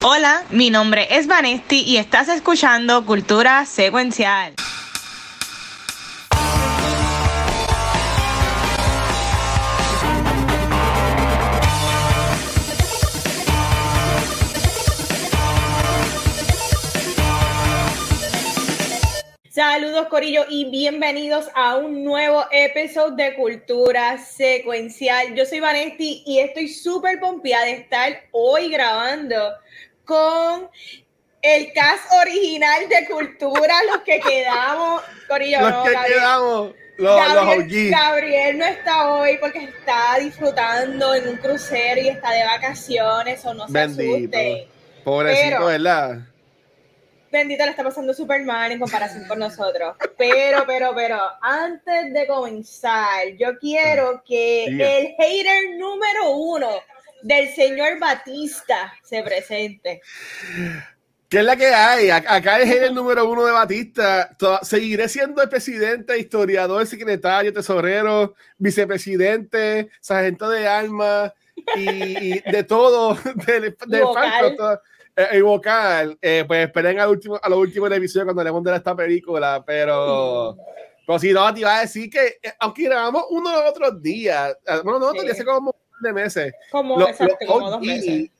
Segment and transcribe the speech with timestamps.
[0.00, 4.54] Hola, mi nombre es Vanesti y estás escuchando Cultura Secuencial.
[19.50, 25.34] Saludos Corillo y bienvenidos a un nuevo episodio de Cultura Secuencial.
[25.34, 29.36] Yo soy Vanesti y estoy súper pompeada de estar hoy grabando
[30.08, 30.70] con
[31.42, 35.02] el cast original de Cultura, los que quedamos.
[35.28, 37.90] Corillo, los no, que Gabriel, quedamos, los, Gabriel, los.
[38.00, 43.52] Gabriel no está hoy porque está disfrutando en un crucero y está de vacaciones o
[43.54, 44.16] no se Bendito.
[44.38, 44.68] asuste.
[45.04, 46.18] Pobrecito, Pero- ¿verdad?
[47.30, 49.96] Bendita le está pasando súper mal en comparación con nosotros.
[50.16, 54.90] Pero, pero, pero, antes de comenzar, yo quiero que Diga.
[54.92, 56.70] el hater número uno
[57.22, 60.00] del señor Batista se presente.
[61.28, 62.06] ¿Qué es la que hay?
[62.08, 64.30] Ac- Acá es el número uno de Batista.
[64.62, 71.32] Seguiré siendo el presidente, historiador, secretario, tesorero, vicepresidente, sargento de armas
[71.76, 73.14] y, y de todo,
[73.46, 74.80] del, del vocal.
[75.16, 76.18] Eh, vocal.
[76.22, 80.56] Eh, pues esperen al último, a los últimos episodios cuando hablemos de esta película, pero...
[81.06, 84.54] Pero si no, te iba a decir que, eh, aunque grabamos uno los otros días,
[84.84, 85.26] bueno, no, otros Sí.
[85.26, 88.30] días, hace como de meses, Como, Lo- exacto, lo como dos meses.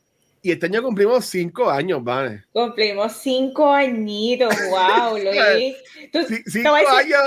[0.41, 2.45] Y este año cumplimos cinco años, ¿vale?
[2.53, 5.77] Cumplimos cinco añitos, wow, Luis.
[6.12, 7.20] Tú- te cinco decir- años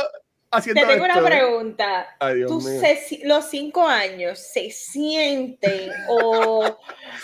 [0.50, 1.26] haciendo te tengo una esto.
[1.26, 2.16] pregunta.
[2.20, 6.78] Ay, ¿Tú se los cinco años se sienten o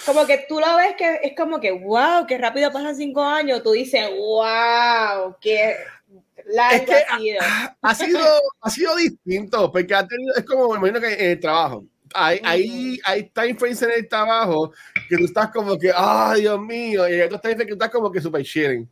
[0.06, 3.64] como que tú lo ves que es como que wow, qué rápido pasan cinco años?
[3.64, 5.76] Tú dices wow, qué
[6.48, 7.40] largo Es que ha sido.
[7.82, 8.20] ha sido,
[8.62, 12.40] ha sido distinto, porque ha tenido, es como, me imagino que en el trabajo, hay,
[12.44, 14.72] hay, hay time frames en el trabajo
[15.10, 17.84] que tú estás como que, ay, Dios mío, y hay otros time frames que tú
[17.84, 18.90] estás como que super chilling.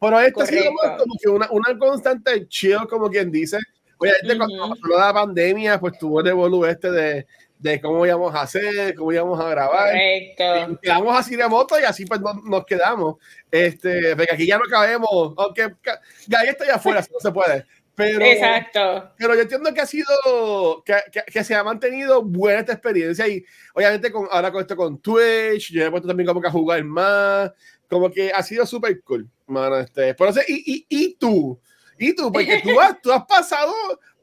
[0.00, 0.72] Pero esto Correcto.
[0.82, 3.58] más como que una, una constante chill, como quien dice.
[3.96, 4.74] Obviamente, cuando Ujú.
[4.80, 7.26] pasó la pandemia, pues tuvo el evolu este de,
[7.58, 9.92] de cómo íbamos a hacer, cómo íbamos a grabar.
[9.92, 10.78] Correcto.
[10.82, 13.16] Quedamos así remoto y así pues no- nos quedamos.
[13.50, 15.74] Este, porque aquí ya no cabemos, aunque
[16.26, 17.64] Gaby está allá afuera, así no se puede.
[17.96, 19.12] Pero, Exacto.
[19.16, 23.28] pero yo entiendo que ha sido, que, que, que se ha mantenido buena esta experiencia
[23.28, 26.50] y obviamente con, ahora con esto con Twitch, yo he puesto también como que a
[26.50, 27.52] jugar más,
[27.88, 31.60] como que ha sido súper cool, mano, este, pero, y, y, y tú,
[31.96, 33.72] y tú, porque tú has, tú has pasado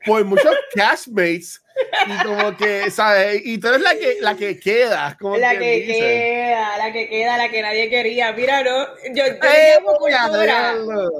[0.05, 1.60] por muchos cashmates
[2.07, 3.41] y como que, ¿sabes?
[3.45, 5.99] Y tú eres la que, la que queda, como La que dice.
[5.99, 8.31] queda, la que queda, la que nadie quería.
[8.33, 10.73] Mira, no, yo, yo le ¡Eh, llamo cultura.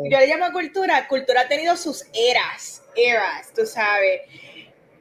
[0.09, 4.21] yo le llamo cultura, cultura ha tenido sus eras, eras, tú sabes.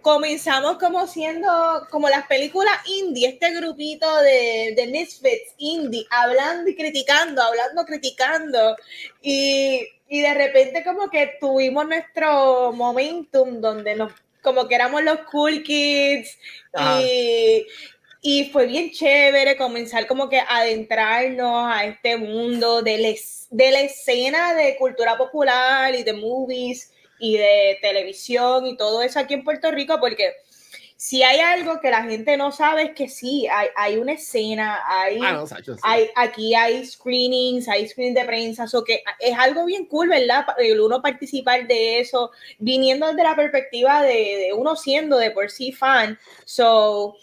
[0.03, 6.75] Comenzamos como siendo como las películas indie, este grupito de, de misfits indie, hablando y
[6.75, 8.77] criticando, hablando, criticando.
[9.21, 15.18] Y, y de repente como que tuvimos nuestro momentum donde nos, como que éramos los
[15.30, 16.38] cool kids
[16.72, 17.00] Ajá.
[17.02, 17.66] y,
[18.22, 23.70] y fue bien chévere comenzar como que a adentrarnos a este mundo de, les- de
[23.70, 29.34] la escena de cultura popular y de movies y de televisión y todo eso aquí
[29.34, 30.32] en Puerto Rico, porque
[31.03, 34.81] si hay algo que la gente no sabe es que sí, hay, hay una escena,
[34.87, 35.81] hay, Ah, no, Sacho, sí.
[35.83, 40.44] hay, aquí hay screenings, hay screenings de prensa, so que es algo bien cool, ¿verdad?
[40.59, 45.50] El uno participar de eso, viniendo desde la perspectiva de, de uno siendo de por
[45.50, 46.19] sí fan.
[46.44, 47.17] So,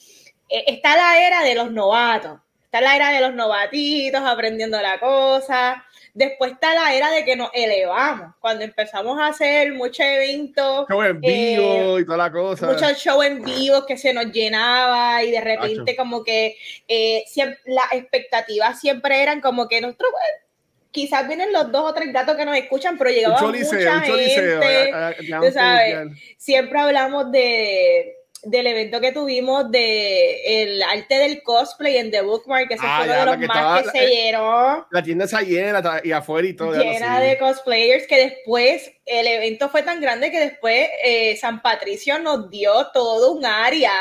[0.49, 4.99] eh, está la era de los novatos, está la era de los novatitos aprendiendo la
[4.99, 5.85] cosa.
[6.17, 11.03] Después está la era de que nos elevamos, cuando empezamos a hacer muchos eventos, Show
[11.03, 12.65] en vivo y toda la cosa.
[12.65, 16.57] muchos shows en vivo que se nos llenaba y de repente como que
[16.87, 20.43] eh, siempre, las expectativas siempre eran como que nosotros, bueno,
[20.89, 23.35] quizás vienen los dos o tres gatos que nos escuchan, pero llegaba
[23.75, 24.91] mucha gente.
[24.91, 25.95] a- a- a- tú sabes.
[26.37, 32.67] Siempre hablamos de del evento que tuvimos de el arte del cosplay en The Bookmark,
[32.67, 35.25] que ese Ah, fue uno de los que más estaba- que se llenó La tienda
[35.25, 36.73] está llena y afuera y todo.
[36.73, 42.19] llena de cosplayers que después el evento fue tan grande que después eh, San Patricio
[42.19, 43.91] nos dio todo un área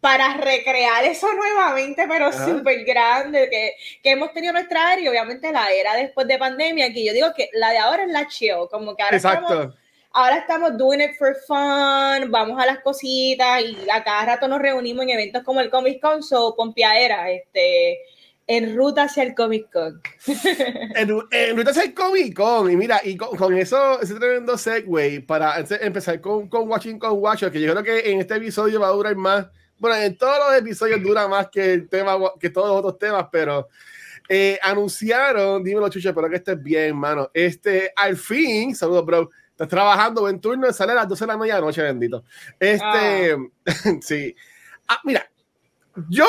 [0.00, 3.72] para recrear eso nuevamente, pero súper grande, que,
[4.02, 7.32] que hemos tenido nuestra área, y obviamente la era después de pandemia, que yo digo
[7.34, 9.76] que la de ahora es la chill, como que ahora estamos, Exacto.
[10.16, 14.60] Ahora estamos doing it for fun, vamos a las cositas y a cada rato nos
[14.60, 17.98] reunimos en eventos como el Comic Con, so Pompeadera, este,
[18.46, 20.00] en ruta hacia el Comic Con.
[20.96, 22.70] En, en ruta es el Comic Con.
[22.70, 27.12] Y mira, y con, con eso, ese tremendo segue para empezar con, con Watching con
[27.18, 29.46] Watcher, que yo creo que en este episodio va a durar más.
[29.78, 33.26] Bueno, en todos los episodios dura más que el tema, que todos los otros temas,
[33.30, 33.68] pero
[34.30, 37.30] eh, anunciaron, dímelo, Chucha, espero que estés bien, mano.
[37.34, 39.30] Este, al fin, saludos, bro.
[39.56, 42.24] Estás trabajando, buen turno, sale a las 12 de la medianoche, bendito.
[42.60, 43.36] Este, ah.
[44.02, 44.36] sí.
[44.86, 45.26] Ah, mira,
[46.10, 46.26] yo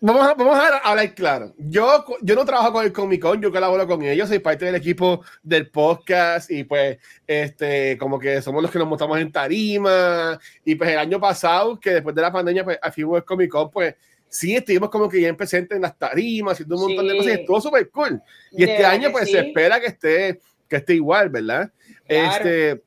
[0.00, 1.54] Vamos a, vamos a hablar claro.
[1.56, 4.74] Yo, yo no trabajo con el Comic Con, yo colaboro con ellos, soy parte del
[4.74, 10.38] equipo del podcast y pues, este, como que somos los que nos montamos en tarima.
[10.64, 13.70] Y pues el año pasado, que después de la pandemia, pues, al el Comic Con,
[13.70, 13.94] pues,
[14.28, 17.40] sí, estuvimos como que bien presentes en las tarimas, haciendo un montón de cosas y
[17.40, 18.20] estuvo súper cool.
[18.52, 21.72] Y este año, pues, se espera que esté, que esté igual, ¿verdad?
[22.08, 22.82] Este,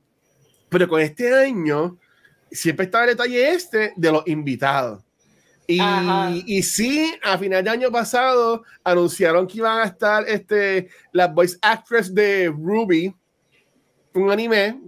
[0.70, 1.98] pero con este año,
[2.52, 5.04] siempre está el detalle este de los invitados.
[5.68, 5.80] Y,
[6.48, 11.60] y, sí, a final de año pasado anunciaron que iban a estar este, las voice
[11.62, 13.14] actress de Ruby,
[14.16, 14.80] un anime,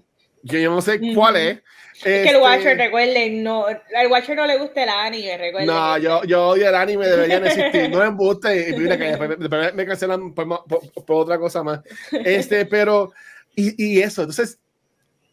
[0.47, 1.61] que yo no sé cuál es.
[1.93, 5.67] Es que el este, Watcher, recuerden, no, al Watcher no le gusta el anime, recuerden.
[5.67, 9.03] No, yo, yo odio el anime, deberían existir, no me gusta y mira que
[9.37, 11.81] después, me cancelan por, por, otra cosa más.
[12.11, 13.13] Este, pero,
[13.55, 14.59] y, y, eso, entonces,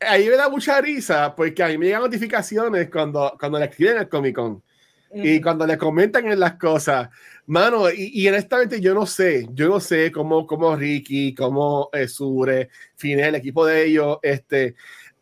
[0.00, 3.98] ahí me da mucha risa porque a mí me llegan notificaciones cuando, cuando le escriben
[3.98, 4.62] el Comic Con.
[5.10, 7.08] Y cuando le comentan en las cosas,
[7.46, 12.06] mano, y, y, honestamente yo no sé, yo no sé cómo, cómo Ricky, cómo eh,
[12.06, 14.74] Sure, Fine, el equipo de ellos, este,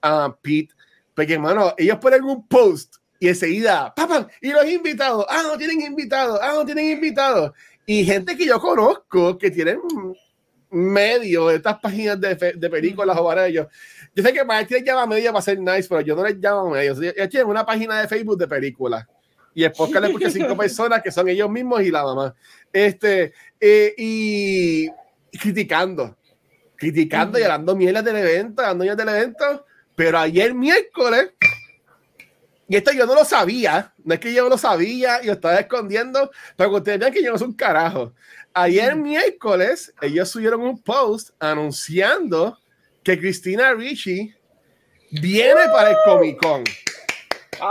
[0.03, 0.75] uh, Pete,
[1.15, 5.81] porque, mano, ellos ponen un post y enseguida, papá, y los invitados, ah, no tienen
[5.81, 7.53] invitados, ah, no tienen invitados.
[7.87, 9.79] Y gente que yo conozco que tienen
[10.71, 13.67] medio de estas páginas de, de películas o para ellos.
[14.15, 16.93] Yo sé que él llama media para ser nice, pero yo no les llamo medio.
[16.93, 19.07] Ellos tienen una página de Facebook de películas
[19.57, 22.35] y el podcast le escucha cinco personas que son ellos mismos y la mamá.
[22.71, 24.87] Este, eh, y,
[25.41, 26.15] criticando,
[26.77, 29.65] criticando y dando mielas del evento, dando mielas del evento.
[29.95, 31.31] Pero ayer miércoles,
[32.69, 35.33] y esto yo no lo sabía, no es que yo no lo sabía y lo
[35.33, 38.13] estaba escondiendo, pero que ustedes vean que yo no soy un carajo.
[38.59, 42.59] Ayer miércoles, ellos subieron un post anunciando
[43.03, 44.33] que Cristina Ricci
[45.11, 46.65] viene para el Comic Con.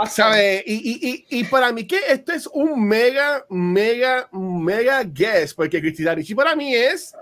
[0.08, 0.62] ¿Sabe?
[0.64, 6.14] Y, y, y, para mí que esto es un mega, mega, mega guess, porque Cristina
[6.14, 7.12] Ricci para mí es,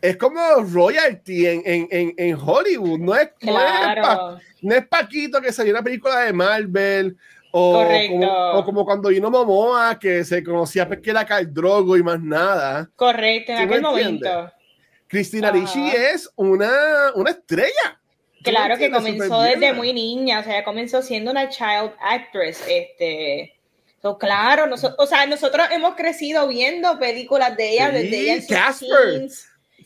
[0.00, 5.82] es como royalty en, en, en, Hollywood, no es, no, es Paquito que salió una
[5.82, 7.16] película de Marvel,
[7.56, 12.20] o como, o como, cuando vino Momoa, que se conocía que era Drogo y más
[12.20, 12.90] nada.
[12.96, 14.52] Correcto, en aquel momento.
[15.06, 18.00] Cristina Ricci es una, una estrella.
[18.42, 23.54] Claro que comenzó desde muy niña, o sea, comenzó siendo una child actress, este,
[24.18, 29.28] claro, o sea, nosotros hemos crecido viendo películas de ella desde ella en Casper.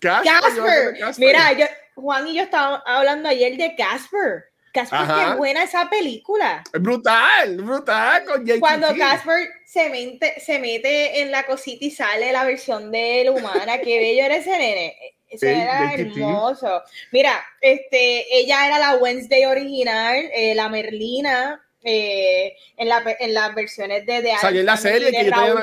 [0.00, 0.98] Casper.
[1.18, 4.44] Mira, yo, Juan y yo estábamos hablando ayer de Casper.
[4.86, 6.62] Casper, qué buena esa película.
[6.72, 8.24] Brutal, brutal.
[8.60, 13.32] Cuando Casper se mete, se mete en la cosita y sale la versión de la
[13.32, 14.96] humana, qué bello era ese nene.
[15.28, 16.82] Eso era hermoso.
[17.12, 23.54] Mira, este, ella era la Wednesday original, eh, la Merlina, eh, en, la, en las
[23.54, 25.58] versiones de The Salió en la serie que yo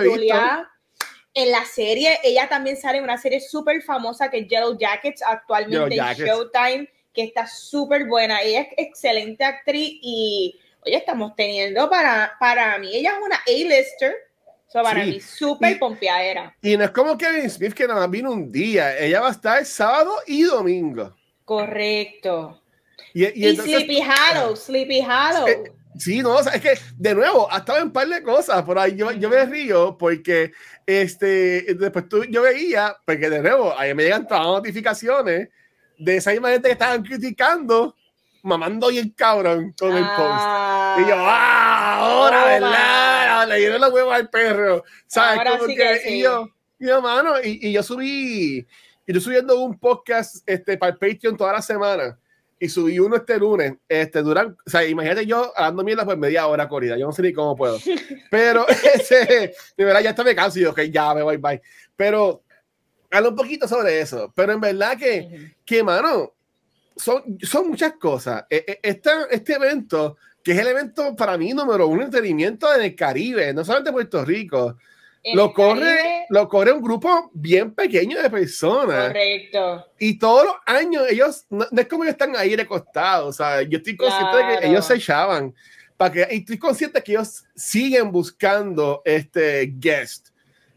[1.33, 5.21] En la serie, ella también sale en una serie súper famosa que es Yellow Jackets,
[5.23, 8.41] actualmente en Showtime, que está súper buena.
[8.41, 14.15] Ella es excelente actriz y, oye, estamos teniendo para, para mí, ella es una A-lister
[14.83, 16.55] para mí, súper pompeadera.
[16.61, 18.97] Y no es como Kevin Smith que nada más vino un día.
[18.97, 21.15] Ella va a estar sábado y domingo.
[21.43, 22.61] Correcto.
[23.13, 25.47] Y, Sleepy Hollow, Sleepy Hollow.
[25.47, 28.63] Eh, sí, no, es que de nuevo, ha estado en un par de cosas.
[28.63, 30.51] Por ahí yo, yo me río porque
[30.85, 35.49] este, después tú, yo veía, porque de nuevo, ahí me llegan todas las notificaciones
[35.97, 37.95] de esa misma gente que estaban criticando
[38.45, 40.99] mamando y el cabrón con el post.
[40.99, 41.97] Y yo, ¡ah!
[41.97, 43.47] Ahora, ¿verdad?
[43.47, 44.83] Le dieron la hueva al perro.
[45.07, 45.41] ¿Sabes?
[45.49, 46.47] Como que, y yo,
[46.79, 48.65] y yo, mano, y, y, yo subí,
[49.07, 52.17] y yo subiendo un podcast este, para el Patreon toda la semana.
[52.59, 53.73] Y subí uno este lunes.
[53.89, 56.97] Este, duran, o sea, imagínate yo hablando mierda por media hora corrida.
[56.97, 57.79] Yo no sé ni cómo puedo.
[58.29, 61.61] Pero ese, de verdad, ya está me canso y yo, ok, ya me voy, bye.
[61.95, 62.43] Pero
[63.15, 64.31] hablo un poquito sobre eso.
[64.35, 66.33] Pero en verdad que, que mano,
[66.95, 68.45] son, son muchas cosas.
[68.49, 73.53] Este, este evento, que es el evento para mí número uno, entretenimiento en el Caribe,
[73.53, 74.77] no solamente Puerto Rico,
[75.33, 79.07] lo corre, lo corre un grupo bien pequeño de personas.
[79.07, 79.85] Correcto.
[79.97, 83.77] Y todos los años ellos, no, es como que están ahí recostados, o sea, yo
[83.77, 85.53] estoy consciente de que ellos se echaban.
[85.97, 90.34] Para que, y estoy consciente que ellos siguen buscando este guest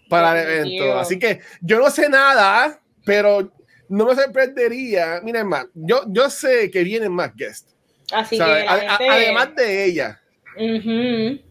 [0.09, 0.99] para el evento.
[0.99, 3.53] Así que yo no sé nada, pero
[3.88, 5.21] no me sorprendería.
[5.23, 7.75] Miren más, yo, yo sé que vienen más guests.
[8.12, 10.21] Así que además de ella.
[10.57, 11.49] Uh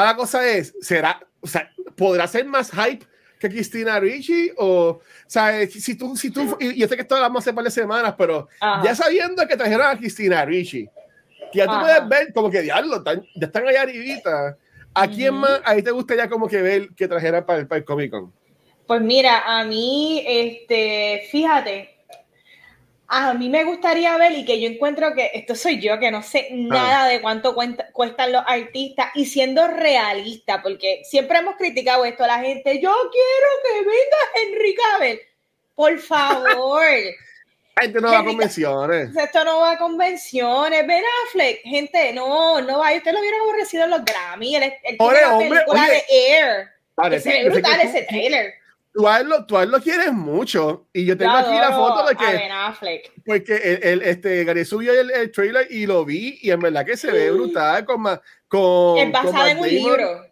[0.00, 3.04] la cosa es, será, o sea, podrá ser más hype
[3.38, 4.52] que Cristina Ricci?
[4.56, 7.70] O, sea, si tú, si tú, y yo sé que esto lo hace par de
[7.70, 8.48] semanas, pero
[8.82, 10.88] ya sabiendo que trajeron a Cristina Ricci,
[11.52, 14.56] que ya tú puedes ver como que diablo, ya están allá arribita.
[14.94, 18.10] ¿A quién más ahí te gustaría como que ver que trajera para, para el Comic
[18.10, 18.32] Con?
[18.86, 21.92] Pues mira, a mí, este, fíjate,
[23.14, 26.22] a mí me gustaría ver y que yo encuentro que esto soy yo, que no
[26.22, 27.54] sé nada de cuánto
[27.92, 32.90] cuestan los artistas y siendo realista, porque siempre hemos criticado esto a la gente, yo
[33.12, 35.20] quiero que venga Henry Cavill,
[35.74, 36.82] por favor.
[37.80, 39.16] Gente no va a convenciones.
[39.16, 40.86] Esto no va a convenciones.
[40.86, 42.92] Ben Affleck, gente, no, no va.
[42.94, 44.56] Ustedes lo vieron aborrecido en los Grammy.
[44.56, 46.68] El, el, la película de Air.
[46.94, 48.54] Parece, se ve brutal ese trailer
[48.92, 50.86] tú a, él lo, tú lo quieres mucho.
[50.92, 52.24] Y yo tengo aquí la foto de que.
[52.24, 53.12] Ben Affleck.
[53.24, 56.84] Porque el, el, este, Gary subió el, el, trailer y lo vi, y en verdad
[56.84, 57.84] que se ve brutal.
[57.84, 58.04] Con,
[58.48, 60.31] con, es basado en un libro.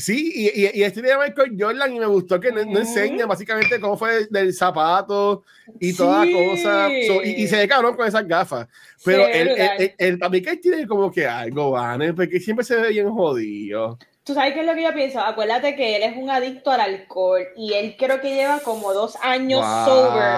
[0.00, 3.78] Sí, y, y, y este de Michael Jordan, y me gustó que no, enseña básicamente
[3.78, 5.44] cómo fue del zapato
[5.78, 6.88] y toda la cosa.
[6.90, 8.66] y, se ve cabrón con esas gafas.
[9.04, 12.14] Pero el, el, también que tiene como que algo, ¿vale?
[12.14, 13.98] Porque siempre se ve bien jodido.
[14.22, 15.18] ¿Tú sabes qué es lo que yo pienso?
[15.18, 19.16] Acuérdate que él es un adicto al alcohol y él creo que lleva como dos
[19.22, 20.34] años sober.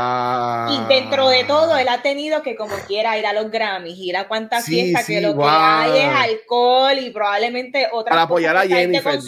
[0.71, 4.17] Y dentro de todo, él ha tenido que como quiera ir a los Grammys, ir
[4.17, 8.63] a cuántas fiestas, que lo que hay es alcohol y probablemente otras Para apoyar a
[8.63, 9.19] Jennifer,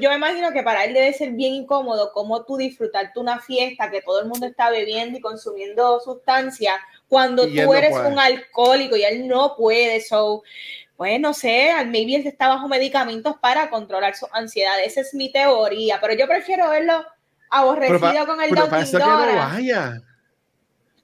[0.00, 4.02] yo imagino que para él debe ser bien incómodo como tú disfrutarte una fiesta que
[4.02, 6.74] todo el mundo está bebiendo y consumiendo sustancias
[7.06, 10.00] cuando tú eres un alcohólico y él no puede.
[10.00, 10.42] So,
[11.02, 14.74] pues no sé, maybe él está bajo medicamentos para controlar su ansiedad.
[14.84, 17.04] Esa es mi teoría, pero yo prefiero verlo
[17.50, 20.00] aborrecido con el pero para eso que no vaya.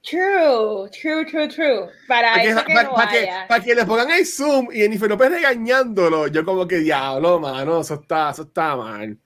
[0.01, 1.89] True, true, true, true.
[2.07, 5.09] Para, para eso que, no para, que, para que le pongan el zoom y Jennifer
[5.09, 9.17] López regañándolo, yo como que diablo, mano, eso está, eso está mal.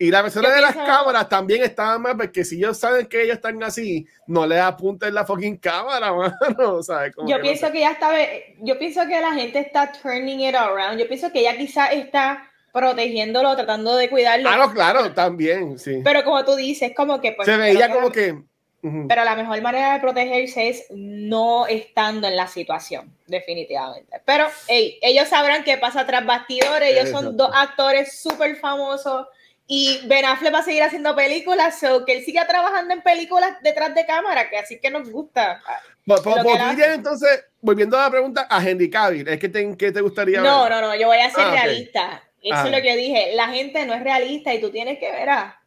[0.00, 3.34] Y la persona de las cámaras también estaba mal, porque si ellos saben que ellos
[3.36, 6.80] están así, no le apunten la fucking cámara, mano.
[7.26, 8.12] yo pienso que ya está,
[8.60, 11.00] yo pienso que la gente está turning it around.
[11.00, 14.48] Yo pienso que ella quizá está protegiéndolo, tratando de cuidarlo.
[14.48, 16.00] Claro, claro, también, sí.
[16.04, 17.32] Pero como tú dices, como que...
[17.32, 18.40] Pues, Se veía como que...
[18.80, 24.20] Pero la mejor manera de protegerse es no estando en la situación, definitivamente.
[24.24, 29.26] Pero hey, ellos sabrán qué pasa tras bastidores, ellos son dos actores súper famosos
[29.70, 33.52] y Ben Affleck va a seguir haciendo películas, o que él siga trabajando en películas
[33.62, 35.60] detrás de cámara, que así que nos gusta.
[36.06, 39.92] Pues, pues, pues entonces, volviendo a la pregunta a Henry Cavill, ¿es que te, que
[39.92, 42.22] te gustaría No, no, no, yo voy a ser ah, realista.
[42.40, 43.32] Eso es lo que dije.
[43.34, 45.60] La gente no es realista y tú tienes que ver, ah,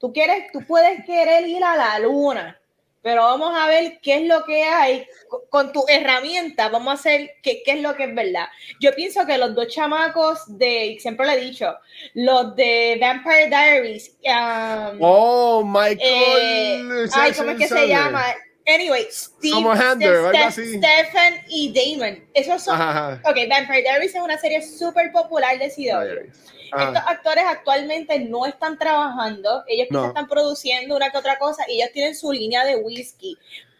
[0.00, 2.58] tú quieres, tú puedes querer ir a la luna,
[3.02, 5.06] pero vamos a ver qué es lo que hay
[5.50, 8.46] con tu herramienta, vamos a hacer qué, qué, es lo que es verdad.
[8.80, 11.74] Yo pienso que los dos chamacos de, siempre lo he dicho,
[12.14, 14.16] los de Vampire Diaries.
[14.24, 16.00] Um, oh, Michael.
[16.00, 18.24] Eh, ay, ¿cómo es que se llama?
[18.66, 22.24] Anyway, Steve, Stephen y Damon.
[22.32, 22.80] Esos son.
[22.80, 26.30] Ok, Vampire Diaries es una serie súper popular de CW.
[26.72, 30.06] Estos actores actualmente no están trabajando, ellos no.
[30.06, 33.36] están produciendo una que otra cosa y ellos tienen su línea de whisky,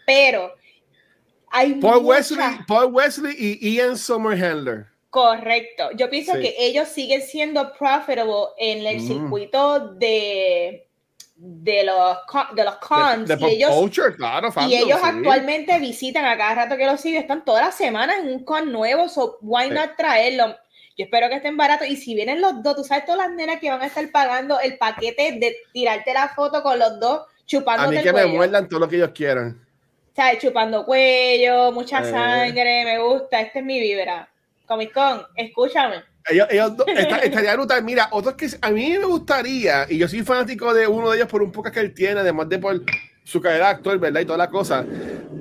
[0.07, 0.55] pero
[1.51, 4.87] hay Paul, Wesley, Paul Wesley y Ian Somerhalder.
[5.11, 5.91] Correcto.
[5.95, 9.07] Yo pienso que ellos siguen siendo profitable en el mm.
[9.07, 10.87] circuito de
[11.45, 12.19] de los,
[12.55, 13.29] de los cons.
[13.29, 17.67] y ellos, claro, y ellos actualmente visitan a cada rato que los siguen, están todas
[17.67, 20.57] las semanas en un con nuevo, so why not traerlo?
[20.97, 21.89] Yo espero que estén baratos.
[21.89, 24.61] Y si vienen los dos, tú sabes todas las nenas que van a estar pagando
[24.61, 27.85] el paquete de tirarte la foto con los dos chupando.
[27.85, 29.65] A mí que me muerdan todo lo que ellos quieran.
[30.15, 30.41] ¿Sabes?
[30.41, 32.11] Chupando cuello, mucha eh.
[32.11, 33.41] sangre, me gusta.
[33.41, 34.29] Este es mi vibra.
[34.67, 36.03] Comic Con, escúchame.
[36.29, 36.73] Ellos, ellos
[37.23, 37.83] estaría brutal.
[37.83, 41.29] Mira, otros que a mí me gustaría, y yo soy fanático de uno de ellos
[41.29, 42.81] por un poco que él tiene, además de por
[43.25, 44.21] su carrera actor, ¿verdad?
[44.21, 44.85] Y toda la cosa.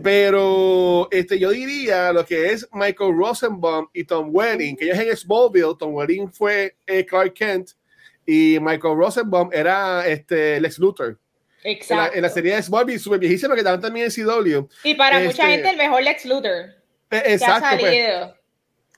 [0.03, 5.15] Pero este, yo diría lo que es Michael Rosenbaum y Tom Welling, que ellos en
[5.15, 7.71] Smallville, Tom Welling fue eh, Clark Kent
[8.25, 11.17] y Michael Rosenbaum era este, Lex Luthor.
[11.63, 12.15] Exacto.
[12.15, 14.67] En la, serie de Smallville, súper viejísima, que también en CW.
[14.83, 16.75] Y para mucha este, gente el mejor Lex Luthor.
[17.11, 17.77] Eh, exacto.
[17.79, 18.41] Pues,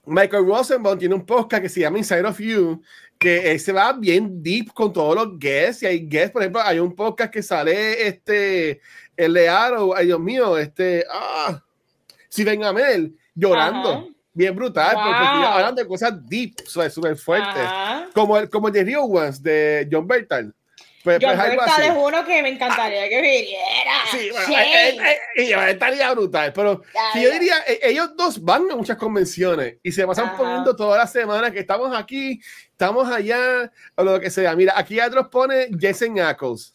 [0.06, 2.82] Michael Rosenbaum tiene un podcast que se llama Inside of You,
[3.24, 5.84] que se va bien deep con todos los guests.
[5.84, 8.82] Y hay guests, por ejemplo, hay un podcast que sale este,
[9.16, 11.64] el de Arrow, ay Dios mío, este, ah,
[12.30, 14.10] Steven Amel, llorando.
[14.36, 17.70] Bien brutal, porque hablan de cosas deep, súper fuertes.
[18.14, 20.54] Como el, como el de Real Ones de John Bertal.
[21.04, 23.92] Pues, John pues es uno que me encantaría que viniera.
[24.10, 26.54] Sí, bueno, eh, eh, eh, estaría brutal.
[26.54, 26.82] Pero
[27.16, 31.52] yo diría, ellos dos van a muchas convenciones y se pasan poniendo todas las semanas
[31.52, 32.40] que estamos aquí,
[32.72, 34.56] estamos allá, o lo que sea.
[34.56, 36.74] Mira, aquí otros pone Jason Ackles.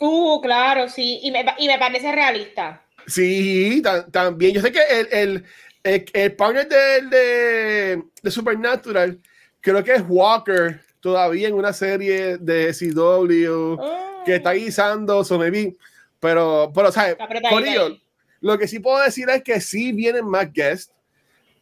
[0.00, 1.20] Uh, claro, sí.
[1.22, 2.82] Y me, y me parece realista.
[3.06, 4.54] Sí, también.
[4.54, 5.44] Yo sé que el, el,
[5.82, 9.20] el, el partner de, de, de Supernatural
[9.60, 13.80] creo que es Walker todavía en una serie de CW
[14.26, 15.74] que está guisando sobre
[16.20, 17.16] Pero, pero, ¿sabes?
[17.50, 17.96] Por ello,
[18.42, 20.92] lo que sí puedo decir es que sí vienen más guests,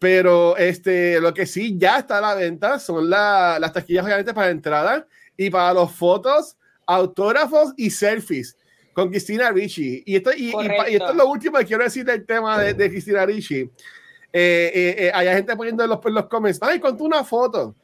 [0.01, 4.51] pero este, lo que sí ya está a la venta son las taquillas obviamente para
[4.51, 8.57] entrada y para los fotos, autógrafos y selfies
[8.95, 10.03] con Cristina Ricci.
[10.07, 10.49] Y esto, y,
[10.89, 13.61] esto es lo último que quiero decir del tema de, de Cristina Ricci.
[13.61, 13.71] Eh,
[14.33, 17.77] eh, eh, hay gente poniendo en los, en los comments, ay, contó una foto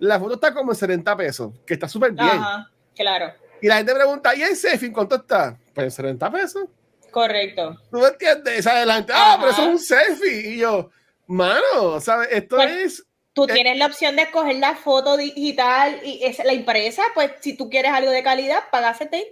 [0.00, 2.28] la foto está como en 70 pesos, que está súper bien.
[2.28, 3.32] Ajá, claro.
[3.62, 5.56] Y la gente pregunta, ¿y el selfie cuánto está?
[5.74, 6.64] Pues en 70 pesos.
[7.10, 7.78] Correcto.
[7.90, 8.64] ¿Tú me entiendes?
[8.64, 10.54] Gente, ah, pero eso es un selfie.
[10.54, 10.90] Y yo,
[11.26, 12.28] mano, ¿sabes?
[12.30, 17.02] Esto es Tú tienes la opción de escoger la foto digital y es la impresa,
[17.14, 19.24] pues si tú quieres algo de calidad, paga 70,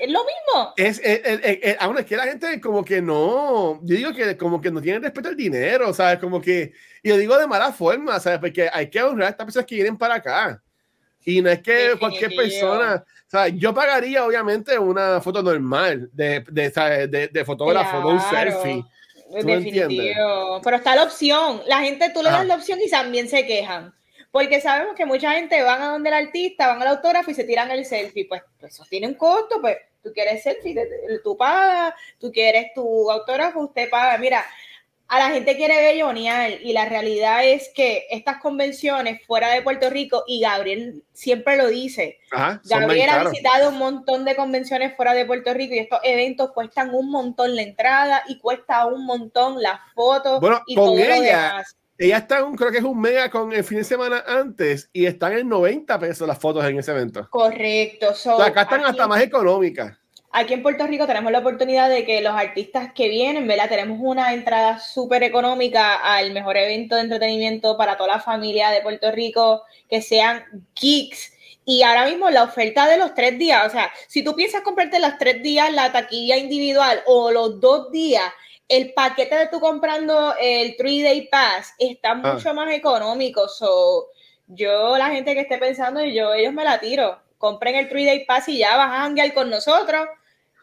[0.00, 0.72] es lo mismo.
[0.76, 4.70] Es, es, aún es que la gente como que no, yo digo que como que
[4.70, 6.18] no tienen respeto al dinero, ¿sabes?
[6.20, 6.72] Como que,
[7.02, 8.38] y lo digo de mala forma, ¿sabes?
[8.38, 10.62] Porque hay que honrar a estas personas que vienen para acá.
[11.26, 13.54] Y no es que cualquier persona, ¿sabes?
[13.58, 18.84] Yo pagaría obviamente una foto normal de, de, de, de fotógrafo, no un selfie
[19.42, 20.60] Definitivo.
[20.62, 21.62] Pero está la opción.
[21.66, 23.94] La gente, tú le das la opción y también se quejan.
[24.30, 27.44] Porque sabemos que mucha gente van a donde el artista, van al autógrafo y se
[27.44, 28.26] tiran el selfie.
[28.26, 30.76] Pues, pues eso tiene un costo, pues tú quieres selfie,
[31.22, 34.18] tú pagas, tú quieres tu autógrafo, usted paga.
[34.18, 34.44] Mira,
[35.08, 39.90] a la gente quiere bellonear y la realidad es que estas convenciones fuera de Puerto
[39.90, 42.18] Rico, y Gabriel siempre lo dice,
[42.64, 46.94] Gabriel ha visitado un montón de convenciones fuera de Puerto Rico y estos eventos cuestan
[46.94, 51.62] un montón la entrada y cuesta un montón las fotos y con todo ella,
[51.98, 55.06] Ella está, un, creo que es un mega con el fin de semana antes y
[55.06, 57.28] están en 90 pesos las fotos en ese evento.
[57.30, 58.14] Correcto.
[58.40, 59.96] acá están hasta más económicas
[60.34, 63.68] aquí en Puerto Rico tenemos la oportunidad de que los artistas que vienen, ¿verdad?
[63.68, 68.80] Tenemos una entrada súper económica al mejor evento de entretenimiento para toda la familia de
[68.80, 70.44] Puerto Rico, que sean
[70.74, 71.32] geeks.
[71.64, 74.98] Y ahora mismo la oferta de los tres días, o sea, si tú piensas comprarte
[74.98, 78.24] los tres días la taquilla individual o los dos días,
[78.68, 82.14] el paquete de tú comprando el 3-day pass está ah.
[82.34, 83.48] mucho más económico.
[83.48, 84.08] So,
[84.48, 87.20] yo, la gente que esté pensando, yo, ellos me la tiro.
[87.38, 90.08] Compren el 3-day pass y ya vas a con nosotros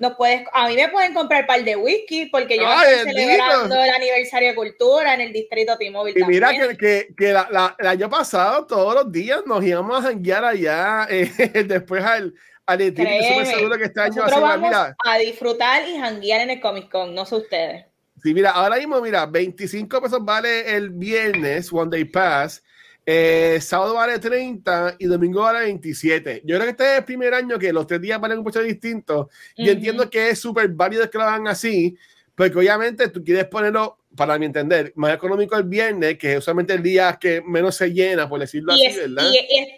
[0.01, 3.75] no puedes, a mí me pueden comprar un par de whisky porque yo estoy celebrando
[3.75, 6.19] el aniversario de cultura en el distrito T-Mobile.
[6.19, 10.07] Y mira que, que, que la, el año pasado todos los días nos íbamos a
[10.07, 11.29] janguear allá eh,
[11.65, 12.33] después al,
[12.65, 14.73] al Créeme, seguro que este año vamos
[15.05, 17.85] a disfrutar y janguear en el Comic Con, no sé ustedes.
[18.23, 22.63] Sí, mira, ahora mismo, mira, 25 pesos vale el viernes, One Day Pass.
[23.13, 26.43] Eh, sábado vale 30 y domingo vale 27.
[26.45, 28.61] Yo creo que este es el primer año que los tres días valen un poco
[28.61, 29.27] distintos.
[29.57, 31.97] Y entiendo que es súper válido que lo hagan así,
[32.35, 36.73] porque obviamente tú quieres ponerlo para mi entender, más económico el viernes, que es usualmente
[36.73, 39.23] el día que menos se llena, por decirlo así, ¿verdad?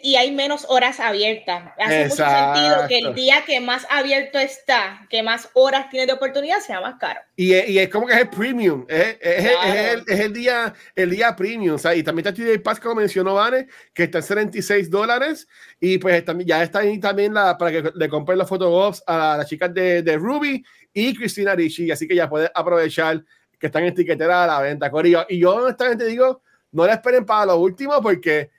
[0.01, 1.71] Y, hay menos horas abiertas.
[1.77, 6.13] Hace mucho sentido que el día que más abierto está, que más horas tiene de
[6.13, 7.19] oportunidad, sea más caro.
[7.35, 11.09] Y, y es como que es el premium, es, es, el, es, el, día el
[11.09, 14.23] día premium, o sea, y también está el Pass, como mencionó Vane, que está en
[14.23, 15.47] 76 dólares,
[15.79, 19.37] y pues también, ya está ahí también la, para que le compren los fotografios a
[19.37, 23.23] las chicas de, de Ruby y Cristina Ricci, así que ya puede aprovechar
[23.63, 25.25] que están etiquetadas a la venta, Corillo.
[25.29, 26.41] Y yo honestamente digo,
[26.73, 28.49] no la esperen para lo último porque,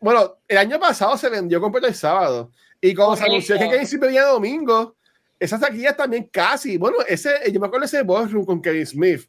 [0.00, 2.50] bueno, el año pasado se vendió completo el sábado.
[2.80, 4.96] Y como se anunció que Kevin Smith venía domingo,
[5.38, 9.22] esas taquillas también casi, bueno, ese, yo me acuerdo ese Ballroom con Kevin Smith.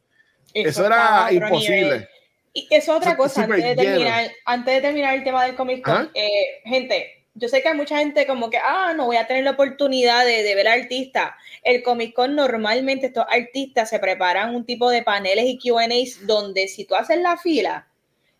[0.52, 2.08] Eso, era imposible.
[2.52, 5.84] Y eso es otra cosa, antes de, terminar, antes de terminar el tema del Comic
[5.84, 9.26] Con, eh, gente, yo sé que hay mucha gente como que, ah, no voy a
[9.26, 11.32] tener la oportunidad de, de ver artistas.
[11.62, 16.66] El Comic Con normalmente estos artistas se preparan un tipo de paneles y QAs donde
[16.66, 17.88] si tú haces la fila,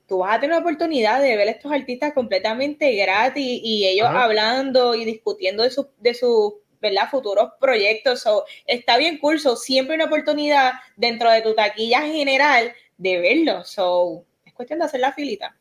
[0.08, 4.08] tú vas a tener la oportunidad de ver a estos artistas completamente gratis y ellos
[4.08, 6.60] hablando y discutiendo de sus de su,
[7.10, 8.24] futuros proyectos.
[8.66, 13.64] está bien curso, siempre hay una oportunidad dentro de tu taquilla general de verlo.
[13.64, 15.56] So, es cuestión de hacer la filita.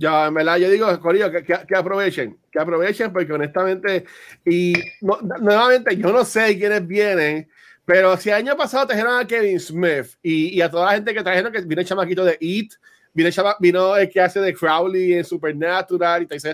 [0.00, 4.06] Ya, en verdad, yo digo, Corillo, que, que, aprovechen, que aprovechen, porque honestamente,
[4.46, 7.46] y nuevamente, yo no sé quiénes vienen,
[7.84, 11.12] pero si el año pasado trajeron a Kevin Smith y, y a toda la gente
[11.12, 12.72] que trajeron, que vino el chamaquito de It,
[13.12, 16.50] vino el, vino el que hace de Crowley en Supernatural y te sí.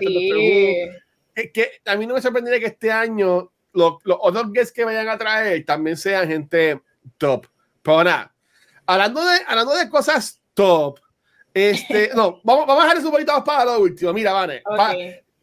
[1.33, 4.83] que, que, a mí no me sorprendería que este año los, los otros guests que
[4.83, 6.81] vayan a traer también sean gente
[7.17, 7.47] top.
[7.81, 8.35] Pero nada,
[8.85, 10.99] hablando de, hablando de cosas top,
[11.57, 14.13] este, no, vamos, vamos a dejar eso poquito para lo último.
[14.13, 14.61] Mira, Vane,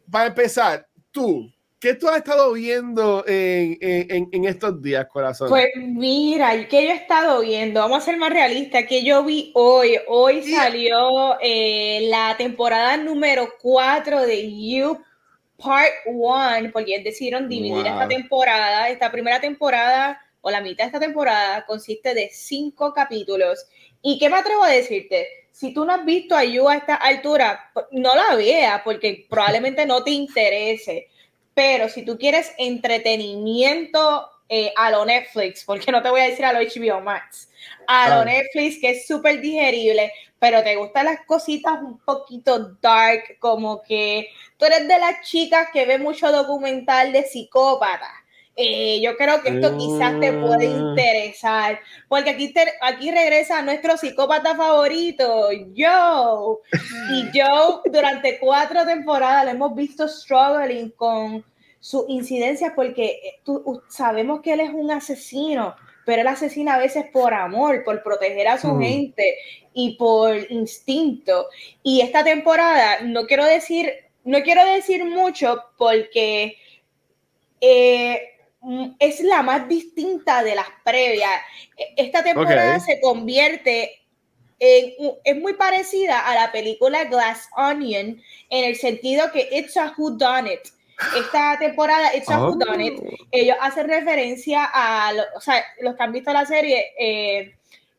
[0.09, 1.51] para empezar, tú,
[1.85, 5.49] ¿Qué tú has estado viendo en, en, en, estos días, corazón?
[5.49, 7.79] Pues mira, ¿qué yo he estado viendo?
[7.79, 8.85] Vamos a ser más realistas.
[8.89, 9.95] ¿Qué yo vi hoy?
[10.07, 14.99] Hoy salió eh, la temporada número 4 de You
[15.57, 18.89] Part 1, porque decidieron dividir esta temporada.
[18.89, 23.67] Esta primera temporada, o la mitad de esta temporada, consiste de cinco capítulos.
[24.01, 25.27] ¿Y qué me atrevo a decirte?
[25.55, 29.85] Si tú no has visto a You a esta altura, no la veas, porque probablemente
[29.85, 31.07] no te interese
[31.55, 36.45] pero si tú quieres entretenimiento eh, a lo Netflix, porque no te voy a decir
[36.45, 37.49] a lo HBO Max,
[37.87, 43.39] a lo Netflix que es súper digerible, pero te gustan las cositas un poquito dark,
[43.39, 48.11] como que tú eres de las chicas que ve mucho documental de psicópatas.
[48.57, 50.89] Eh, yo creo que esto quizás te puede mm.
[50.89, 56.57] interesar, porque aquí, aquí regresa nuestro psicópata favorito, Joe.
[57.11, 61.43] Y Joe, durante cuatro temporadas lo hemos visto struggling con
[61.81, 66.79] sus incidencias, porque eh, tú, sabemos que él es un asesino, pero él asesina a
[66.79, 68.81] veces por amor, por proteger a su mm.
[68.81, 69.35] gente
[69.73, 71.47] y por instinto.
[71.83, 73.91] Y esta temporada, no quiero decir,
[74.23, 76.55] no quiero decir mucho porque...
[77.59, 78.31] Eh,
[78.99, 81.31] es la más distinta de las previas.
[81.77, 84.01] E, esta temporada se convierte
[84.59, 89.93] en, es muy parecida a la película Glass Onion en el sentido que It's a
[89.97, 90.69] Who Done It.
[91.17, 93.25] Esta temporada, It's a Who Done It, oh.
[93.31, 97.55] ellos hacen referencia a, o sea, los que han visto la serie, eh,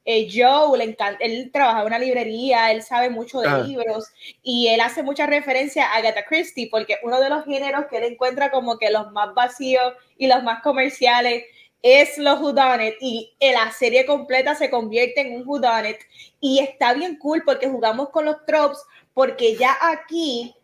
[0.09, 3.59] eh, Joe, le encanta, él trabaja en una librería, él sabe mucho de ah.
[3.59, 4.07] libros
[4.41, 8.05] y él hace mucha referencia a Agatha Christie porque uno de los géneros que él
[8.05, 11.43] encuentra como que los más vacíos y los más comerciales
[11.83, 15.99] es los whodunit y la serie completa se convierte en un whodunit
[16.41, 18.79] y está bien cool porque jugamos con los tropes
[19.13, 20.55] porque ya aquí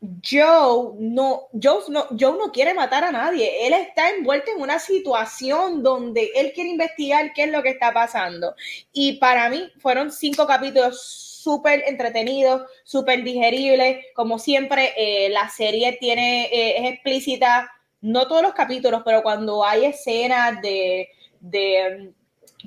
[0.00, 3.66] Joe no, Joe no, Joe no quiere matar a nadie.
[3.66, 7.92] Él está envuelto en una situación donde él quiere investigar qué es lo que está
[7.92, 8.54] pasando.
[8.92, 11.00] Y para mí fueron cinco capítulos
[11.42, 14.06] súper entretenidos, súper digeribles.
[14.14, 19.64] Como siempre, eh, la serie tiene, eh, es explícita, no todos los capítulos, pero cuando
[19.64, 21.08] hay escenas de,
[21.40, 22.12] de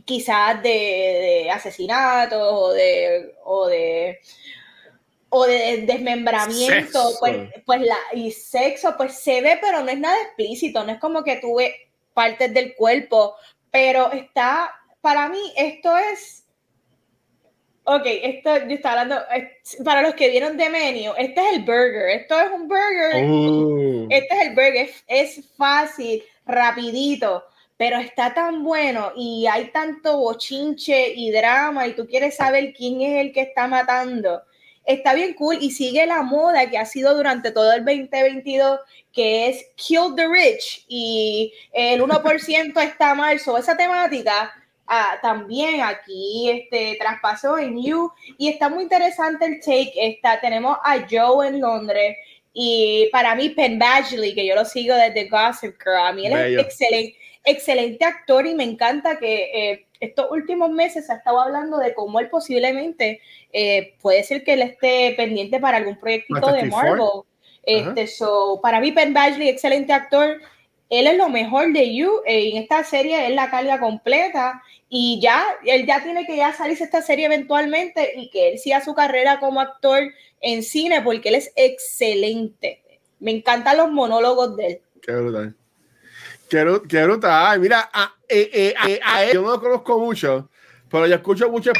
[0.05, 4.19] quizás de, de asesinatos o de, o de
[5.35, 10.15] o de desmembramiento, pues, pues la, y sexo, pues se ve, pero no es nada
[10.21, 11.73] explícito, no es como que tuve
[12.13, 13.33] partes del cuerpo,
[13.71, 14.69] pero está,
[15.01, 16.45] para mí esto es,
[17.83, 19.25] ok, esto yo estaba hablando,
[19.83, 24.07] para los que vieron de menú, este es el burger, esto es un burger, oh.
[24.11, 27.43] este es el burger, es fácil, rapidito,
[27.75, 33.01] pero está tan bueno y hay tanto bochinche y drama y tú quieres saber quién
[33.01, 34.43] es el que está matando
[34.85, 38.79] está bien cool y sigue la moda que ha sido durante todo el 2022,
[39.11, 43.39] que es Kill the Rich y el 1% está mal.
[43.39, 44.53] So, esa temática
[44.87, 49.93] ah, también aquí este, traspasó en You y está muy interesante el take.
[49.95, 52.17] Está, tenemos a Joe en Londres
[52.53, 56.33] y para mí Penn Badgley, que yo lo sigo desde Gossip Girl, a mí él
[56.33, 59.71] es excelente, excelente actor y me encanta que...
[59.71, 64.43] Eh, estos últimos meses se ha estado hablando de cómo él posiblemente eh, puede ser
[64.43, 67.23] que él esté pendiente para algún proyectito de Marvel.
[67.63, 70.41] Este, so, para mí, Ben Badgley, excelente actor.
[70.89, 72.21] Él es lo mejor de You.
[72.25, 74.61] Eh, en esta serie es la carga completa.
[74.89, 78.81] Y ya, él ya tiene que ya salirse esta serie eventualmente y que él siga
[78.81, 80.03] su carrera como actor
[80.41, 82.83] en cine porque él es excelente.
[83.19, 84.81] Me encantan los monólogos de él.
[85.01, 85.55] Qué brutal.
[86.87, 87.59] Qué, brutal.
[87.59, 90.51] Mira, a, eh, eh, eh, a, él yo no lo conozco mucho,
[90.87, 91.71] pero yo escucho mucho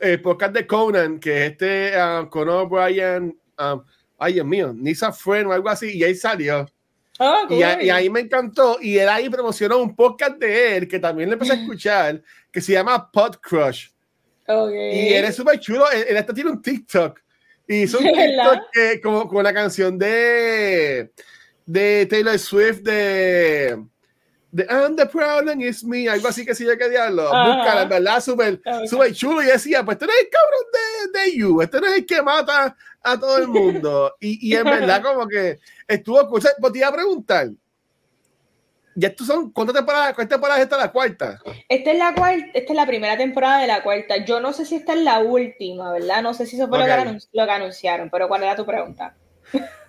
[0.00, 3.82] el, podcast de Conan, que es este uh, con O'Brien, um,
[4.18, 6.66] ay Dios mío, Nisa Friend o algo así, y ahí salió.
[7.18, 8.78] Oh, y, ahí me encantó.
[8.80, 12.62] Y él ahí promocionó un podcast de él que también le empecé a escuchar, que
[12.62, 13.88] se llama Pod Crush.
[14.48, 15.90] Y él es súper chulo.
[15.90, 17.20] Él, él, hasta tiene un TikTok.
[17.68, 21.12] Y hizo un TikTok que, como con la canción de,
[21.66, 23.91] de Taylor Swift de
[24.54, 27.88] The, And the problem is me, algo así que si yo que diablo, búscala, en
[27.88, 29.42] verdad, súper super chulo.
[29.42, 32.06] Y decía, pues este no es el cabrón de, de You, este no es el
[32.06, 34.14] que mata a todo el mundo.
[34.20, 37.48] y, y en verdad, como que estuvo, pues te iba a preguntar,
[38.94, 40.14] ¿Ya estos son cuántas temporadas?
[40.14, 41.40] ¿Cuántas temporadas esta es la cuarta?
[41.68, 44.22] Esta es la cuarta, esta es la primera temporada de la cuarta.
[44.24, 46.22] Yo no sé si esta es la última, ¿verdad?
[46.22, 46.92] No sé si eso fue lo, que,
[47.50, 49.14] anunciaron, pero ¿cuál era tu pregunta?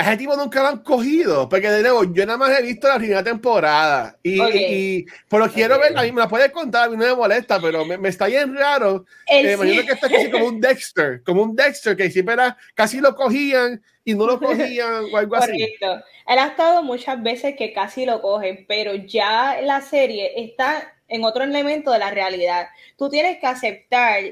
[0.00, 2.88] a ese tipo nunca lo han cogido, porque de nuevo, yo nada más he visto
[2.88, 6.88] la primera temporada y, y pero quiero ver, a mí me la puedes contar, a
[6.88, 9.04] mí no me molesta, pero me, me está bien raro.
[9.26, 12.56] Eh, imagino que esto es casi como un Dexter, como un Dexter que siempre era,
[12.74, 15.52] casi lo cogían y no lo cogían o algo así.
[15.52, 16.04] Correcto.
[16.26, 21.24] Él ha estado muchas veces que casi lo cogen, pero ya la serie está en
[21.24, 22.68] otro elemento de la realidad.
[22.96, 24.22] Tú tienes que aceptar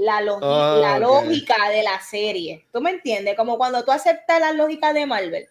[0.00, 2.64] la, la lógica de la serie.
[2.72, 3.36] ¿Tú me entiendes?
[3.36, 5.46] Como cuando tú aceptas la lógica de Marvel.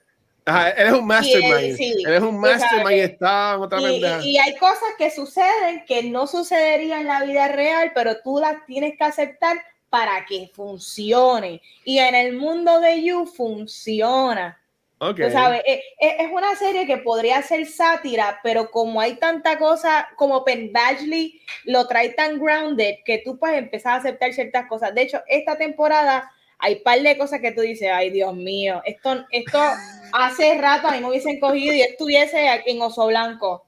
[0.46, 1.78] Ajá, eres un mastermind.
[1.78, 3.18] Sí, eres un mastermind
[3.62, 3.80] otra
[4.24, 8.66] y, hay cosas que suceden que no sucederían en la vida real, pero tú las
[8.66, 11.62] tienes que aceptar para que funcione.
[11.84, 14.60] Y en el mundo de You funciona.
[15.02, 15.32] Okay.
[15.32, 20.44] sabes, es, es, una serie que podría ser sátira, pero como hay tanta cosa, como
[20.44, 24.94] Penn Badgley lo trae tan grounded que tú puedes empezar a aceptar ciertas cosas.
[24.94, 28.82] De hecho, esta temporada hay un par de cosas que tú dices, ay Dios mío,
[28.84, 29.62] esto, esto
[30.12, 33.66] hace rato a mí me hubiesen cogido y estuviese en Oso Blanco.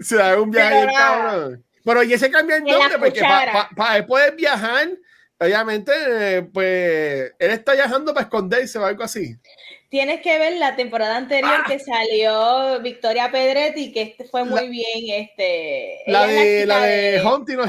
[0.00, 1.62] Se da un viaje, cabrón.
[1.84, 4.88] Pero y ese cambia el nombre, porque para pa, poder viajar,
[5.38, 9.36] obviamente, pues él está viajando para esconderse o algo así
[9.94, 11.64] tienes que ver la temporada anterior ah.
[11.68, 15.22] que salió Victoria Pedretti, que este fue muy bien.
[15.22, 17.68] Este, la, de, la, de, Haunting of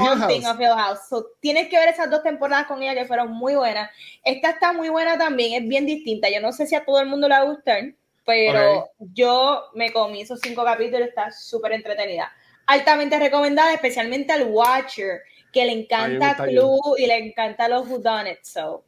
[0.60, 1.24] Hill House.
[1.38, 3.88] tienes que ver esas dos temporadas con ella que fueron muy buenas.
[4.24, 6.28] Esta está muy buena también, es bien distinta.
[6.28, 9.92] Yo no sé si a todo el mundo le va a gustar, pero yo me
[9.92, 12.32] comí esos cinco capítulos, está súper entretenida.
[12.66, 15.20] Altamente recomendada, especialmente al Watcher,
[15.52, 18.42] que le encanta Clue y le encanta los Who Done It.
[18.42, 18.85] So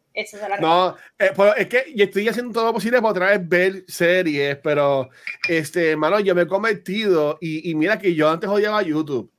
[0.60, 4.56] no, eh, es que yo estoy haciendo todo lo posible para otra vez ver series,
[4.62, 5.08] pero,
[5.48, 9.30] este, mano, yo me he convertido y, y mira que yo antes odiaba YouTube,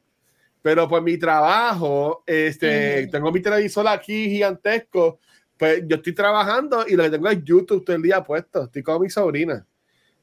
[0.62, 5.20] pero por mi trabajo, este, tengo mi televisor aquí gigantesco,
[5.58, 8.82] pues yo estoy trabajando y lo que tengo es YouTube todo el día puesto, estoy
[8.82, 9.66] con mi sobrina.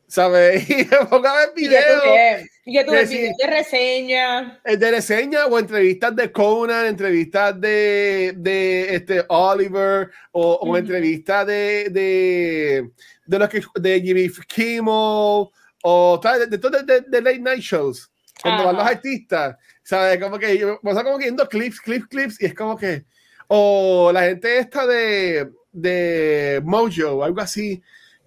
[0.09, 0.69] ¿Sabes?
[0.71, 2.47] Y pongo a ver videos.
[2.64, 4.61] ¿Y que tú ves de reseña?
[4.64, 11.88] De reseña o entrevistas de Conan, entrevistas de, de este Oliver o, o entrevistas de,
[11.90, 12.90] de,
[13.25, 15.49] de, los que, de Jimmy Kimmel
[15.83, 18.11] o de, de, de, late night shows.
[18.42, 20.21] Cuando van los artistas, ¿sabes?
[20.21, 23.05] Como que yo, o sea, como que viendo clips, clips, clips y es como que
[23.49, 27.83] o la gente esta de, de Mojo, algo así,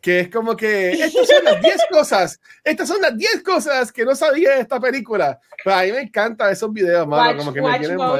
[0.09, 4.03] que es como que estas son las 10 cosas, estas son las 10 cosas que
[4.03, 5.39] no sabía de esta película.
[5.63, 8.17] Pero a mí me encantan esos videos, mano, como que me Mojo.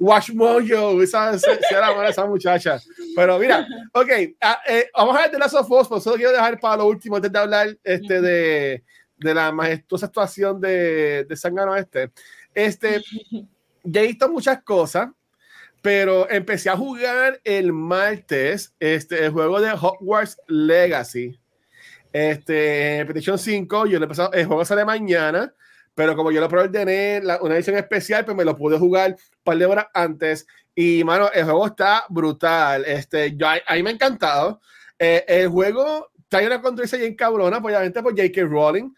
[0.00, 1.52] Watch Mojo, esa, esa,
[2.08, 2.80] esa muchacha.
[3.14, 4.08] Pero mira, ok,
[4.40, 6.86] ah, eh, vamos a ver de las of Us, pero solo quiero dejar para lo
[6.86, 8.82] último antes de hablar este, de,
[9.16, 12.10] de la majestuosa actuación de, de Sangano este.
[12.52, 13.00] Este,
[13.84, 15.08] ya he visto muchas cosas,
[15.82, 21.38] pero empecé a jugar el martes este, el juego de Hogwarts Legacy.
[22.12, 25.54] Este, Petition 5, yo le el juego sale mañana,
[25.94, 29.58] pero como yo lo preordené, una edición especial, pues me lo pude jugar un par
[29.58, 30.46] de horas antes.
[30.74, 32.84] Y, mano, el juego está brutal.
[32.86, 34.60] Este, yo, a, mí me ha encantado.
[34.98, 38.42] Eh, el juego trae una controversia bien cabrona, pues, obviamente por J.K.
[38.42, 38.90] Rowling,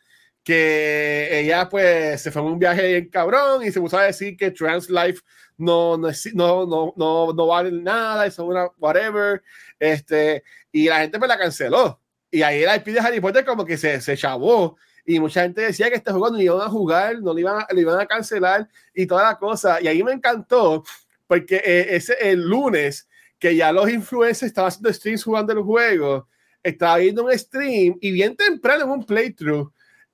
[0.44, 4.36] que ella, pues, se fue en un viaje bien cabrón y se puso a decir
[4.36, 5.20] que Trans Life
[5.60, 9.42] no, no, no, no, no vale nada, eso es una whatever.
[9.78, 10.42] Este,
[10.72, 12.00] y la gente me la canceló.
[12.30, 14.76] Y ahí la IP de Harry Potter como que se, se chavó.
[15.04, 17.66] Y mucha gente decía que este juego no iban a jugar, no lo iban a,
[17.74, 19.80] iban a cancelar y toda la cosa.
[19.80, 20.84] Y ahí me encantó
[21.26, 26.28] porque eh, ese el lunes que ya los influencers estaban haciendo streams jugando el juego,
[26.62, 29.72] estaba viendo un stream y bien temprano en un playthrough.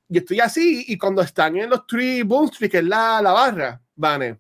[0.09, 3.81] Y estoy así y cuando están en los three boom que es la, la barra,
[3.97, 4.39] Vane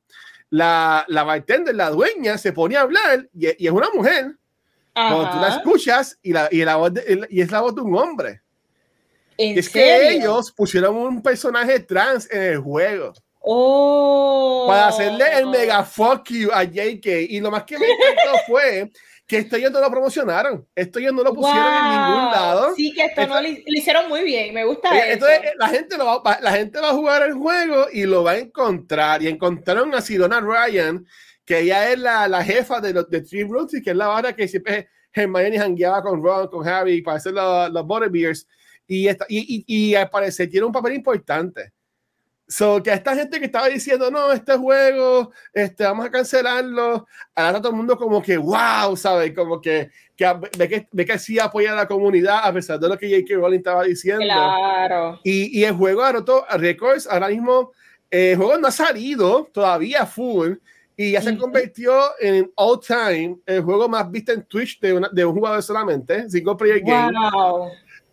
[0.50, 4.36] la, la bartender, la dueña, se pone a hablar y, es una mujer.
[4.92, 6.92] Cuando tú la escuchas y, la, y, la voz
[7.28, 8.40] y es la voz de un hombre.
[9.36, 13.12] es que ellos pusieron un personaje trans en el juego.
[13.40, 14.64] Oh.
[14.66, 17.06] Para hacerle el mega fuck you a JK.
[17.28, 18.90] Y lo más que me encantó fue
[19.26, 22.74] que esto ya no lo promocionaron, esto ya no lo pusieron en ningún lado.
[22.76, 26.38] Sí, que esto, no lo, hicieron muy bien, me gusta Entonces, la gente, lo va,
[26.40, 29.22] la gente va a jugar el juego y lo va a encontrar.
[29.22, 31.04] Y encontraron a Sidona Ryan,
[31.44, 34.06] que ella es la, la jefa de los de Three Roots y que es la
[34.06, 38.46] vara que siempre Hermione hangueaba con Ron, con Harry, para hacer los, los Butterbeers.
[38.86, 41.72] Y, esta, y, y, y al parecer tiene un papel importante.
[42.48, 47.06] So, que a esta gente que estaba diciendo, no, este juego, este, vamos a cancelarlo,
[47.34, 49.34] ahora todo el mundo como que, wow, ¿sabes?
[49.34, 52.88] Como que, que ve, que ve que sí apoya a la comunidad a pesar de
[52.88, 53.34] lo que J.K.
[53.34, 54.22] Rowling estaba diciendo.
[54.24, 55.20] Claro.
[55.24, 57.72] Y, y el juego anotó Records, ahora mismo,
[58.10, 60.54] eh, el juego no ha salido todavía full
[60.96, 65.08] y ya se convirtió en all time el juego más visto en Twitch de, una,
[65.12, 67.12] de un jugador solamente, single player game.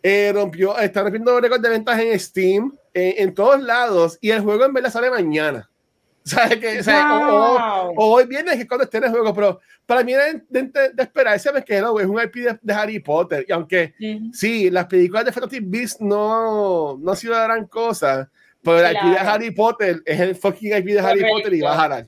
[0.02, 4.64] eh, rompió, está rompiendo récord de ventas en Steam, en todos lados, y el juego
[4.64, 5.68] en verdad sale mañana.
[6.24, 10.42] ¿Sabes que o, hoy viene que cuando esté en el juego, pero para mí de,
[10.48, 10.62] de,
[10.94, 13.44] de esperar, ¿sabes que no, es un IP de, Harry Potter.
[13.46, 13.92] Y aunque
[14.32, 18.30] sí, las películas de Fantasy Beasts no, no han sido gran cosa,
[18.62, 21.74] pero el IP de Harry Potter es el fucking IP de Harry Potter y va
[21.74, 22.06] a jalar.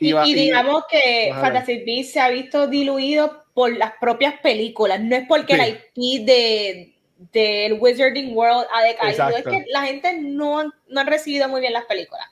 [0.00, 5.14] Y, y, digamos que Fantasy Beasts se ha visto diluido por las propias películas, no
[5.16, 6.93] es porque el IP de
[7.32, 11.72] del Wizarding World ha decaído, es que la gente no, no ha recibido muy bien
[11.72, 12.26] las películas.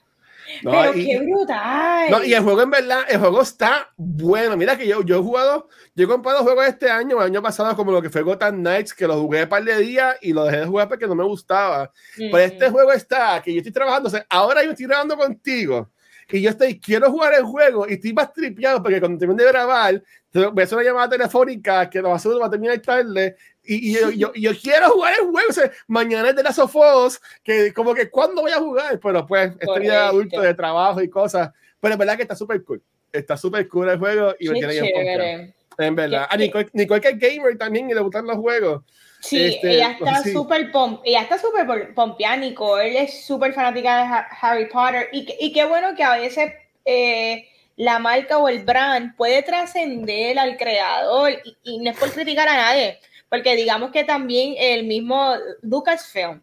[0.61, 2.11] Pero qué brutal.
[2.11, 4.57] No, y el juego en verdad, el juego está bueno.
[4.57, 7.75] Mira que yo, yo he jugado, yo he comprado juegos este año, el año pasado,
[7.75, 10.43] como lo que fue Gotham Knights, que lo jugué un par de días y lo
[10.45, 11.91] dejé de jugar porque no me gustaba.
[12.29, 15.89] Pues este juego está, que yo estoy trabajando, o sea, ahora yo estoy trabajando contigo
[16.29, 19.49] y yo estoy, quiero jugar el juego y estoy más tripeado porque cuando termine de
[19.49, 20.03] grabar,
[20.33, 23.35] voy a hacer una llamada telefónica que lo va a hacer, va a terminar tarde
[23.65, 25.49] y, y yo, yo, yo, quiero jugar el juego.
[25.49, 29.25] O sea, mañana es de las Sofos, que como que cuándo voy a jugar, pero
[29.25, 31.51] pues de adulto, de trabajo y cosas.
[31.79, 32.81] Pero en verdad que está súper cool.
[33.11, 36.27] Está súper cool el juego y me tiene bien En verdad.
[36.29, 38.83] A Nicole, Nicole, que es gamer también y le gustan los juegos.
[39.19, 44.25] Sí, este, ella está súper pomp ella está súper pompeada, Nicole es súper fanática de
[44.41, 46.51] Harry Potter y, y qué bueno que a veces
[46.83, 47.47] eh,
[47.77, 52.49] la marca o el brand puede trascender al creador y, y no es por criticar
[52.49, 52.99] a nadie,
[53.33, 56.39] porque digamos que también el mismo Lucasfilm,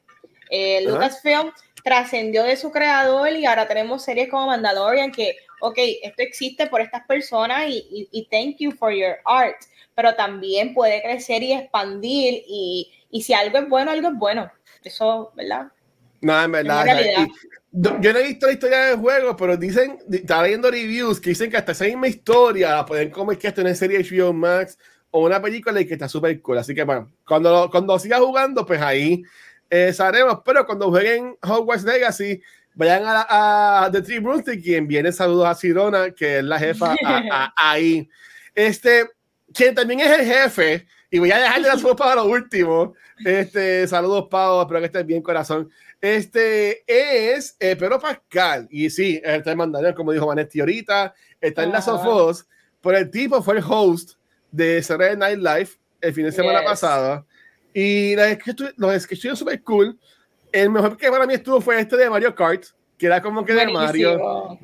[0.50, 1.52] eh, Lucasfilm
[1.84, 6.80] trascendió de su creador y ahora tenemos series como Mandalorian que, ok, esto existe por
[6.80, 9.54] estas personas y, y, thank you for your art,
[9.94, 14.50] pero también puede crecer y expandir y, y, si algo es bueno, algo es bueno.
[14.82, 15.68] Eso, ¿verdad?
[16.22, 16.86] No, en verdad.
[17.70, 21.52] yo no he visto la historia del juego, pero dicen, estaba viendo reviews que dicen
[21.52, 24.76] que hasta esa misma historia la pueden comer que esto en serie HBO Max
[25.10, 26.58] o una película y que está súper cool.
[26.58, 29.22] Así que bueno, cuando, cuando siga jugando, pues ahí
[29.68, 30.40] eh, sabremos.
[30.44, 32.40] Pero cuando jueguen Hogwarts Legacy,
[32.74, 36.94] vayan a, a The Tree Broomstick, quien viene saludos a Sirona, que es la jefa
[37.56, 38.08] ahí.
[38.54, 39.08] Este,
[39.52, 42.94] quien también es el jefe, y voy a dejarle las fotos para lo último.
[43.24, 45.70] Este, saludos, Pau, espero que estés bien, corazón.
[46.00, 51.64] Este es eh, Pedro Pascal, y sí, está en Mandalorian, como dijo Vanetti ahorita, está
[51.64, 52.46] en las Sofos,
[52.80, 54.12] pero el tipo fue el host
[54.50, 57.26] de Saturday Night Live el fin de semana pasado.
[57.72, 59.98] Y los que estuvieron súper cool.
[60.52, 62.64] El mejor que para mí estuvo fue este de Mario Kart,
[62.98, 64.58] que era como que de Mario.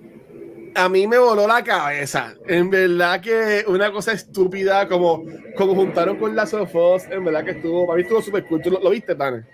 [0.74, 2.34] A mí me voló la cabeza.
[2.46, 5.24] En verdad que una cosa estúpida, como,
[5.56, 8.60] como juntaron con las Sofos, en verdad que estuvo, para mí estuvo súper cool.
[8.60, 9.44] ¿Tú lo, viste, Tane?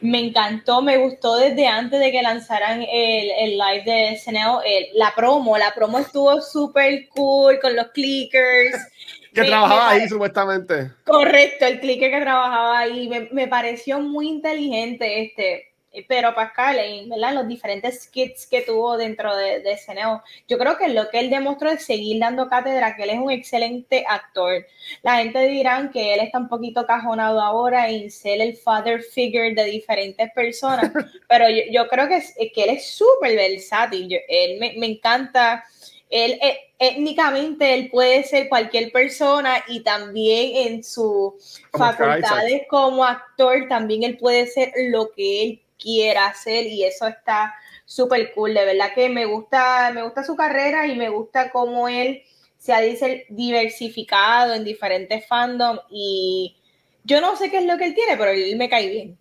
[0.00, 4.60] Me encantó, me gustó desde antes de que lanzaran el, el live de SNL,
[4.94, 8.76] la promo, la promo estuvo súper cool con los clickers.
[9.32, 10.92] que trabajaba ahí supuestamente.
[11.04, 13.08] Correcto, el clicker que trabajaba ahí.
[13.08, 15.66] Me, me, pareció muy inteligente este.
[16.06, 17.34] Pero Pascal, en ¿verdad?
[17.34, 21.30] los diferentes skits que tuvo dentro de, de SNL, yo creo que lo que él
[21.30, 24.64] demostró es seguir dando cátedra, que él es un excelente actor.
[25.02, 29.52] La gente dirán que él está un poquito cajonado ahora en ser el father figure
[29.52, 30.92] de diferentes personas,
[31.28, 34.16] pero yo, yo, creo que, es, que él es súper versátil.
[34.28, 35.64] él me, me encanta
[36.10, 43.68] él eh, étnicamente él puede ser cualquier persona y también en sus facultades como actor
[43.68, 48.64] también él puede ser lo que él quiera hacer y eso está súper cool, de
[48.64, 52.22] verdad que me gusta, me gusta su carrera y me gusta cómo él
[52.56, 52.80] se ha
[53.28, 56.56] diversificado en diferentes fandoms y
[57.04, 59.18] yo no sé qué es lo que él tiene, pero él me cae bien.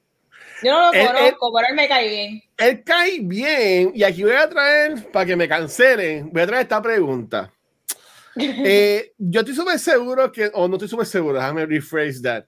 [0.64, 2.44] Yo no lo conozco, pero él me cae bien.
[2.58, 6.64] Él cae bien, y aquí voy a traer, para que me cancelen, voy a traer
[6.64, 7.52] esta pregunta.
[8.42, 12.46] Eh, yo estoy súper seguro que, o no estoy súper seguro, déjame rephrase that.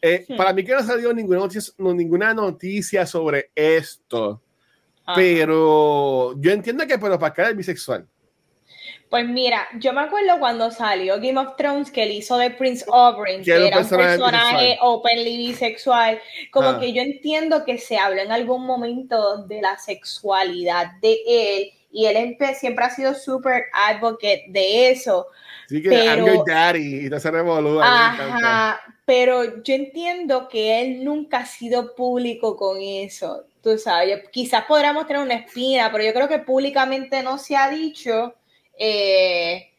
[0.00, 4.40] Eh, para mí que no ha salido ninguna noticia, ninguna noticia sobre esto,
[5.14, 8.06] pero yo entiendo que Pedro Pascal es bisexual.
[9.14, 12.84] Pues mira, yo me acuerdo cuando salió Game of Thrones que él hizo de Prince
[12.88, 16.20] Oberyn, que era un personaje, openly bisexual.
[16.50, 16.80] Como ah.
[16.80, 22.06] que yo entiendo que se habla en algún momento de la sexualidad de él y
[22.06, 25.28] él siempre ha sido súper advocate de eso.
[25.68, 27.16] Sí, que pero, I'm your daddy y te
[27.84, 33.44] Ajá, pero yo entiendo que él nunca ha sido público con eso.
[33.62, 37.70] Tú sabes, quizás podríamos tener una espina, pero yo creo que públicamente no se ha
[37.70, 38.34] dicho
[38.78, 39.70] eh,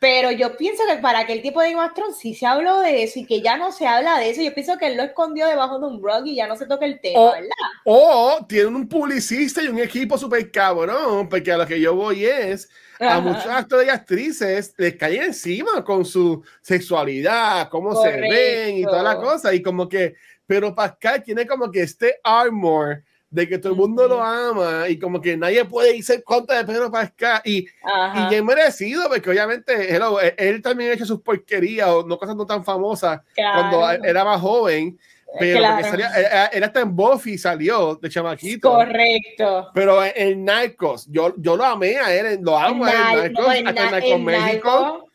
[0.00, 3.26] pero yo pienso que para aquel tipo de Game sí se habló de eso y
[3.26, 4.40] que ya no se habla de eso.
[4.40, 6.86] Yo pienso que él lo escondió debajo de un blog y ya no se toca
[6.86, 7.50] el tema, ¿verdad?
[7.84, 12.24] O tienen un publicista y un equipo súper cabrón, porque a lo que yo voy
[12.24, 18.78] es a muchos actores y actrices les caen encima con su sexualidad, cómo se ven
[18.78, 19.52] y toda la cosa.
[19.52, 20.14] Y como que
[20.50, 24.98] pero Pascal tiene como que este armor de que todo el mundo lo ama y
[24.98, 29.94] como que nadie puede irse contra de Pedro Pascal y, y bien merecido porque obviamente
[30.36, 34.40] él, también ha hecho sus porquerías o no cosas no tan famosas cuando era más
[34.40, 34.98] joven
[35.38, 36.10] pero salía,
[36.52, 38.72] era, hasta en Buffy salió de chamaquito.
[38.72, 39.70] Correcto.
[39.74, 43.80] Pero en, Narcos, yo, yo lo amé a él, lo amo a él, Narcos, hasta
[43.80, 45.10] en Narcos México.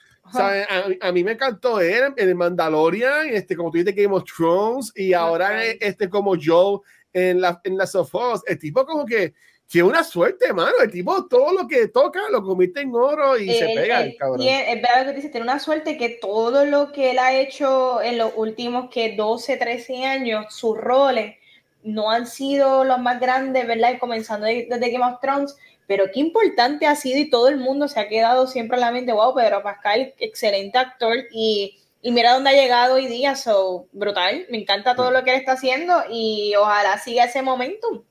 [1.02, 4.92] a, mí me encantó él en el Mandalorian, este, como tú dices, Game of Thrones,
[4.96, 6.80] y ahora este como Joe
[7.16, 8.44] en la, en la Sofos.
[8.46, 9.34] El tipo como que
[9.70, 10.74] que una suerte, mano.
[10.84, 14.42] El tipo todo lo que toca lo convierte en oro y se pega, el cabrón.
[14.42, 18.02] Y es, verdad que dice, tiene una suerte que todo lo que él ha hecho
[18.02, 21.36] en los últimos que 12, 13 años, sus roles
[21.84, 23.98] no han sido los más grandes, ¿verdad?
[24.00, 25.56] Comenzando desde Game of Thrones,
[25.88, 28.92] pero qué importante ha sido y todo el mundo se ha quedado siempre a la
[28.92, 33.88] mente, wow, Pedro Pascal, excelente actor y, y mira dónde ha llegado hoy día, so,
[33.92, 38.04] brutal, me encanta todo lo que él está haciendo y ojalá siga ese momentum.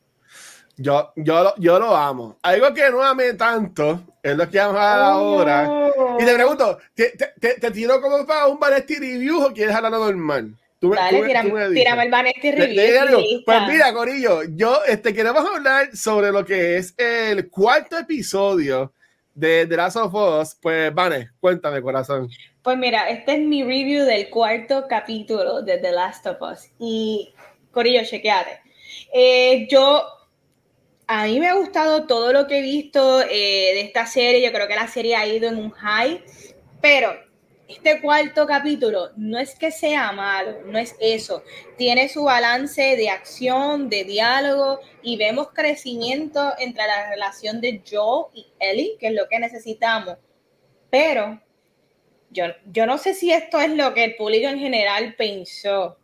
[0.77, 2.37] Yo, yo, yo lo amo.
[2.43, 5.91] Algo que no amé tanto es lo que vamos a hablar ahora.
[6.19, 9.93] Y te pregunto, ¿te, te, te tiro como para un Vanesti Review o quieres hablar
[9.93, 10.57] normal?
[10.81, 13.45] Tú, Dale, tú, tírame, tírame, el Vanesti Review.
[13.47, 18.93] pues mira, Corillo, yo este, queremos hablar sobre lo que es el cuarto episodio
[19.33, 20.57] de The Last of Us.
[20.61, 22.29] Pues, Vane, cuéntame, corazón.
[22.65, 26.71] Pues mira, este es mi review del cuarto capítulo de The Last of Us.
[26.79, 27.35] Y,
[27.71, 28.62] Corillo, chequeate.
[29.12, 30.03] Eh, yo
[31.07, 34.41] a mí me ha gustado todo lo que he visto eh, de esta serie.
[34.41, 36.25] Yo creo que la serie ha ido en un high,
[36.81, 37.15] pero
[37.69, 41.43] este cuarto capítulo no es que sea malo, no es eso.
[41.77, 48.29] Tiene su balance de acción, de diálogo y vemos crecimiento entre la relación de Joe
[48.33, 50.17] y Ellie, que es lo que necesitamos.
[50.89, 51.44] Pero
[52.35, 55.97] yo, yo no sé si esto es lo que el público en general pensó.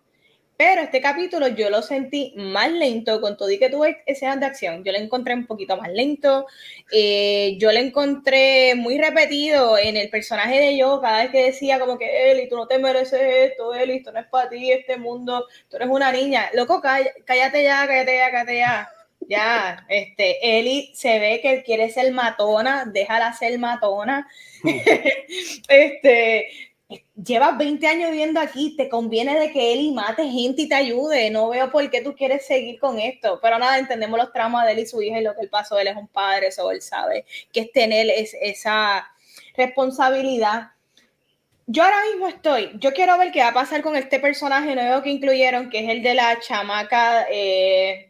[0.56, 4.44] Pero este capítulo yo lo sentí más lento, con todo y que tuve escenas de
[4.46, 4.84] acción.
[4.84, 6.46] Yo lo encontré un poquito más lento.
[6.92, 11.80] Eh, yo lo encontré muy repetido en el personaje de yo, cada vez que decía
[11.80, 13.22] como que, Eli, tú no te mereces
[13.52, 16.50] esto, Eli, esto no es para ti, este mundo, tú eres una niña.
[16.52, 18.90] Loco, cállate ya, cállate ya, cállate ya.
[19.30, 24.28] Ya, este, Eli se ve que quiere ser matona, déjala ser matona.
[25.68, 26.48] Este,
[27.14, 31.30] llevas 20 años viviendo aquí, te conviene de que y mate gente y te ayude.
[31.30, 33.38] No veo por qué tú quieres seguir con esto.
[33.40, 35.78] Pero nada, entendemos los tramos de él y su hija y lo que él pasó.
[35.78, 39.08] Él es un padre, eso él sabe, que es tener esa
[39.56, 40.72] responsabilidad.
[41.68, 45.02] Yo ahora mismo estoy, yo quiero ver qué va a pasar con este personaje nuevo
[45.02, 48.09] que incluyeron, que es el de la chamaca, eh,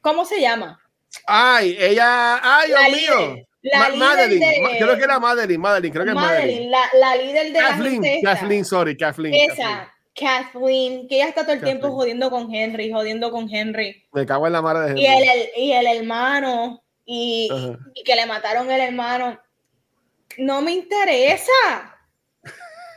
[0.00, 0.80] ¿cómo se llama?
[1.26, 3.46] Ay, ella, ay, Dios mío.
[3.62, 6.70] La Madeline, creo que era Madeline, Madeline, creo que es Madeline.
[6.70, 9.50] La, la líder de Kathleen, la Kathleen, sorry, Kathleen.
[9.50, 14.06] Esa, Kathleen, que ella está todo el tiempo jodiendo con Henry, jodiendo con Henry.
[14.12, 15.02] Me cago en la madre de Henry.
[15.02, 17.48] Y el, y el hermano, y,
[17.94, 19.40] y, que le mataron el hermano.
[20.36, 21.93] No me interesa.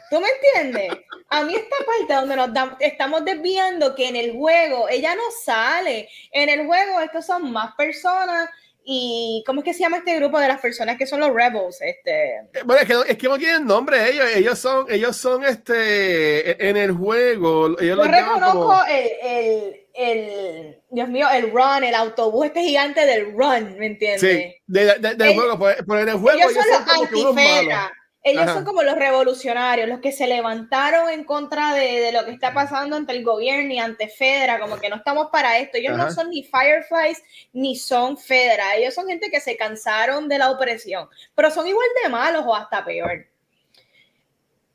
[0.09, 1.05] ¿Tú me entiendes?
[1.29, 2.49] A mí esta parte donde nos
[2.79, 6.09] estamos desviando que en el juego ella no sale.
[6.31, 8.49] En el juego estos son más personas
[8.89, 11.81] y ¿cómo es que se llama este grupo de las personas que son los rebels?
[11.81, 12.37] Este...
[12.37, 16.51] Eh, bueno, es que, es que no tienen nombre ellos, ellos son, ellos son este,
[16.51, 21.95] e, en el juego, ellos Yo reconozco el, el, el, Dios mío, el run, el
[21.95, 24.21] autobús este gigante del run, ¿me entiendes?
[24.21, 27.91] Sí, de, de, del juego, pues, pues, en el juego ellos, son, los antifera.
[28.27, 32.53] Ellos son como los revolucionarios, los que se levantaron en contra de, lo que está
[32.53, 35.77] pasando ante el gobierno y ante Fedra, como que no estamos para esto.
[35.77, 37.23] Ellos no son ni Fireflies
[37.53, 38.75] ni son Fedra.
[38.75, 42.53] Ellos son gente que se cansaron de la opresión, pero son igual de malos o
[42.53, 43.25] hasta peor.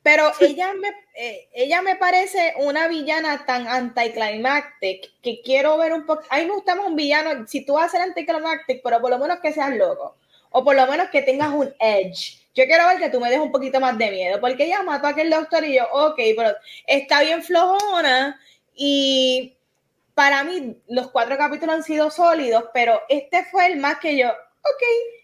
[0.01, 6.07] Pero ella, me, eh, ella me parece una villana tan anticlimactic que quiero ver un
[6.07, 6.23] poco.
[6.31, 7.47] A mí me gusta un villano.
[7.47, 10.17] Si tú vas a ser anticlimactic, pero por lo menos que seas loco.
[10.49, 13.39] O por lo menos que tengas un edge yo quiero ver que tú me des
[13.39, 16.55] un poquito más de miedo, porque ella mató a aquel doctor y yo, ok, pero
[16.85, 18.39] está bien flojona
[18.75, 19.57] y
[20.13, 24.29] para mí los cuatro capítulos han sido sólidos, pero este fue el más que yo,
[24.29, 24.83] ok,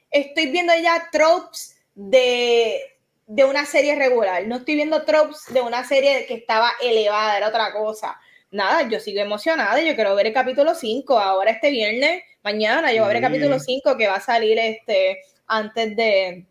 [0.09, 2.81] estoy viendo ya tropes de,
[3.27, 7.49] de una serie regular, no estoy viendo tropes de una serie que estaba elevada, era
[7.49, 8.19] otra cosa.
[8.51, 13.03] Nada, yo sigo emocionada, yo quiero ver el capítulo 5, ahora este viernes, mañana, yo
[13.03, 16.47] voy a ver el capítulo 5 que va a salir este antes de,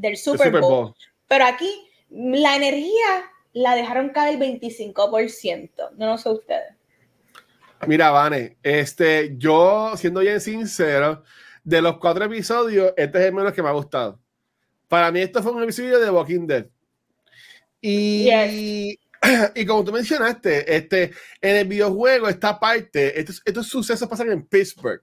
[0.00, 0.94] del Super, Bowl.
[1.28, 1.70] Pero aquí
[2.10, 5.90] la energía la dejaron caer el 25%.
[5.96, 6.74] No lo sé ustedes.
[7.86, 11.22] Mira, Vane, este, yo siendo bien sincero,
[11.64, 14.18] de los cuatro episodios, este es el menos que me ha gustado.
[14.88, 16.66] Para mí, esto fue un episodio de Walking Dead.
[17.80, 18.28] Y
[19.54, 24.44] y como tú mencionaste, este, en el videojuego, esta parte, estos, estos sucesos pasan en
[24.44, 25.02] Pittsburgh.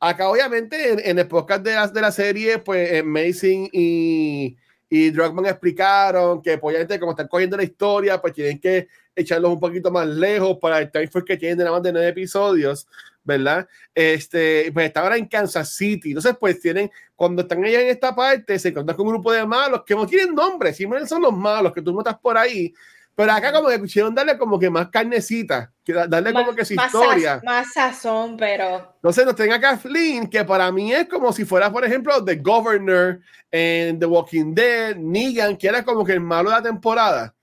[0.00, 4.56] Acá, obviamente, en, el podcast de la, de la serie, pues Amazing y,
[4.88, 9.52] y Drugman explicaron que, pues, obviamente, como están cogiendo la historia, pues tienen que echarlos
[9.52, 12.88] un poquito más lejos para el time que tienen de nada más de nueve episodios.
[13.22, 13.68] ¿verdad?
[13.94, 16.10] Este, pues está ahora en Kansas City.
[16.10, 19.46] Entonces, pues tienen, cuando están allá en esta parte, se encuentran con un grupo de
[19.46, 22.72] malos que no tienen nombre, simplemente son los malos que tú no estás por ahí.
[23.20, 26.72] Pero acá como que quisieron darle como que más carnecita, que darle como que su
[26.72, 27.38] historia.
[27.44, 28.94] más sazón, pero...
[28.94, 32.36] Entonces nos tenga acá Flynn, que para mí es como si fuera, por ejemplo, The
[32.36, 37.34] Governor en The Walking Dead, Negan, que era como que el malo de la temporada,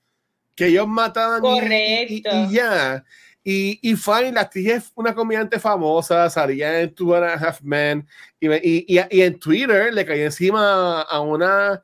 [0.55, 3.05] que ellos mataban y, y, ya.
[3.43, 7.61] Y, y Fanny, la actriz es una comediante famosa, salía en Two and a Half
[7.61, 8.07] Men,
[8.39, 11.83] y, y, y, en Twitter le caí encima a una,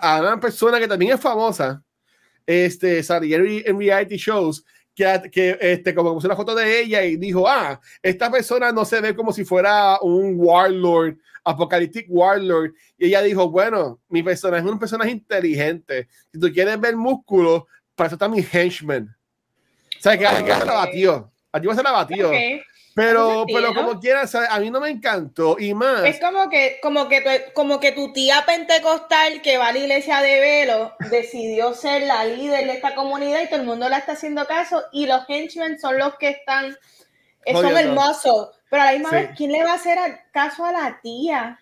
[0.00, 1.83] a una persona que también es famosa,
[2.46, 4.64] este, salía en, reality shows,
[4.94, 8.84] que, que este, como puse la foto de ella y dijo, ah, esta persona no
[8.84, 12.72] se ve como si fuera un warlord, apocalyptic warlord.
[12.96, 16.08] Y ella dijo, bueno, mi personaje es un personaje inteligente.
[16.32, 19.14] Si tú quieres ver músculo, para eso está mi henchman
[20.04, 20.60] sea, que, okay.
[20.60, 21.32] se la batió.
[21.52, 22.30] Aquí se la batió.
[22.94, 25.56] Pero, pero como quieras, a mí no me encantó.
[25.58, 26.04] Y más.
[26.04, 29.78] Es como que, como que, tu, como que tu tía pentecostal que va a la
[29.78, 33.98] iglesia de Velo decidió ser la líder de esta comunidad y todo el mundo la
[33.98, 34.84] está haciendo caso.
[34.92, 36.76] Y los henchmen son los que están,
[37.50, 38.50] son hermosos.
[38.70, 39.98] Pero a la misma vez, ¿quién le va a hacer
[40.32, 41.58] caso a la tía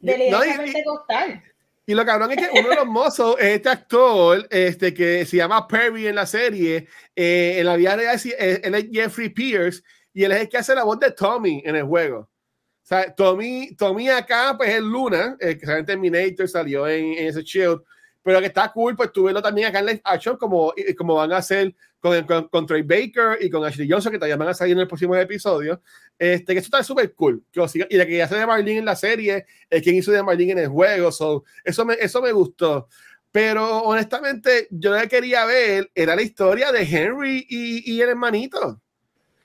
[0.00, 1.42] de la iglesia pentecostal?
[1.86, 5.36] Y lo cabrón es que uno de los mozos es este actor este, que se
[5.36, 6.88] llama Perry en la serie.
[7.14, 9.82] Eh, en la vida real, eh, él es Jeffrey Pierce
[10.14, 12.20] y él es el que hace la voz de Tommy en el juego.
[12.20, 17.14] O sea, Tommy, Tommy acá, pues es Luna, el que sale en Terminator, salió en,
[17.14, 17.82] en ese Shield.
[18.22, 21.38] Pero que está cool, pues tú también acá en live action, como, como van a
[21.38, 24.80] hacer con, con, Trey Baker y con Ashley Johnson, que también van a salir en
[24.80, 25.82] el próximo episodio.
[26.18, 27.42] Este, que esto está súper cool.
[27.90, 30.58] y la que hace de Marlene en la serie, es quien hizo de Marlene en
[30.60, 31.10] el juego.
[31.12, 32.88] So, eso, me, eso me gustó.
[33.30, 38.10] Pero honestamente, yo lo que quería ver era la historia de Henry y, y el
[38.10, 38.80] hermanito.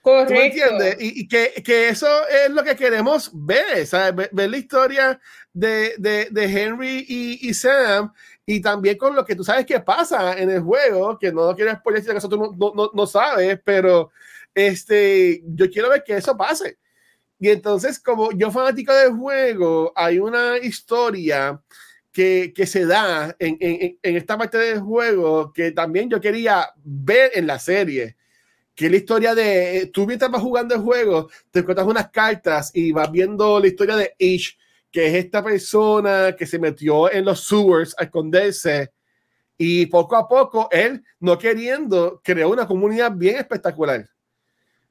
[0.10, 0.34] Correcto.
[0.34, 0.98] ¿Tú entiendes?
[1.00, 4.30] Y, y que, que, eso es lo que queremos ver, ¿sabes?
[4.32, 5.20] Ver, la historia
[5.54, 8.12] de, de, de Henry y, y, Sam
[8.46, 11.74] y también con lo que tú sabes que pasa en el juego, que no quiero
[11.76, 14.12] spoiler si acaso tú no, no, no, sabes, pero
[14.56, 16.80] este, yo quiero ver que eso pase.
[17.40, 21.62] Y entonces, como yo fanático del juego, hay una historia
[22.12, 26.70] que, que se da en, en, en, esta parte del juego que también yo quería
[26.84, 28.18] ver en la serie.
[28.80, 32.94] Que la historia de, tú mientras vas jugando el juego, te encuentras unas cartas y
[32.94, 34.58] vas viendo la historia de Ish
[34.90, 38.94] que es esta persona que se metió en los sewers a esconderse
[39.58, 44.08] y poco a poco él, no queriendo, creó una comunidad bien espectacular.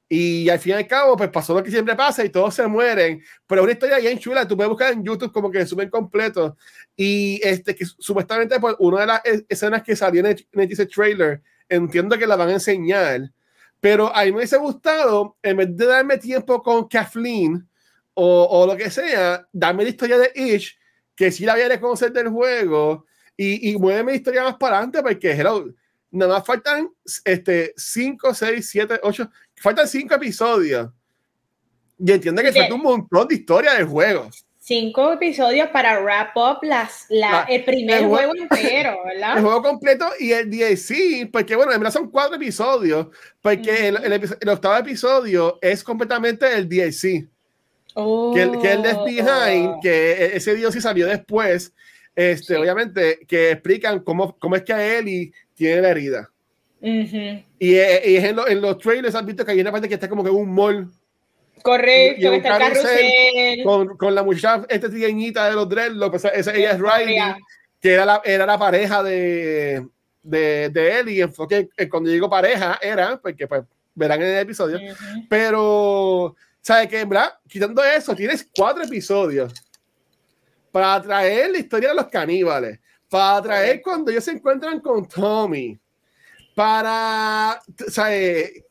[0.07, 2.67] Y al fin y al cabo, pues pasó lo que siempre pasa y todos se
[2.67, 3.23] mueren.
[3.47, 6.59] Pero una historia bien chula, tú puedes buscar en YouTube como que suben completo.
[6.95, 11.41] Y este, que supuestamente, por una de las escenas que salió en, en ese trailer,
[11.71, 13.31] entiendo que la van a enseñar.
[13.81, 17.69] Pero a mí me hubiese gustado, en vez de darme tiempo con Kathleen,
[18.15, 20.77] o, o, lo que sea, dame la historia de Ish,
[21.15, 23.07] que sí la voy a conocer del juego,
[23.37, 25.73] y, y muéveme la historia más para adelante, porque hello,
[26.11, 26.91] nada más faltan
[27.25, 30.91] este, 5, 6, 7, 8, faltan 5 episodios.
[31.99, 34.31] Y entiende que falta un montón de historia del juego.
[34.69, 39.39] Cinco episodios para wrap up las, la, el primer juego, entero, ¿verdad?
[39.39, 43.07] El juego completo y el DLC, porque bueno, en verdad son cuatro episodios,
[43.41, 47.27] porque el, el, el, octavo episodio es completamente el DLC
[48.35, 49.81] que, el, que el Left Behind, oh.
[49.81, 51.73] que e, ese dios sí salió después,
[52.15, 56.31] este, obviamente, que explican cómo, cómo es que Ellie tiene la herida.
[56.83, 59.95] y, y, es en, lo, en, los trailers has visto que hay una parte que
[59.95, 60.91] está como que un mall.
[61.63, 66.55] Correcto, y, y está carrusel, con, con, la muchacha, esta trigueñita de los dreadlocks, esa,
[66.55, 67.19] ella es Riley,
[67.81, 69.87] que era la, era la pareja de,
[70.23, 71.23] de, de Ellie.
[71.23, 73.63] Enfoque, cuando digo pareja, era, porque pues
[73.95, 75.27] verán en el episodio, uh -huh.
[75.29, 76.37] pero
[76.69, 77.33] ¿Sabes qué, verdad?
[77.49, 79.55] Quitando eso, tienes cuatro episodios
[80.71, 82.79] para traer la historia de los caníbales,
[83.09, 85.79] para traer cuando ellos se encuentran con Tommy,
[86.55, 88.65] para, ¿sabes?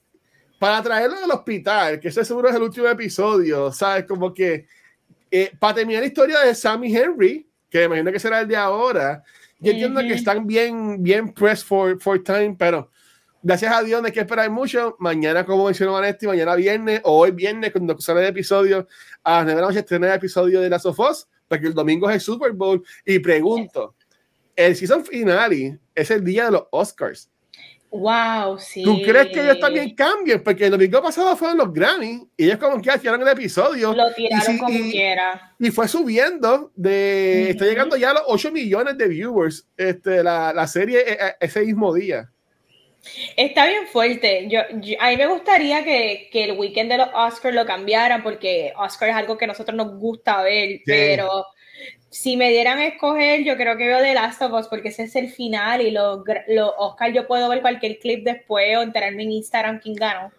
[0.60, 4.06] Para traerlo del hospital, que ese seguro es el último episodio, ¿sabes?
[4.06, 4.66] Como que
[5.30, 9.24] eh, para terminar la historia de Sammy Henry, que imagino que será el de ahora,
[9.60, 10.08] yo entiendo uh -huh.
[10.08, 12.90] que están bien, bien pressed for, for time, pero
[13.42, 14.96] gracias a Dios no hay que esperar mucho.
[15.00, 18.88] Mañana, como mencionó Vanetti, mañana viernes o hoy viernes, cuando sale el episodio,
[19.24, 22.10] a las 9 de la noche estrena el episodio de la Sofos, porque el domingo
[22.10, 22.84] es el Super Bowl.
[23.06, 23.96] Y pregunto,
[24.56, 27.30] el season finale es el día de los Oscars.
[27.90, 28.84] Wow, sí.
[28.84, 30.44] ¿Tú crees que ellos también cambien?
[30.44, 33.94] Porque el domingo pasado fueron los Grammy y ellos como que tiraron el episodio.
[33.94, 35.56] Lo tiraron y, como y, quiera.
[35.58, 37.44] Y fue subiendo de...
[37.44, 37.50] Uh -huh.
[37.52, 41.36] Está llegando ya a los 8 millones de viewers este, la, la serie e, e,
[41.40, 42.30] ese mismo día.
[43.38, 44.48] Está bien fuerte.
[44.50, 48.22] Yo, yo, a mí me gustaría que, que, el weekend de los Oscars lo cambiaran
[48.22, 50.84] porque Oscar es algo que a nosotros nos gusta ver, sí.
[50.86, 51.46] pero
[52.18, 55.04] si me dieran a escoger, yo creo que veo The Last of Us porque ese
[55.04, 59.22] es el final y los lo Oscar yo puedo ver cualquier clip después o enterarme
[59.22, 60.32] en Instagram quién ganó.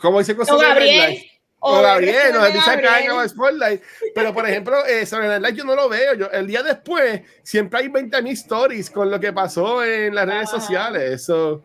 [0.00, 1.22] Como dice o Gabriel.
[1.60, 3.82] O, Gabriel, nos dice acá en Spotlight.
[4.14, 6.14] Pero, por ejemplo, eh, sobre Live yo no lo veo.
[6.14, 10.48] Yo, el día después, siempre hay 20.000 stories con lo que pasó en las redes
[10.48, 10.60] Ajá.
[10.60, 11.24] sociales.
[11.24, 11.62] So,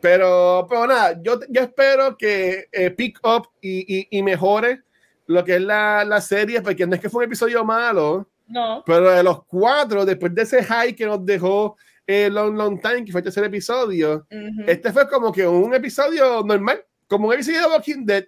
[0.00, 4.80] pero, pero nada, yo, yo espero que eh, pick up y, y, y, mejore
[5.26, 8.82] lo que es la, la serie, porque no es que fue un episodio malo, no.
[8.86, 11.76] pero de los cuatro, después de ese high que nos dejó
[12.06, 14.64] eh, Long Long Time, que fue el tercer episodio, uh -huh.
[14.68, 18.24] este fue como que un episodio normal, como un episodio de Walking Dead.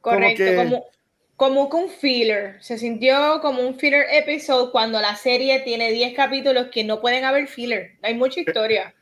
[0.00, 0.84] Correcto, como, que, como,
[1.36, 2.56] como que un filler.
[2.60, 7.24] Se sintió como un filler episode cuando la serie tiene 10 capítulos que no pueden
[7.24, 7.92] haber filler.
[8.02, 8.94] Hay mucha historia.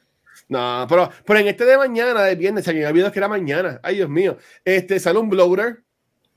[0.49, 3.81] No, pero, pero en este de mañana, de viernes, se me olvidó que era mañana.
[3.83, 4.37] Ay, Dios mío.
[4.65, 5.83] Este sale un bloater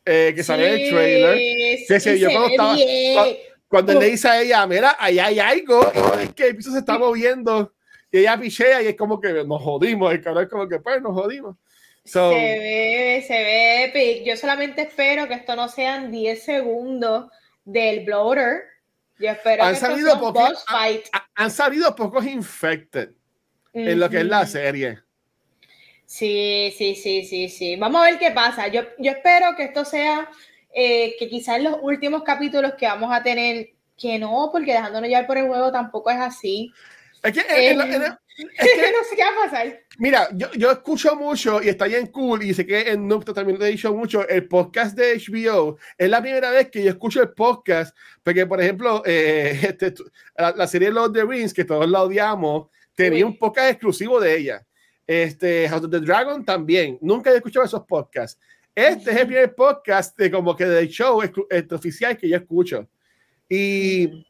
[0.05, 1.37] eh, que sí, sale el trailer.
[1.87, 2.75] Que se vio cuando estaba.
[2.75, 3.35] Cuando,
[3.73, 3.99] cuando oh.
[3.99, 7.73] le dice a ella, mira, ahí hay algo, es que el piso se está moviendo.
[8.11, 10.13] Y ella pichea y es como que nos jodimos.
[10.13, 11.55] El cabrón es como que, pues, nos jodimos.
[12.05, 14.27] So, se ve, se ve epic.
[14.27, 17.31] Yo solamente espero que esto no sean 10 segundos
[17.65, 18.61] del bloater.
[19.17, 20.99] Yo espero han que salido pocos, han,
[21.33, 23.89] han, salido pocos infected uh -huh.
[23.89, 24.99] en lo que es la serie.
[26.05, 27.75] Sí, sí, sí, sí, sí.
[27.77, 28.67] Vamos a ver qué pasa.
[28.67, 30.29] Yo, yo espero que esto sea,
[30.73, 35.27] eh, que quizás los últimos capítulos que vamos a tener, que no, porque dejándonos llevar
[35.27, 36.71] por el juego tampoco es así.
[37.21, 39.79] Es que, eh, es, es, es que no sé qué va a pasar.
[39.97, 43.59] Mira, yo, yo escucho mucho y está bien cool y sé que en Nupto también
[43.59, 45.77] lo he dicho mucho, el podcast de HBO.
[45.97, 49.93] Es la primera vez que yo escucho el podcast, porque por ejemplo, eh, este,
[50.35, 53.31] la, la, serie Lord of the Rings, que todos la odiamos, tenía Uy.
[53.31, 54.65] un podcast exclusivo de ella.
[55.05, 56.97] Este, House of the Dragon también.
[57.01, 58.39] Nunca he escuchado esos podcasts.
[58.75, 62.89] Este es el primer podcast de como que del show este, oficial que yo escucho.
[63.47, 64.25] Y,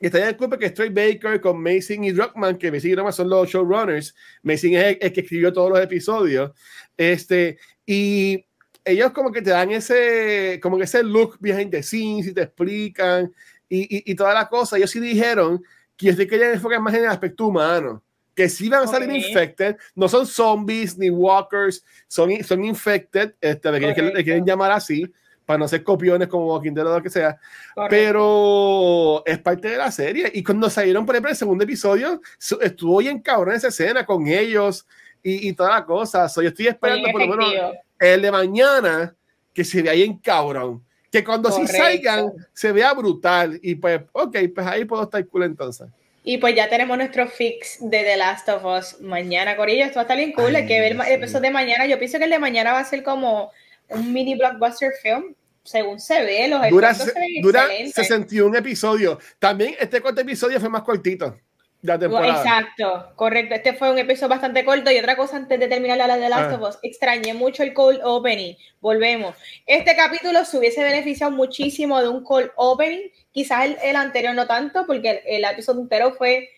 [0.00, 3.28] está en culpa que Stray Baker con Mason y Rockman, que Mason y Rockman son
[3.28, 4.14] los showrunners.
[4.42, 6.52] Mason es el, el, que escribió todos los episodios.
[6.96, 8.42] Este, y
[8.82, 12.42] ellos como que te dan ese, como que ese look behind the scenes y te
[12.44, 13.30] explican
[13.68, 14.78] y, y, y toda la cosa.
[14.78, 15.62] Ellos sí dijeron
[15.98, 18.02] que ellos querían enfocar más en el aspecto humano
[18.34, 19.24] que sí van a salir okay.
[19.24, 24.72] infected, no son zombies ni walkers, son, son infected, este, le, quieren, le quieren llamar
[24.72, 25.12] así,
[25.44, 27.38] para no ser copiones como Walking Dead o lo que sea,
[27.74, 27.90] Correcto.
[27.90, 30.30] pero es parte de la serie.
[30.32, 32.20] Y cuando salieron, por ejemplo, el segundo episodio,
[32.60, 34.86] estuvo bien cabrón esa escena con ellos
[35.22, 36.28] y, y toda la cosa.
[36.28, 37.54] So, yo estoy esperando por lo menos
[37.98, 39.14] el de mañana
[39.52, 40.82] que se vea bien cabrón.
[41.10, 41.72] Que cuando Correcto.
[41.72, 43.58] sí salgan se vea brutal.
[43.62, 45.88] Y pues, ok, pues ahí puedo estar cool entonces.
[46.24, 49.84] Y pues ya tenemos nuestro fix de The Last of Us mañana, Corillo.
[49.84, 50.54] Esto va a estar bien cool.
[50.54, 51.86] Hay que ver el episodio de mañana.
[51.86, 53.50] Yo pienso que el de mañana va a ser como
[53.88, 56.46] un mini blockbuster film, según se ve.
[56.46, 57.12] Los dura, se
[57.42, 59.18] dura 61 episodios.
[59.40, 61.36] También este cuarto episodio fue más cortito.
[61.82, 62.36] La temporada.
[62.36, 63.56] Exacto, correcto.
[63.56, 64.92] Este fue un episodio bastante corto.
[64.92, 66.54] Y otra cosa antes de terminar la de The Last ah.
[66.54, 68.54] of Us, extrañé mucho el cold opening.
[68.80, 69.34] Volvemos.
[69.66, 73.08] Este capítulo se hubiese beneficiado muchísimo de un cold opening.
[73.32, 76.50] Quizás el, el anterior no tanto, porque el, el episodio entero fue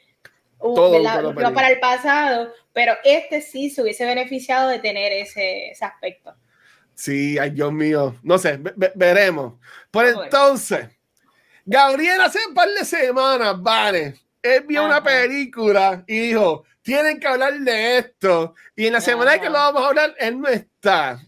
[0.58, 2.52] uh, Todo para el pasado.
[2.72, 6.34] Pero este sí se hubiese beneficiado de tener ese, ese aspecto.
[6.94, 8.16] Sí, ay Dios mío.
[8.22, 9.54] No sé, ve veremos.
[9.90, 10.88] Por entonces,
[11.64, 14.14] Gabriel hace un par de semanas, vale
[14.44, 14.88] él vio Ajá.
[14.88, 18.54] una película y dijo, tienen que hablar de esto.
[18.76, 19.40] Y en la semana Ajá.
[19.40, 21.18] que lo vamos a hablar, él no está.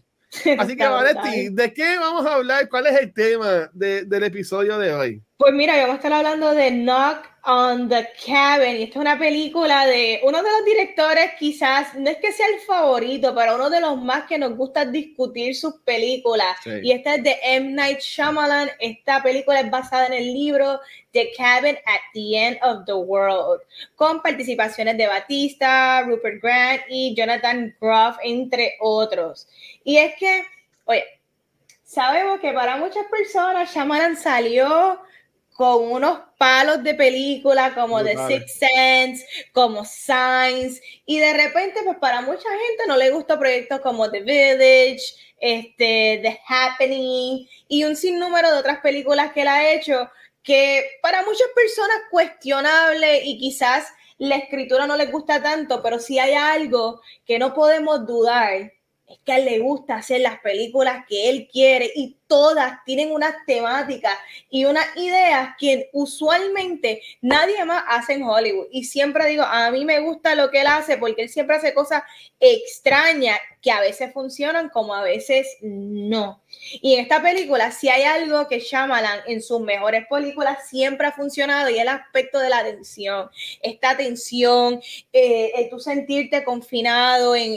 [0.59, 2.69] Así que, Vanetti, ¿de qué vamos a hablar?
[2.69, 5.21] ¿Cuál es el tema de, del episodio de hoy?
[5.37, 8.77] Pues mira, vamos a estar hablando de Knock on the Cabin.
[8.77, 12.47] Y esta es una película de uno de los directores, quizás, no es que sea
[12.47, 16.57] el favorito, pero uno de los más que nos gusta discutir sus películas.
[16.63, 16.71] Sí.
[16.83, 17.69] Y esta es de M.
[17.71, 18.69] Night Shyamalan.
[18.79, 20.79] Esta película es basada en el libro
[21.11, 23.61] The Cabin at the End of the World,
[23.95, 29.47] con participaciones de Batista, Rupert Grant y Jonathan Groff, entre otros.
[29.87, 30.43] Y es que,
[30.83, 31.05] oye,
[31.81, 34.99] sabemos que para muchas personas Shyamalan salió
[35.53, 41.97] con unos palos de película como The Sixth Sense, como Signs, y de repente, pues
[41.99, 45.03] para mucha gente no le gustan proyectos como The Village,
[45.39, 50.11] este, The Happening y un sinnúmero de otras películas que él ha hecho
[50.43, 56.19] que para muchas personas cuestionable y quizás la escritura no les gusta tanto, pero si
[56.19, 58.73] hay algo que no podemos dudar,
[59.07, 63.11] es que a él le gusta hacer las películas que él quiere y todas tienen
[63.11, 64.13] unas temáticas
[64.49, 68.67] y unas ideas que usualmente nadie más hace en Hollywood.
[68.69, 71.73] Y siempre digo, a mí me gusta lo que él hace porque él siempre hace
[71.73, 72.03] cosas
[72.39, 76.41] extrañas que a veces funcionan como a veces no.
[76.81, 81.11] Y en esta película, si hay algo que Shyamalan en sus mejores películas siempre ha
[81.11, 83.29] funcionado y el aspecto de la tensión,
[83.61, 84.81] esta tensión,
[85.13, 87.55] eh, el tú sentirte confinado en,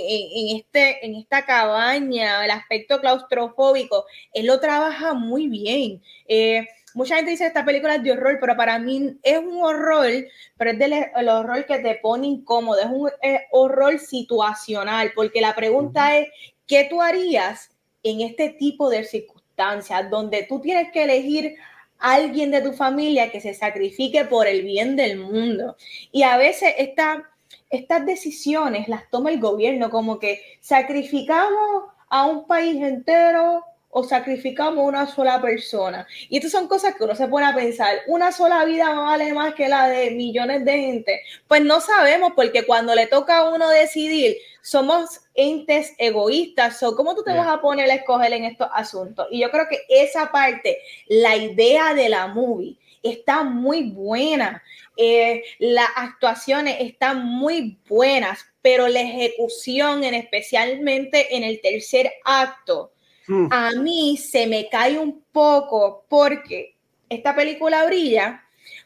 [0.56, 6.02] este, en esta cabaña, el aspecto claustrofóbico, es lo trabaja muy bien.
[6.28, 9.62] Eh, mucha gente dice que esta película es de horror, pero para mí es un
[9.62, 10.10] horror,
[10.56, 15.40] pero es del el horror que te pone incómodo, es un eh, horror situacional, porque
[15.40, 16.28] la pregunta es,
[16.66, 17.69] ¿qué tú harías
[18.02, 21.56] en este tipo de circunstancias donde tú tienes que elegir
[21.98, 25.76] a alguien de tu familia que se sacrifique por el bien del mundo?
[26.12, 32.82] Y a veces estas decisiones las toma el gobierno, como que sacrificamos a un país
[32.82, 36.06] entero o sacrificamos una sola persona.
[36.28, 39.54] Y estas son cosas que uno se pone a pensar, una sola vida vale más
[39.54, 41.20] que la de millones de gente.
[41.48, 46.82] Pues no sabemos porque cuando le toca a uno decidir, somos entes egoístas.
[46.82, 49.26] o ¿Cómo tú te vas a poner a escoger en estos asuntos?
[49.30, 50.78] Y yo creo que esa parte,
[51.08, 54.62] la idea de la movie, está muy buena.
[54.96, 62.92] Eh, las actuaciones están muy buenas, pero la ejecución, en especialmente en el tercer acto,
[63.30, 63.46] Mm.
[63.52, 66.74] A mí se me cae un poco porque
[67.08, 68.42] esta película brilla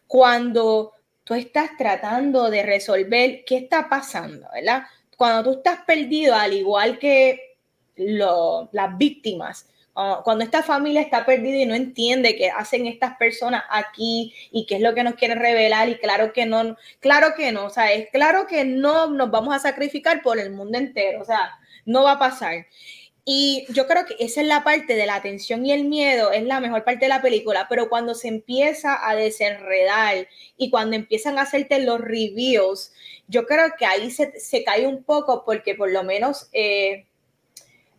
[0.06, 0.92] cuando
[1.24, 4.82] tú estás tratando de resolver qué está pasando, ¿verdad?
[5.16, 7.56] Cuando tú estás perdido, al igual que
[7.96, 9.66] las víctimas,
[10.24, 14.76] cuando esta familia está perdida y no entiende qué hacen estas personas aquí y qué
[14.76, 17.92] es lo que nos quieren revelar y claro que no, claro que no, o sea,
[17.92, 21.52] es claro que no nos vamos a sacrificar por el mundo entero, o sea,
[21.86, 22.66] no va a pasar.
[23.26, 26.44] Y yo creo que esa es la parte de la tensión y el miedo, es
[26.44, 31.38] la mejor parte de la película, pero cuando se empieza a desenredar y cuando empiezan
[31.38, 32.92] a hacerte los reviews,
[33.26, 37.06] yo creo que ahí se, se cae un poco porque por lo menos eh,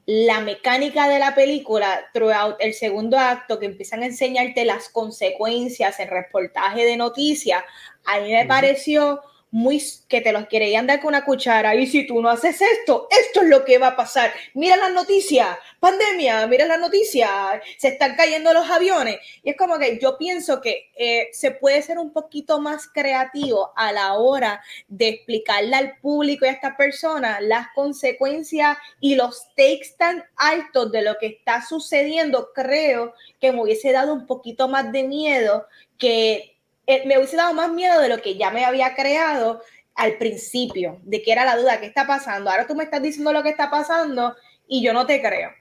[0.05, 5.99] la mecánica de la película, throughout el segundo acto, que empiezan a enseñarte las consecuencias
[5.99, 7.63] en reportaje de noticias,
[8.05, 9.21] a mí me pareció
[9.55, 13.07] muy que te los querían dar con una cuchara y si tú no haces esto,
[13.09, 14.33] esto es lo que va a pasar.
[14.53, 15.47] Mira las noticias,
[15.79, 17.31] pandemia, mira las noticias,
[17.77, 19.17] se están cayendo los aviones.
[19.43, 23.71] Y es como que yo pienso que eh, se puede ser un poquito más creativo
[23.77, 29.47] a la hora de explicarle al público y a esta persona las consecuencias y los
[29.55, 32.49] takes tan altos de lo que está sucediendo.
[32.53, 35.65] Creo que me hubiese dado un poquito más de miedo
[35.97, 36.54] que
[36.87, 39.61] eh, me hubiese dado más miedo de lo que ya me había creado
[39.95, 42.49] al principio, de que era la duda, ¿qué está pasando?
[42.49, 44.35] Ahora tú me estás diciendo lo que está pasando
[44.67, 45.51] y yo no te creo.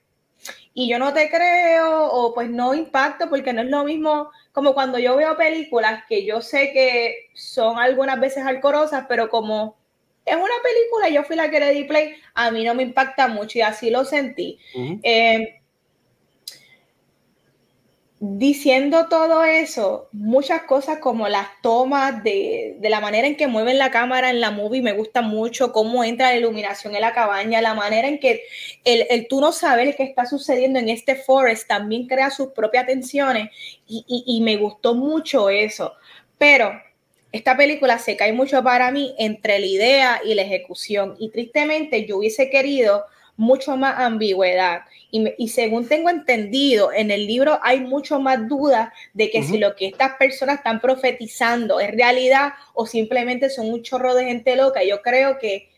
[0.75, 4.75] Y yo no te creo o pues no impacto porque no es lo mismo como
[4.75, 9.77] cuando yo veo películas que yo sé que son algunas veces alcorosas, pero como
[10.25, 13.29] es una película, yo fui la que le di play, a mí no me impacta
[13.29, 14.59] mucho y así lo sentí
[18.21, 23.91] diciendo todo eso, muchas cosas como las tomas de, la manera en que mueven la
[23.91, 27.75] cámara en la movie me gusta mucho, cómo entra la iluminación en la cabaña, la
[27.75, 28.43] manera en que
[28.85, 32.87] el, el tú no saber qué está sucediendo en este forest también crea sus propias
[32.87, 33.51] tensiones
[33.87, 35.95] y, y me gustó mucho eso.
[36.39, 36.73] Pero
[37.33, 42.07] esta película se cae mucho para mí entre la idea y la ejecución y tristemente
[42.07, 43.05] yo hubiese querido
[43.37, 44.83] mucho más ambigüedad.
[45.11, 49.77] Y, según tengo entendido, en el libro hay mucho más dudas de que si lo
[49.77, 54.83] que estas personas están profetizando es realidad o simplemente son un chorro de gente loca.
[54.83, 55.71] Yo creo que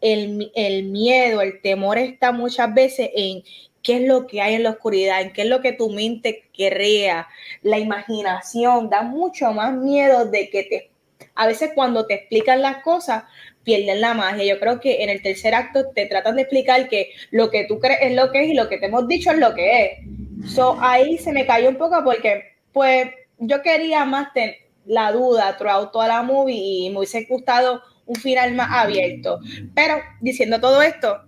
[0.00, 3.42] el, el miedo, el temor está muchas veces en
[3.82, 6.48] qué es lo que hay en la oscuridad, en qué es lo que tu mente
[6.56, 7.28] crea,
[7.62, 10.90] la imaginación, da mucho más miedo de que te...
[11.36, 13.24] A veces cuando te explican las cosas,
[13.64, 14.44] pierden la magia.
[14.44, 17.80] Yo creo que en el tercer acto te tratan de explicar que lo que tú
[17.80, 20.52] crees es lo que es y lo que te hemos dicho es lo que es.
[20.54, 23.08] So, ahí se me cayó un poco porque, pues,
[23.38, 28.16] yo quería más tener la duda throughout toda la movie y me hubiese gustado un
[28.16, 29.40] final más abierto.
[29.74, 31.22] Pero diciendo todo esto,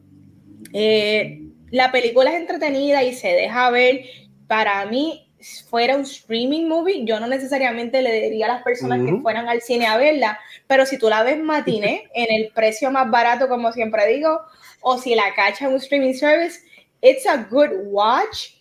[0.72, 4.04] eh, la película es entretenida y se deja ver.
[4.46, 5.25] Para mí,
[5.68, 9.60] fuera un streaming movie, yo no necesariamente le diría a las personas que fueran al
[9.62, 13.72] cine a verla, pero si tú la ves matiné en el precio más barato, como
[13.72, 14.40] siempre digo,
[14.80, 16.60] o si la cacha en un streaming service,
[17.00, 18.56] it's a good watch,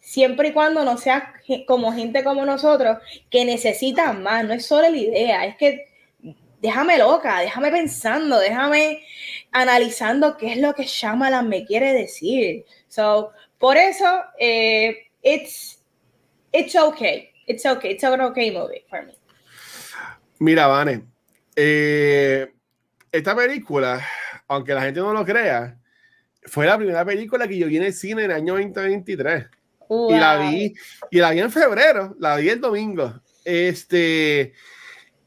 [0.00, 1.34] siempre y cuando no sea
[1.66, 2.98] como gente como nosotros
[3.30, 5.86] que necesitan más, no es solo la idea, es que
[6.64, 9.02] déjame loca, déjame pensando, déjame
[9.52, 12.64] analizando qué es lo que Shyamalan me quiere decir.
[12.88, 15.83] So, por eso, eh, it's,
[16.54, 17.30] it's okay.
[17.46, 17.90] It's okay.
[17.90, 19.12] It's an okay movie for me.
[20.38, 21.04] Mira, Vane,
[21.54, 22.46] eh,
[23.12, 24.00] esta película,
[24.48, 25.78] aunque la gente no lo crea,
[26.46, 29.46] fue la primera película que yo vi en el cine en el año 2023.
[29.90, 30.74] Y la vi,
[31.10, 33.20] y la vi en febrero, la vi el domingo.
[33.44, 34.52] Este,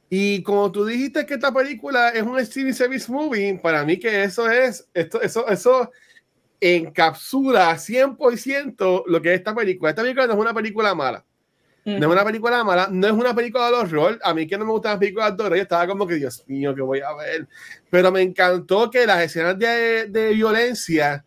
[0.10, 4.24] y como tú dijiste que esta película es un streaming service movie, para mí que
[4.24, 5.92] eso es, esto, eso, eso
[6.60, 9.92] encapsula 100% lo que es esta película.
[9.92, 11.24] Esta película no es una película mala.
[11.86, 14.20] No es una película mala, no es una película de horror.
[14.22, 16.44] A mí que no me gustan las películas de horror, yo estaba como que, Dios
[16.46, 17.48] mío, que voy a ver.
[17.90, 21.24] Pero me encantó que las escenas de, de violencia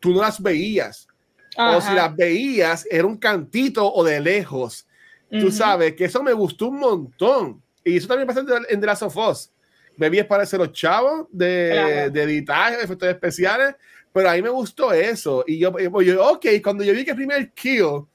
[0.00, 1.08] tú no las veías.
[1.56, 4.86] O si las veías, era un cantito o de lejos.
[5.30, 7.62] Tú sabes que eso me gustó un montón.
[7.82, 9.50] Y eso también pasa en The Last of Us.
[9.96, 13.74] Me vi parecer los chavos de, de editaje, de efectos especiales,
[14.14, 15.42] pero a mí me gustó eso.
[15.44, 18.06] Y yo, yo, ok, cuando yo vi que el primer kill,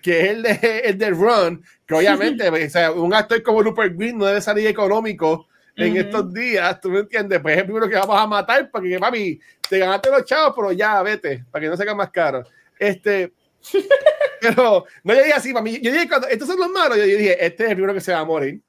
[0.00, 3.96] que es el de, el de Run, que obviamente o sea, un actor como Rupert
[3.96, 7.40] Green no debe salir económico en estos días, ¿tú me entiendes?
[7.40, 10.52] Pues es el primero que vamos a matar para que, mami, te ganaste los chavos,
[10.54, 12.44] pero ya, vete, para que no se haga más caro.
[12.78, 13.32] Este,
[14.40, 17.04] pero no, yo dije así, para mí, yo dije, cuando estos son los malos, yo
[17.04, 18.60] dije, este es el primero que se va a morir,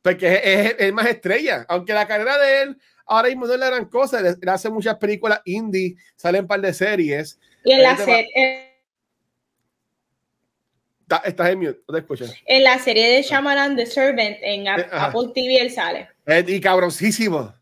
[0.00, 3.66] porque es, es, más estrella, aunque la carrera de él ahora mismo no es la
[3.66, 7.38] gran cosa, él, hace muchas películas indie, salen un par de series.
[7.64, 8.68] Y en la serie...
[11.24, 12.34] Estás en mute, no te escuchas.
[12.46, 16.08] En la serie de Shyamalan, The Servant, en eh, Apple TV, él sale.
[16.46, 17.52] y cabroncísimo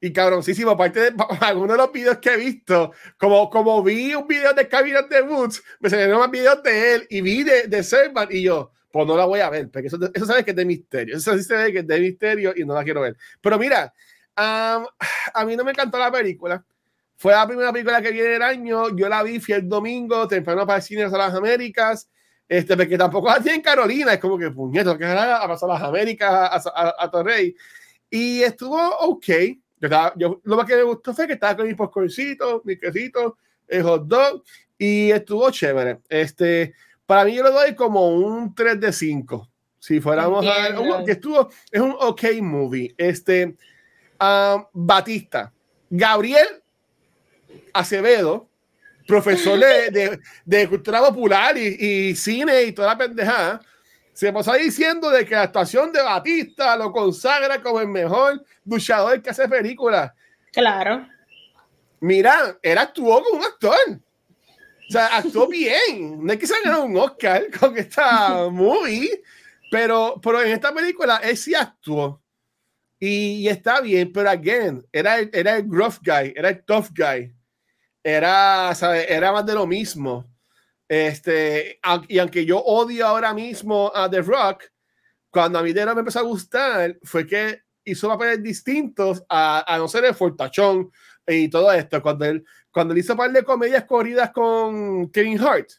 [0.00, 4.26] y cabroncísimo, aparte de algunos de los videos que he visto, como, como vi un
[4.26, 7.82] video de Cabinet de Woods, me salieron más videos de él y vi de, de
[7.82, 10.56] Servant y yo, pues no la voy a ver, porque eso, eso sabes que es
[10.56, 13.16] de misterio, eso sí se ve que es de misterio y no la quiero ver.
[13.42, 13.92] Pero mira,
[14.40, 16.64] a mí no me encantó la película,
[17.16, 20.66] fue la primera película que viene del año, yo la vi, fui el domingo, temprano
[20.66, 22.08] para el cine a las Américas,
[22.48, 25.74] este, porque tampoco la tiene en Carolina, es como que puñeto, que a pasar a
[25.74, 27.54] las Américas, a, a, a Torrey,
[28.08, 29.26] y estuvo ok,
[30.16, 33.82] yo, lo más que me gustó fue que estaba con mi popcorncito, mi quesito, el
[33.82, 34.42] hot dog
[34.76, 36.00] y estuvo chévere.
[36.08, 36.74] Este,
[37.06, 39.48] para mí yo le doy como un 3 de 5.
[39.78, 42.94] Si fuéramos a que estuvo, es un ok movie.
[42.98, 43.56] Este,
[44.20, 45.52] um, Batista,
[45.88, 46.62] Gabriel
[47.72, 48.48] Acevedo,
[49.06, 51.76] profesor de, de, cultura popular y,
[52.10, 53.60] y, cine y toda la pendejada,
[54.12, 59.20] se pasó diciendo de que la actuación de Batista lo consagra como el mejor luchador
[59.22, 60.12] que hace películas.
[60.52, 61.06] Claro.
[62.00, 64.00] Mira, él actuó como un actor.
[64.88, 66.24] O sea, actuó bien.
[66.24, 69.22] No es que se haya un Oscar con esta movie,
[69.70, 72.19] pero, pero en esta película él sí actuó.
[73.02, 77.34] Y, está bien, pero again, era, era el gruff guy, era el tough guy.
[78.04, 78.72] Era,
[79.08, 80.30] era más de lo mismo.
[80.86, 84.64] Este, y aunque yo odio ahora mismo a The Rock,
[85.30, 89.78] cuando a mí de me empezó a gustar, fue que hizo papeles distintos a, a
[89.78, 90.90] no ser el fortachón
[91.26, 92.02] y todo esto.
[92.02, 95.70] Cuando él, cuando él hizo par de comedias corridas con Kevin Hart,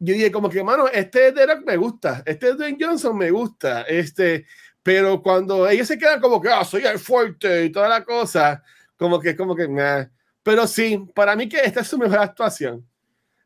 [0.00, 3.82] yo dije como que, mano, este The Rock me gusta, este Dwayne Johnson me gusta,
[3.82, 4.46] este,
[4.88, 8.62] pero cuando ellos se quedan como que, ah, soy el fuerte y toda la cosa,
[8.96, 10.06] como que, como que, nah.
[10.42, 12.88] pero sí, para mí que esta es su mejor actuación.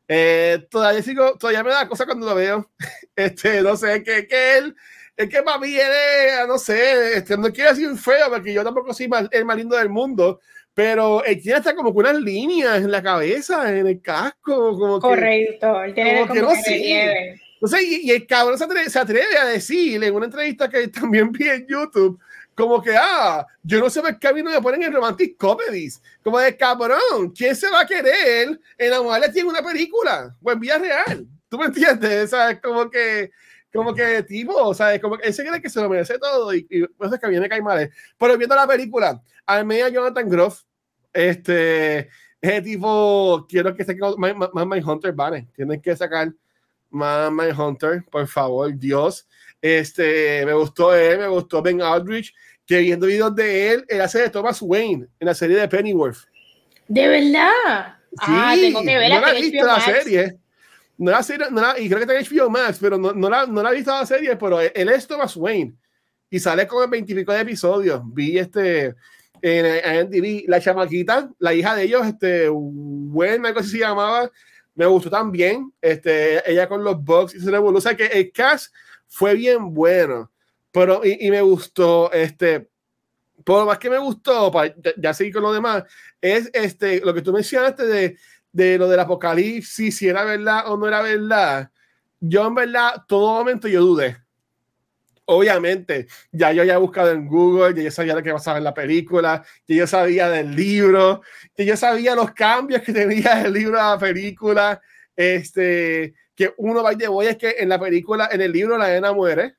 [0.07, 2.71] Eh, todavía sigo, todavía me da cosa cuando lo veo.
[3.13, 4.75] Este, no sé, que, que él,
[5.17, 8.63] es que para mí él es, no sé, este, no quiero decir feo, porque yo
[8.63, 10.39] tampoco soy el más lindo del mundo,
[10.73, 15.01] pero él tiene hasta como que unas líneas en la cabeza, en el casco, como
[15.01, 17.42] Correcto, él tiene como, que, no sé.
[17.63, 20.85] No sé, y, el cabrón se atreve, se atreve, a decir en una entrevista que
[20.89, 22.19] también vi en YouTube,
[22.53, 25.37] como que, ah, yo no sé por qué a mí no me ponen en romantic
[25.37, 26.01] comedies.
[26.21, 30.35] Como de cabrón, ¿quién se va a querer enamorarle tiene una película?
[30.43, 31.25] O en vida real.
[31.47, 32.31] ¿Tú me entiendes?
[32.31, 32.59] ¿Sabes?
[32.61, 33.31] Como que,
[33.73, 34.99] como que tipo, ¿sabes?
[34.99, 37.61] Como que él se cree que se lo merece todo y, y es que viene
[37.61, 40.63] mal Pero viendo la película, a mí a Jonathan Groff,
[41.13, 42.09] este,
[42.41, 45.47] ese tipo, quiero que saque más My Hunter, vale.
[45.55, 46.33] Tienen que sacar
[46.93, 49.27] más My Hunter, por favor, Dios.
[49.61, 52.33] Este, me gustó él, me gustó Ben Aldrich,
[52.65, 56.19] que viendo videos de él, él hace de Thomas Wayne en la serie de Pennyworth.
[56.87, 57.97] ¿De verdad?
[58.11, 60.37] Sí, ah, tengo que ver no la he visto la serie.
[60.97, 63.29] No la serie, no la, y creo que está en HBO Max, pero no, no,
[63.29, 65.73] la, no la he visto la serie, pero él es Thomas Wayne.
[66.29, 68.01] Y sale con el 25 de episodios.
[68.05, 68.95] Vi este
[69.43, 74.31] en, en la chamaquita, la hija de ellos, este, Gwen, algo así se llamaba,
[74.75, 75.73] me gustó también.
[75.81, 76.97] Este, ella con los
[77.33, 77.77] y se revolucionó.
[77.77, 78.73] O sea que el cast
[79.07, 80.31] fue bien bueno,
[80.71, 82.69] pero y, me gustó, este,
[83.43, 85.83] por más que me gustó, para ya, seguir con lo demás,
[86.19, 88.17] es este, lo que tú mencionaste de,
[88.51, 91.69] de lo del apocalipsis, si era verdad o no era verdad.
[92.19, 94.22] Yo en verdad, todo momento yo dudé.
[95.25, 98.73] Obviamente, ya yo había buscado en Google, ya yo sabía lo que pasaba en la
[98.73, 101.21] película, ya yo sabía del libro,
[101.55, 104.81] ya yo sabía los cambios que tenía el libro a la película.
[105.15, 108.89] Este, que uno va de voy es que en la película, en el libro, la
[108.89, 109.55] nena muere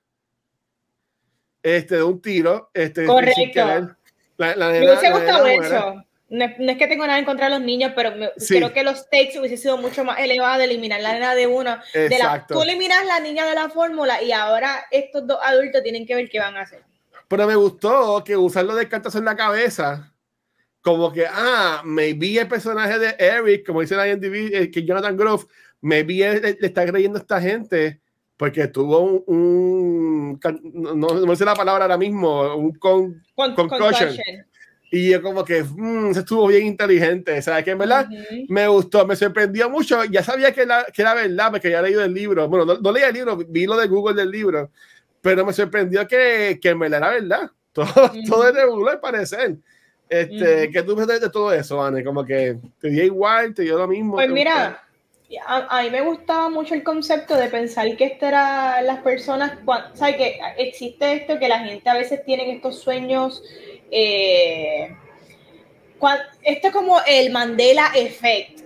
[1.63, 2.71] este, de un tiro.
[2.75, 3.97] Este, Correcto.
[4.37, 6.04] La, la nena, me hubiese gustado eso.
[6.31, 8.13] No es, que tengo nada en contra de los niños, pero
[8.49, 11.77] creo que los takes hubiesen sido mucho más elevados de eliminar la nena de uno.
[11.93, 16.07] De la, tú eliminas la niña de la fórmula y ahora estos dos adultos tienen
[16.07, 16.83] que ver qué van a hacer.
[17.29, 20.13] Pero me gustó que usarlo de cartas en la cabeza,
[20.81, 25.17] como que, ah, maybe el personaje de Eric, como dice la IMDb, eh, que Jonathan
[25.17, 25.45] Grove,
[25.83, 28.01] maybe le, le está creyendo a esta gente
[28.37, 30.41] porque tuvo un,
[30.73, 34.17] no, no, sé la palabra ahora mismo, un con, concussion.
[34.91, 37.65] Y yo como que mmm, estuvo bien inteligente, ¿sabes?
[37.65, 38.09] Que en verdad
[38.49, 40.05] me gustó, me sorprendió mucho.
[40.05, 42.49] Ya sabía que, la, que era verdad, porque ya leído el libro.
[42.49, 44.71] Bueno, no, leí el libro, vi lo de Google del libro,
[45.21, 47.51] pero me sorprendió que, que en verdad era verdad.
[47.75, 47.87] Todo,
[48.29, 49.57] todo es Google al parecer.
[50.09, 52.05] Este, ¿Qué tú ves de, todo eso, Anne?
[52.05, 54.15] Como que te dio igual, te dio lo mismo.
[54.15, 54.81] Pues mira,
[55.47, 59.59] a, mí me gustaba mucho el concepto de pensar que esto era las personas,
[59.95, 60.17] ¿sabes?
[60.17, 63.43] Que existe esto, que la gente a veces tiene estos sueños.
[63.91, 64.97] Eh,
[66.43, 68.61] esto es como el Mandela Effect.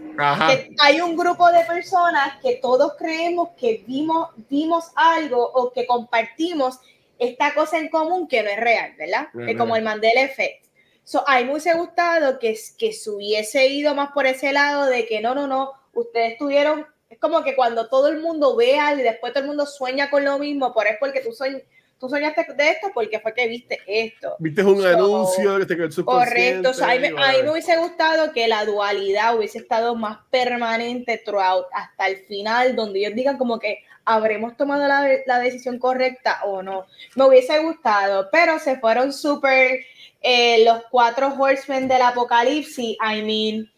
[0.81, 6.79] hay un grupo de personas que todos creemos que vimos, vimos algo o que compartimos
[7.19, 9.29] esta cosa en común que no es real, ¿verdad?
[9.47, 10.67] Es como el Mandela Effect.
[11.05, 14.87] So, a mí me hubiese gustado que, que se hubiese ido más por ese lado
[14.87, 18.93] de que no, no, no, ustedes tuvieron, es como que cuando todo el mundo vea
[18.95, 21.63] y después todo el mundo sueña con lo mismo, por eso porque tú sueñas
[21.99, 24.37] tú soñaste de esto porque fue que viste esto.
[24.39, 27.09] Viste un anuncio que te Correcto, o sea, a, mí,
[27.43, 33.01] me hubiese gustado que la dualidad hubiese estado más permanente throughout hasta el final, donde
[33.01, 36.87] ellos digan como que habremos tomado la, la decisión correcta o no.
[37.15, 39.81] Me hubiese gustado, pero se fueron súper
[40.21, 43.71] eh, los cuatro horsemen del apocalipsis, I mean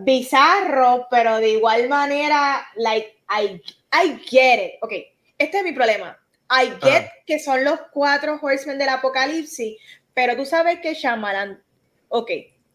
[0.00, 3.60] bizarro, pero de igual manera, like, I,
[3.92, 4.72] I get it.
[4.82, 4.92] Ok,
[5.38, 6.18] este es mi problema.
[6.50, 9.76] I get que son los cuatro horsemen del apocalipsis,
[10.14, 11.62] pero tú sabes que Shyamalan,
[12.08, 12.30] ok,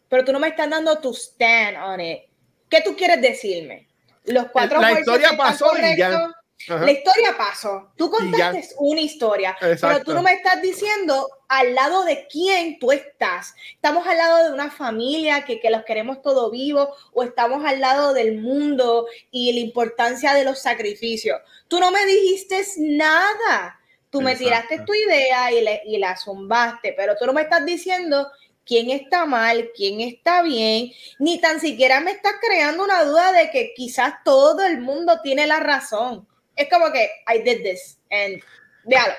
[0.08, 2.22] pero tú no me estás dando tu stand on it.
[2.68, 3.88] ¿Qué tú quieres decirme?
[4.24, 6.30] Los cuatro la historia pasó y ya
[6.68, 7.92] la historia pasó.
[7.96, 12.92] Tú contaste una historia, pero tú no me estás diciendo al lado de quién tú
[12.92, 13.54] estás.
[13.74, 17.78] Estamos al lado de una familia que, que los queremos todo vivo o estamos al
[17.78, 21.38] lado del mundo y la importancia de los sacrificios.
[21.68, 23.78] Tú no me dijiste nada.
[24.08, 27.64] Tú me tiraste tu idea y, le, y la zumbaste, pero tú no me estás
[27.64, 28.30] diciendo
[28.64, 33.50] quién está mal, quién está bien, ni tan siquiera me estás creando una duda de
[33.50, 36.26] que quizás todo el mundo tiene la razón
[36.56, 38.42] es como que I did this and
[38.84, 39.14] déjalo.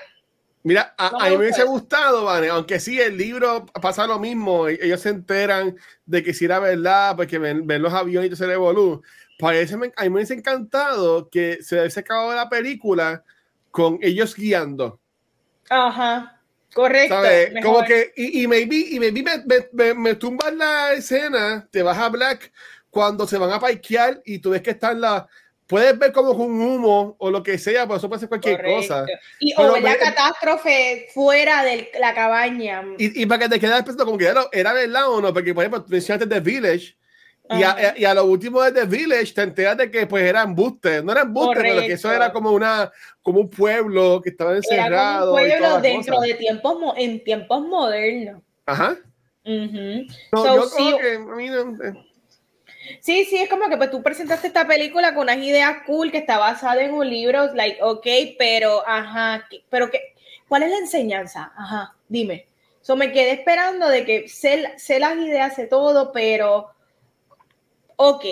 [0.64, 4.80] Mira, a, mí me hubiese gustado, Vane, aunque sí, el libro pasa lo mismo, e,
[4.82, 8.56] ellos se enteran de que si era verdad, porque ven, los aviones y se le
[8.56, 9.02] volú.
[9.38, 13.24] Parece, a mí me hubiese encantado que se hubiese acabado la película
[13.72, 15.02] con ellos guiando.
[15.70, 16.40] Ajá,
[16.74, 17.16] correcto.
[17.62, 19.44] Como que, y, y maybe, y maybe me,
[19.74, 22.54] me, me, tumbas la escena, te vas a Black
[22.90, 25.28] cuando se van a parquear y tú ves que están la,
[25.68, 29.06] puedes ver como un humo o lo que sea, por eso puede ser cualquier cosa.
[29.40, 32.84] Y o la catástrofe fuera de la cabaña.
[32.98, 35.64] Y, para que te quedes pensando como que era, era verdad o no, porque por
[35.64, 36.96] ejemplo, mencionaste The Village.
[37.50, 40.44] Y a, y a, lo último de The Village te enteras de que pues era
[40.44, 42.90] embuste, no era embuste, pero que eso era como una
[43.22, 45.38] como un pueblo que estaba encerrado.
[45.38, 48.42] Era un pueblo dentro de tiempos en tiempos modernos.
[48.66, 48.98] Ajá.
[49.46, 51.50] Uh yo creo que a mí
[53.00, 56.18] Sí, sí, es como que pues tú presentaste esta película con unas ideas cool que
[56.18, 58.08] está basada en un libro, like, ok,
[58.38, 60.16] pero, ajá, pero que,
[60.48, 61.52] ¿cuál es la enseñanza?
[61.56, 62.48] Ajá, dime.
[62.82, 66.72] So me quedé esperando de que sé, sé las ideas, sé todo, pero,
[67.96, 68.26] ok,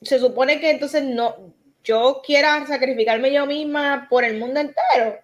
[0.00, 1.52] se supone que entonces no,
[1.84, 5.18] yo quiera sacrificarme yo misma por el mundo entero.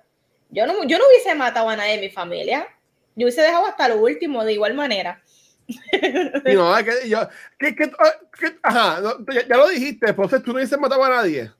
[0.50, 2.68] Yo no, yo no hubiese matado a nadie de mi familia.
[3.14, 5.22] Yo hubiese dejado hasta lo último de igual manera.
[6.54, 7.28] No, que yo,
[8.62, 9.02] ajá,
[9.48, 11.50] ya, lo dijiste, pues tú no hubieses matado a nadie.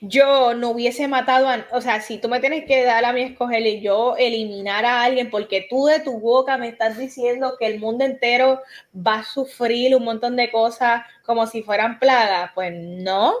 [0.00, 3.22] Yo no hubiese matado a, o sea, si tú me tienes que dar a mí
[3.22, 7.66] escoger y yo eliminar a alguien porque tú de tu boca me estás diciendo que
[7.66, 8.60] el mundo entero
[8.94, 13.34] va a sufrir un montón de cosas como si fueran plagas, pues no.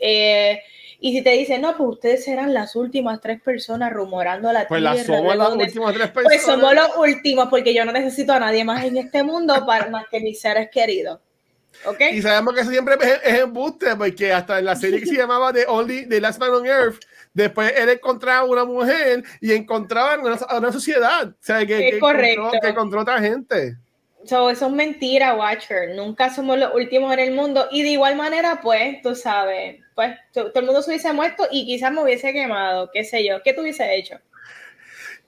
[0.00, 0.60] Eh,
[1.00, 4.80] y si te dicen, no, pues ustedes serán las últimas tres personas rumorando la pues
[4.80, 4.94] tierra.
[4.94, 6.24] Pues somos las últimas tres personas.
[6.24, 9.88] Pues somos los últimos, porque yo no necesito a nadie más en este mundo para
[9.90, 11.20] más que mis seres queridos.
[11.84, 12.16] ¿Okay?
[12.16, 15.52] Y sabemos que eso siempre es, embuste, porque hasta en la serie que se llamaba
[15.52, 16.98] The Only, The Last Man on Earth,
[17.32, 21.28] después él encontraba una mujer y encontraba una, una sociedad.
[21.28, 23.76] O sea, que, que, encontró, que encontró otra gente.
[24.24, 25.94] So, eso es mentira, Watcher.
[25.94, 27.68] Nunca somos los últimos en el mundo.
[27.70, 31.66] Y de igual manera, pues, tú sabes, pues todo el mundo se hubiese muerto y
[31.66, 33.42] quizás me hubiese quemado, qué sé yo.
[33.42, 34.14] ¿Qué tú hubiese hecho?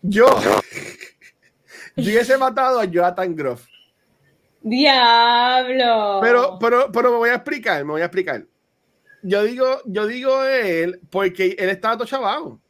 [0.00, 0.28] Yo,
[1.96, 3.66] yo hubiese matado a Jonathan Groff.
[4.60, 6.20] Diablo.
[6.22, 8.44] Pero, pero, pero me voy a explicar, me voy a explicar.
[9.24, 12.60] Yo digo, yo digo él porque él estaba todo chavado.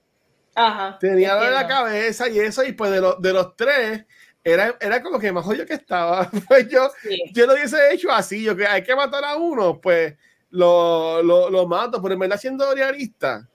[0.55, 0.96] Ajá.
[0.98, 4.07] Tenía lo de la cabeza y eso, y pues de, de los tres,
[4.42, 6.30] era, era como que más jodido que estaba.
[6.48, 6.90] Pues yo,
[7.34, 10.14] yo lo hubiese hecho así, yo que hay que matar a uno, pues
[10.51, 13.48] lo, lo, lo mato, pero en verdad siendo realista,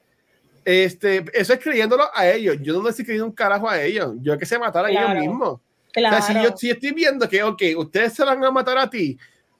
[0.63, 2.57] este, eso es creyéndolo a ellos.
[2.61, 4.13] Yo no estoy creyendo un carajo a ellos.
[4.21, 5.59] Yo que se matar a ellos mismos.
[5.93, 6.17] Claro.
[6.17, 8.89] O sea, si yo si estoy viendo que, ok, ustedes se van a matar a
[8.89, 9.17] ti,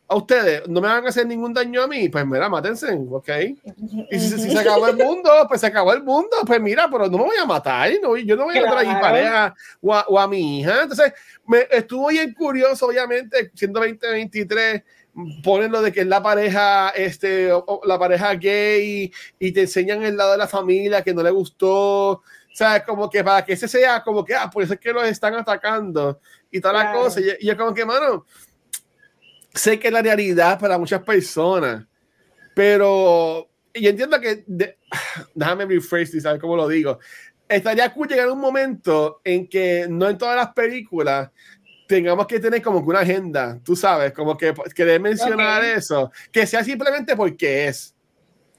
[0.08, 3.30] a ustedes no me van a hacer ningún daño a mí, pues mira, mátense, ¿ok?
[4.12, 7.08] Y si, si, se acabó el mundo, pues se acabó el mundo, pues mira, pero
[7.08, 9.94] no me voy a matar, no, yo no voy a matar a mi pareja o
[9.94, 10.84] a, o a, mi hija.
[10.84, 11.14] Entonces,
[11.48, 14.84] me estuvo bien curioso, obviamente, siendo 2023,
[15.44, 17.50] ponen lo de que es la pareja, este,
[17.86, 22.10] la pareja gay y te enseñan el lado de la familia que no le gustó.
[22.12, 24.94] O sea, como que para que ese sea como que, ah, por eso es que
[24.94, 26.20] los están atacando
[26.52, 27.20] y toda la cosa.
[27.20, 28.26] Y, y yo como que, mano,
[29.54, 31.86] sé que es la realidad para muchas personas,
[32.54, 34.46] pero y entiendo que,
[35.36, 37.00] déjame rephrase y saber cómo lo digo.
[37.48, 41.30] Estaría cool llegar un momento en que no en todas las películas
[41.88, 46.46] tengamos que tener como que una agenda, tú sabes, como que querer mencionar eso, que
[46.48, 47.94] sea simplemente porque es.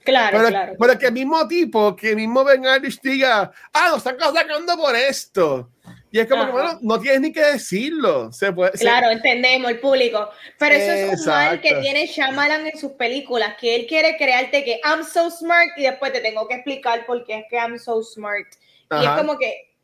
[0.04, 0.72] Claro, pero, claro.
[0.78, 4.76] Pero que el mismo tipo, que el mismo Ben Irish diga, ah, lo están sacando
[4.76, 5.70] por esto.
[6.12, 8.32] Y es como que, bueno, no tienes ni que decirlo.
[8.32, 10.30] Se puede, claro, entendemos el público.
[10.58, 14.64] Pero eso es un mal que tiene Shyamalan en sus películas, que él quiere crearte
[14.64, 17.76] que I'm so smart y después te tengo que explicar por qué es que I'm
[17.76, 18.46] so smart.
[18.92, 19.75] Y es como que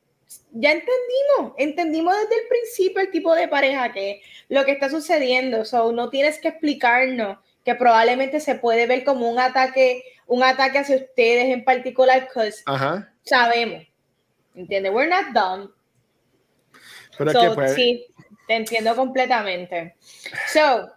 [0.52, 5.64] ya entendimos, entendimos desde el principio el tipo de pareja que lo que está sucediendo.
[5.64, 10.78] So, no tienes que explicarnos que probablemente se puede ver como un ataque, un ataque
[10.78, 12.62] hacia ustedes en particular, because
[13.22, 13.84] sabemos.
[14.54, 14.92] ¿Entiendes?
[14.92, 15.70] We're not dumb.
[17.16, 18.06] Pero Sí,
[18.46, 19.96] te entiendo completamente.
[20.52, 20.90] So,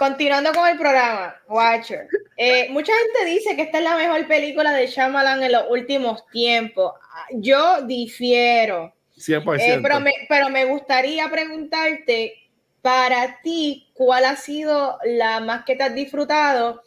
[0.00, 2.08] continuando con el programa, Watcher.
[2.34, 6.26] Eh, mucha gente dice que esta es la mejor película de Shyamalan en los últimos
[6.28, 6.94] tiempos.
[7.32, 8.94] Yo difiero.
[9.18, 9.60] 100%.
[9.60, 12.32] Eh, pero, me, pero me gustaría preguntarte,
[12.80, 16.82] para ti, ¿cuál ha sido la más que te has disfrutado?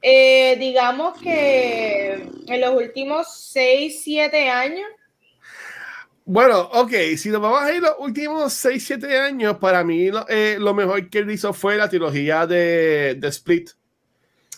[0.00, 2.14] Eh, digamos que
[2.48, 4.88] en los últimos 6, 7 años.
[6.26, 10.26] Bueno, ok, si nos vamos a ir los últimos 6, 7 años, para mí lo,
[10.28, 13.70] eh, lo, mejor que él hizo fue la trilogía de, de Split.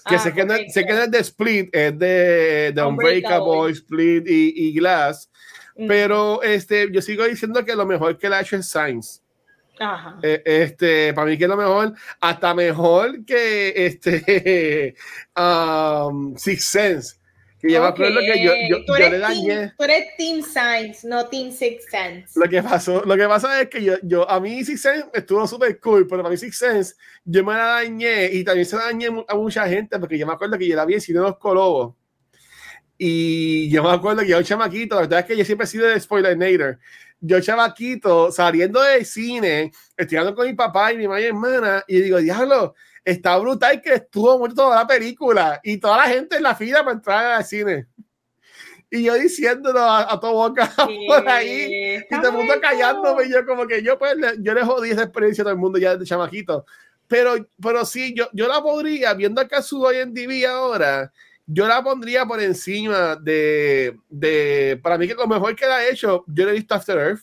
[0.06, 3.72] Que ah, sé, que no, sé que no es de Split, es de, de Unbreakable,
[3.72, 5.28] Split y, y Glass.
[5.76, 5.88] Mm.
[5.88, 9.20] Pero este, yo sigo diciendo que lo mejor que él ha hecho es Science.
[9.80, 10.18] Ajá.
[10.22, 14.94] Eh, este, para mí que es lo mejor, hasta mejor que este
[15.36, 17.16] um, Six Sense
[17.72, 17.80] yo okay.
[17.80, 19.46] me acuerdo que yo, yo, tú yo le dañé.
[19.46, 22.38] Team, tú eres Team Science, no Team Six Sense.
[22.38, 25.46] Lo que pasó, lo que pasa es que yo, yo a mí Six Sense estuvo
[25.46, 26.94] súper cool, pero para mí Six Sense
[27.24, 30.32] yo me la dañé y también se la dañé a mucha gente porque yo me
[30.32, 31.94] acuerdo que yo la vi en Cine Los Colobos.
[32.98, 35.86] Y yo me acuerdo que yo, chamaquito, la verdad es que yo siempre he sido
[35.86, 36.78] de spoiler
[37.20, 42.00] Yo, chamaquito, saliendo del cine, estudiando con mi papá y mi mamá y hermana, y
[42.00, 42.74] digo, diablo,
[43.06, 46.80] está brutal que estuvo muerto toda la película y toda la gente en la fila
[46.80, 47.86] para entrar al cine.
[48.90, 50.72] Y yo diciéndolo a, a tu boca
[51.06, 54.64] por ahí, y todo el mundo callándome, y yo como que yo pues, yo le
[54.64, 56.66] jodí esa experiencia a todo el mundo ya de chamajito.
[57.06, 61.12] Pero, pero sí, yo, yo la podría, viendo a Kazuo hoy en día ahora,
[61.46, 65.88] yo la pondría por encima de, de, para mí que lo mejor que la ha
[65.88, 67.22] hecho, yo le he visto After Earth,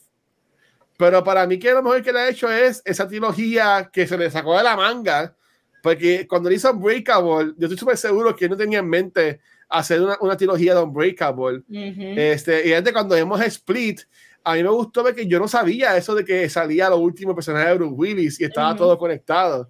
[0.98, 4.18] pero para mí que lo mejor que le ha hecho es esa trilogía que se
[4.18, 5.36] le sacó de la manga,
[5.84, 10.18] porque cuando hizo Unbreakable, yo estoy súper seguro que no tenía en mente hacer una,
[10.22, 11.58] una trilogía de Unbreakable.
[11.58, 12.18] Uh -huh.
[12.18, 14.00] este, y antes cuando vemos Split,
[14.46, 17.36] a mí me gustó ver que yo no sabía eso de que salía lo último
[17.36, 18.78] personaje de Bruce Willis y estaba uh -huh.
[18.78, 19.70] todo conectado.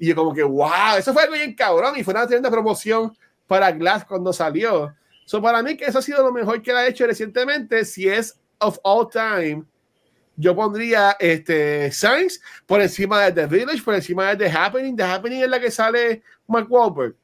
[0.00, 3.16] Y yo como que, wow, eso fue algo bien cabrón y fue una tremenda promoción
[3.46, 4.92] para Glass cuando salió.
[5.26, 8.08] So, para mí que eso ha sido lo mejor que él ha hecho recientemente, si
[8.08, 9.62] es of all time,
[10.36, 14.96] yo pondría este Science por encima de The Village, por encima de The Happening.
[14.96, 17.14] The Happening es la que sale Mark Wahlberg.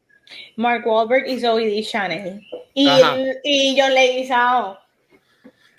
[0.56, 1.82] Mark Wahlberg y Zoe D.
[1.82, 2.40] Chanel.
[2.74, 2.89] Y,
[3.44, 4.78] y John Leguizamo.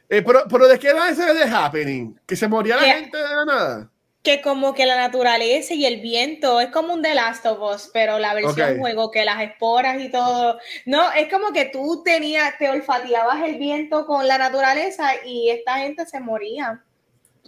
[0.10, 2.20] Eh, pero, pero, ¿de qué era ese de Happening?
[2.26, 3.90] ¿Que se moría la gente de la nada?
[4.24, 7.90] Que como que la naturaleza y el viento es como un The Last of Us,
[7.94, 10.58] pero la versión juego, que las esporas y todo.
[10.86, 15.78] No, es como que tú tenías, te olfateabas el viento con la naturaleza y esta
[15.78, 16.84] gente se moría.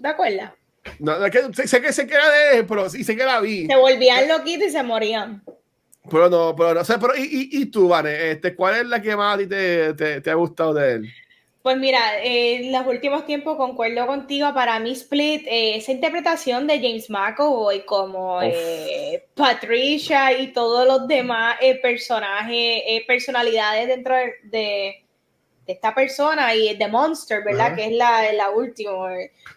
[0.02, 0.52] ¿Te acuerdas?
[1.00, 1.14] No,
[1.54, 3.68] sé, que se queda de, pero sí sé que la vi.
[3.68, 5.44] Se volvían loquitos y se morían.
[6.10, 8.86] Pero no, pero no, o sea, pero y, y, y tú, Vane, este, ¿cuál es
[8.88, 11.14] la que más a ti te, te, te ha gustado de él?
[11.62, 16.78] Pues mira, en los últimos tiempos concuerdo contigo, para mí Split, eh, esa interpretación de
[16.78, 25.01] James McAvoy como eh, Patricia y todos los demás eh, personajes, personalidades dentro de,
[25.72, 27.76] esta persona y de Monster, ¿verdad?
[27.76, 29.10] Que es la, la última,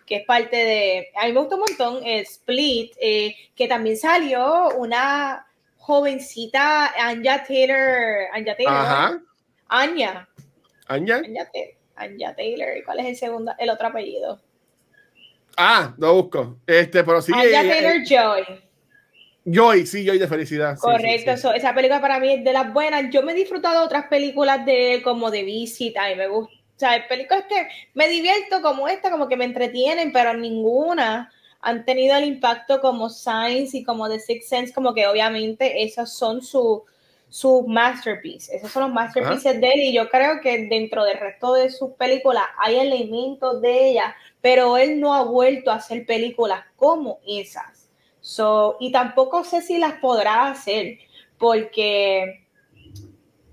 [0.07, 1.09] que es parte de...
[1.17, 5.47] A mí me gusta un montón Split, que también salió una
[5.77, 9.21] jovencita, Anya Taylor, Anya Taylor, Ajá.
[9.69, 10.29] Anya
[10.89, 11.85] Taylor.
[11.97, 12.77] Anja Taylor.
[12.77, 14.41] ¿Y cuál es el segundo, el otro apellido?
[15.57, 16.59] Ah, lo busco.
[16.67, 17.33] Este, pero sí.
[17.33, 18.63] Anja eh, Taylor eh, Joy.
[19.45, 20.79] Joy, sí, Joy de felicidad.
[20.79, 23.11] Correcto, esa película para mí es de las buenas.
[23.11, 26.55] Yo me he disfrutado otras películas de como de visita y me gusta.
[26.55, 31.31] O sea, películas que me divierto como esta, como que me entretienen, pero ninguna
[31.61, 36.13] han tenido el impacto como Science y como The Sixth Sense, como que obviamente esas
[36.13, 36.83] son su,
[37.29, 38.57] sus masterpieces.
[38.57, 41.93] Esos son los masterpieces de él y yo creo que dentro del resto de sus
[41.93, 47.74] películas hay elementos de ella, pero él no ha vuelto a hacer películas como esas.
[48.25, 50.97] So, y tampoco sé si las podrá hacer
[51.37, 52.47] porque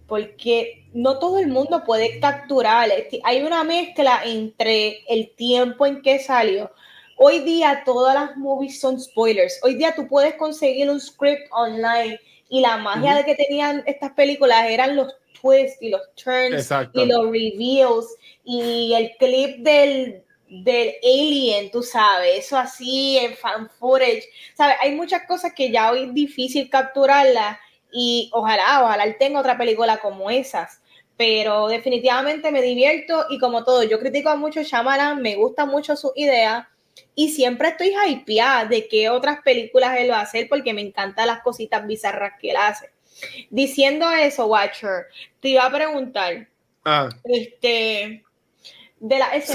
[0.07, 2.89] porque no todo el mundo puede capturar.
[3.23, 6.71] Hay una mezcla entre el tiempo en que salió.
[7.17, 9.59] Hoy día todas las movies son spoilers.
[9.61, 12.17] Hoy día tú puedes conseguir un script online
[12.47, 17.05] y la magia de que tenían estas películas eran los twists y los turns y
[17.05, 18.05] los reveals
[18.45, 24.75] y el clip del, del alien, tú sabes, eso así en fan footage, ¿sabes?
[24.81, 27.57] Hay muchas cosas que ya hoy es difícil capturarlas
[27.91, 30.81] y ojalá, ojalá él tenga otra película como esas.
[31.15, 36.11] Pero definitivamente me divierto y como todo, yo critico mucho Shyamalan, me gusta mucho su
[36.15, 36.67] idea,
[37.15, 41.27] y siempre estoy hypeada de qué otras películas él va a hacer porque me encantan
[41.27, 42.91] las cositas bizarras que él hace.
[43.49, 45.05] Diciendo eso, Watcher,
[45.39, 46.47] te iba a preguntar,
[46.83, 47.09] ah.
[47.23, 48.23] este,
[49.01, 49.53] de las escenas,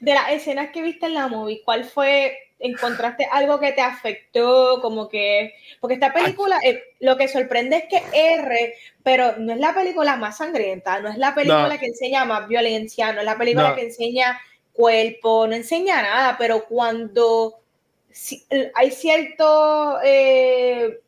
[0.00, 4.80] de las escenas que viste en la movie, ¿cuál fue encontraste algo que te afectó,
[4.80, 9.58] como que, porque esta película, eh, lo que sorprende es que R, pero no es
[9.58, 13.36] la película más sangrienta, no es la película que enseña más violencia, no es la
[13.36, 14.40] película que enseña
[14.72, 17.60] cuerpo, no enseña nada, pero cuando
[18.74, 21.00] hay cierto, eh,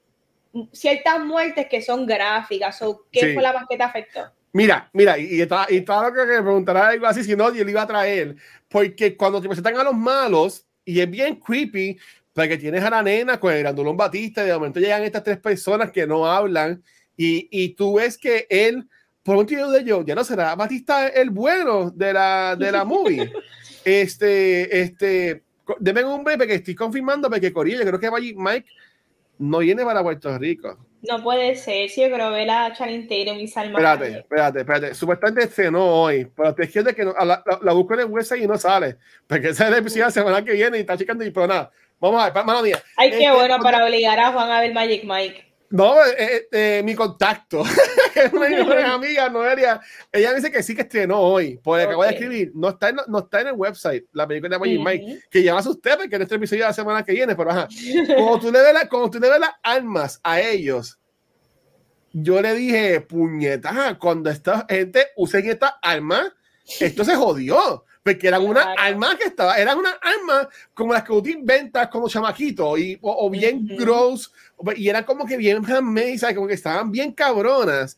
[0.73, 4.31] ciertas muertes que son gráficas, o ¿qué fue la más que te afectó?
[4.57, 7.73] Mira, mira, y, está, y lo que me preguntará algo así, si no, yo le
[7.73, 8.37] iba a traer,
[8.70, 11.99] porque cuando te presentan a los malos, y es bien creepy,
[12.33, 15.37] porque tienes a la nena con el grandulón Batista, y de momento llegan estas tres
[15.37, 16.83] personas que no hablan,
[17.19, 18.89] y, y tú ves que él
[19.23, 22.87] por un tío de ellos, ya no será Batista el bueno de la, de la
[22.87, 23.31] movie.
[23.85, 25.43] este, este,
[25.81, 28.70] deben un bebé que estoy confirmando porque Corilla, creo que Mike
[29.39, 30.78] no viene para Puerto Rico.
[31.02, 33.78] No puede ser, si yo creo que la Channing Tatum y Salma.
[33.78, 34.94] Espérate, espérate, espérate.
[34.94, 38.47] Supuestamente cenó hoy, pero te quiero que no, la, la, busco en el website y
[38.47, 38.97] no sale,
[39.27, 41.70] porque esa es la episodio la semana que viene y está checando y pero nada.
[42.01, 42.82] Vamos a ver, mano mía.
[42.97, 45.45] Ay, qué este, bueno para obligar a Juan a ver Magic Mike.
[45.71, 47.63] No, eh, eh, eh, mi contacto,
[48.15, 49.81] es una de mis amigas, Noelia,
[50.13, 51.87] ella dice que sí que estrenó hoy, porque okay.
[51.87, 54.81] acabo de escribir, no está, en, no está en el website, la película de Magic
[54.85, 57.51] Mike, que llama a usted, porque en este episodio de la semana que viene, pero
[57.51, 57.69] ajá,
[58.17, 60.99] como tú le ves, la, tú le ves las armas a ellos,
[62.13, 66.33] yo le dije, puñeta, cuando esta gente usen estas armas,
[66.81, 71.09] esto se jodió porque eran una arma que estaba, eran una arma como las que
[71.09, 74.33] tú inventas como chamaquito y, o, bien gross,
[74.77, 77.97] y eran como que bien handmade, como que estaban bien cabronas.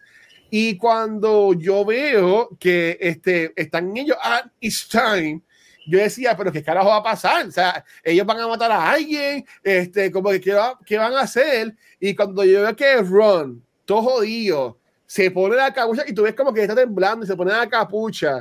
[0.48, 5.42] Y cuando yo veo que este, están ellos at it's time,
[5.86, 7.46] yo decía, pero ¿qué carajo va a pasar?
[7.46, 11.20] O sea, ellos van a matar a alguien, este, como que ¿qué, qué van a
[11.20, 11.76] hacer?
[12.00, 16.34] Y cuando yo veo que Ron, todo jodido, se pone la capucha y tú ves
[16.34, 18.40] como que está temblando y se pone la capucha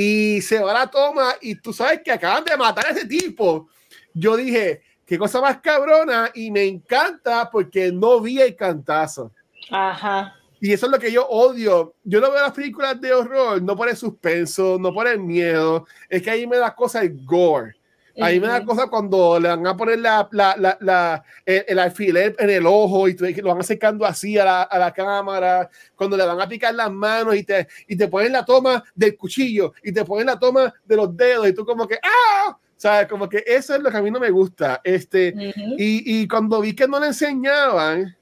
[0.00, 3.04] y se va a la toma y tú sabes que acaban de matar a ese
[3.04, 3.68] tipo.
[4.14, 9.32] Yo dije, qué cosa más cabrona y me encanta porque no vi el cantazo.
[9.72, 10.36] Ajá.
[10.60, 11.96] Y eso es lo que yo odio.
[12.04, 15.84] Yo no veo las películas de horror, no por el suspenso, no por el miedo,
[16.08, 17.74] es que ahí me da cosa el gore.
[18.20, 21.78] A mí me da cosa cuando le van a poner la, la, la, la el,
[21.78, 26.16] alfiler en el ojo y lo van acercando así a la, a la, cámara, cuando
[26.16, 29.72] le van a picar las manos y te, y te ponen la toma del cuchillo
[29.82, 32.58] y te ponen la toma de los dedos y tú como que ¡ah!
[32.76, 33.08] ¿Sabes?
[33.08, 34.80] Como que eso es lo que a mí no me gusta.
[34.84, 35.34] Este,
[35.76, 38.16] y, y cuando vi que no le enseñaban,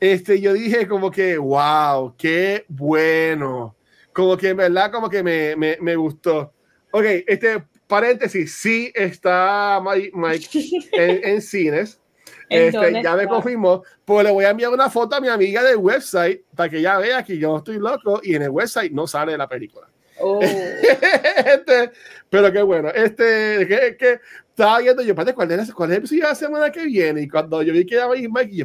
[0.00, 3.76] este, yo dije como que, wow, qué bueno.
[4.12, 6.54] Como que en verdad, como que me, me, me gustó.
[6.92, 10.52] Ok, este, paréntesis, sí está Mike,
[10.92, 12.00] en, cines.
[12.48, 15.76] Este, ya me confirmó, pues le voy a enviar una foto a mi amiga del
[15.76, 19.36] website para que ella vea que yo estoy loco y en el website no sale
[19.36, 19.88] la película.
[20.20, 20.40] Oh.
[20.42, 21.90] este,
[22.30, 26.22] pero qué bueno, este, que, que estaba viendo yo, ¿cuál es, cuál es el episodio
[26.22, 27.22] de la semana que viene?
[27.22, 28.64] Y cuando yo vi que iba a ir Mike, yo,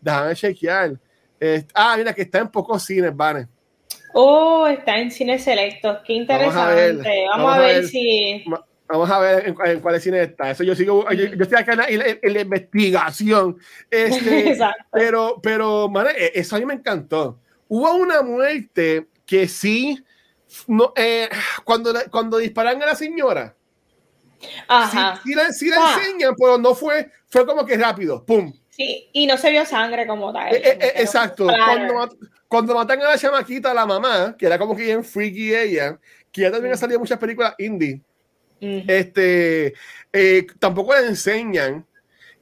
[0.00, 0.98] déjame chequear.
[1.38, 3.48] Este, ah, mira, que está en pocos cines, Vane.
[4.18, 5.98] Oh, está en cines selectos.
[6.06, 7.26] Qué interesante.
[7.28, 8.42] Vamos a ver, si.
[8.88, 10.50] Vamos a ver en, en cuáles cines está.
[10.52, 13.58] Eso yo sigo, yo, estoy acá en la, investigación.
[13.90, 14.56] Este,
[14.92, 17.38] pero, pero, madre, e, eso a mí me encantó.
[17.68, 20.02] Hubo una muerte que sí,
[20.66, 21.28] no, eh,
[21.64, 23.54] cuando, cuando disparan a la señora,
[24.66, 25.20] Ajá.
[25.22, 25.96] Sí, la, sí la ah.
[25.98, 28.50] enseñan, pero no fue, fue como que rápido, pum.
[28.70, 30.54] Sí, y no se vio sangre como tal.
[30.54, 31.46] Eh, eh, exacto.
[31.46, 32.16] Cuando,
[32.48, 35.98] cuando matan a la chamaquita, la mamá, que era como que bien freaky ella,
[36.30, 38.00] que ya también ha salido muchas películas indie,
[38.60, 39.74] este,
[40.12, 41.86] eh, tampoco le enseñan.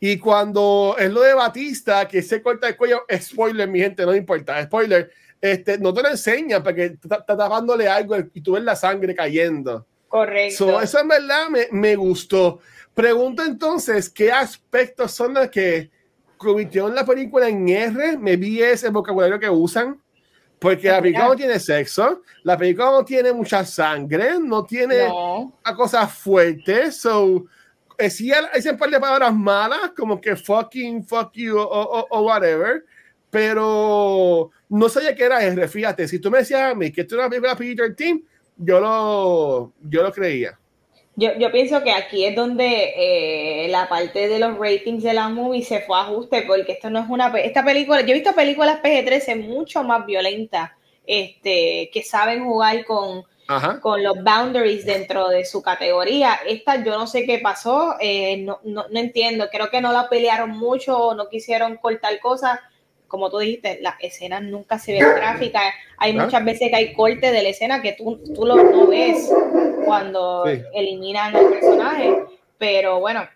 [0.00, 4.14] Y cuando es lo de Batista, que se corta el cuello, spoiler, mi gente, no
[4.14, 5.10] importa, spoiler,
[5.40, 9.86] este, no te lo enseñan porque está tapándole algo y tú ves la sangre cayendo.
[10.08, 10.80] Correcto.
[10.80, 12.60] eso en verdad me, me gustó.
[12.94, 15.90] Pregunto entonces, ¿qué aspectos son los que
[16.44, 20.00] convirtieron la película en R, me vi ese vocabulario que usan,
[20.58, 25.08] porque la película no tiene sexo, la película no tiene mucha sangre, no tiene
[25.64, 27.44] a cosas fuertes, so
[27.98, 28.30] eh, sí
[28.70, 32.84] un par de palabras malas, como que fucking, fuck you o, whatever,
[33.30, 37.16] pero no sabía que era R, fíjate, si tú me decías a mí que esto
[37.16, 38.22] era una película Peter Team,
[38.56, 40.58] yo lo, yo lo creía.
[41.16, 45.28] Yo, yo, pienso que aquí es donde eh, la parte de los ratings de la
[45.28, 47.28] movie se fue a ajuste, porque esto no es una.
[47.38, 50.72] Esta película, yo he visto películas PG-13 mucho más violentas,
[51.06, 53.24] este, que saben jugar con,
[53.80, 56.40] con los boundaries dentro de su categoría.
[56.48, 59.48] Esta, yo no sé qué pasó, eh, no, no, no, entiendo.
[59.52, 62.58] Creo que no la pelearon mucho, no quisieron cortar cosas.
[63.08, 65.74] Como tú dijiste, las escenas nunca se ven gráficas.
[65.98, 69.30] Hay muchas veces que hay corte de la escena que tú, tú lo no ves
[69.84, 72.16] cuando eliminan al personaje,
[72.58, 73.28] pero bueno,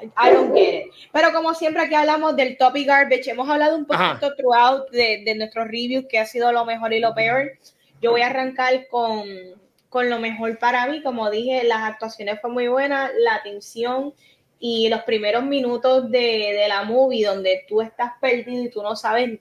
[0.00, 0.92] I don't get it.
[1.12, 5.34] Pero como siempre aquí hablamos del topic garbage, hemos hablado un poquito throughout de, de
[5.34, 7.52] nuestros reviews, que ha sido lo mejor y lo peor.
[8.00, 9.24] Yo voy a arrancar con,
[9.88, 14.12] con lo mejor para mí, como dije, las actuaciones fue muy buenas, la atención
[14.66, 18.96] y los primeros minutos de, de la movie donde tú estás perdido y tú no
[18.96, 19.38] sabes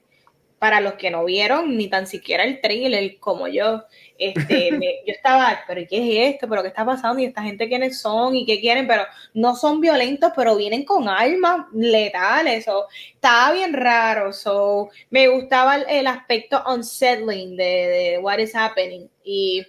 [0.59, 3.85] para los que no vieron ni tan siquiera el trailer como yo,
[4.17, 4.69] este,
[5.07, 6.49] yo estaba, pero ¿qué es esto?
[6.49, 7.21] ¿Pero qué está pasando?
[7.21, 8.35] ¿Y esta gente quiénes son?
[8.35, 8.85] ¿Y qué quieren?
[8.85, 12.67] Pero no son violentos, pero vienen con armas letales.
[12.67, 14.33] o estaba bien raro.
[14.33, 19.07] So, me gustaba el, aspecto unsettling de, de, what is happening.
[19.23, 19.65] Y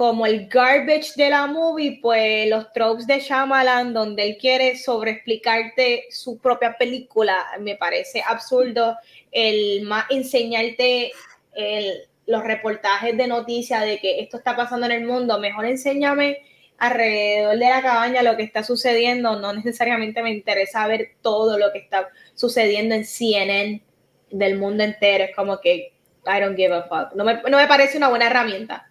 [0.00, 6.06] como el garbage de la movie, pues los tropes de Shyamalan, donde él quiere sobreexplicarte
[6.08, 8.96] su propia película, me parece absurdo
[9.30, 11.12] el más enseñarte
[12.24, 16.46] los reportajes de noticias de que esto está pasando en el mundo, mejor enséñame
[16.78, 21.72] alrededor de la cabaña lo que está sucediendo, no necesariamente me interesa ver todo lo
[21.72, 23.82] que está sucediendo en CNN
[24.30, 25.92] del mundo entero, es como que
[26.24, 28.89] I don't give a fuck, no me, no me parece una buena herramienta.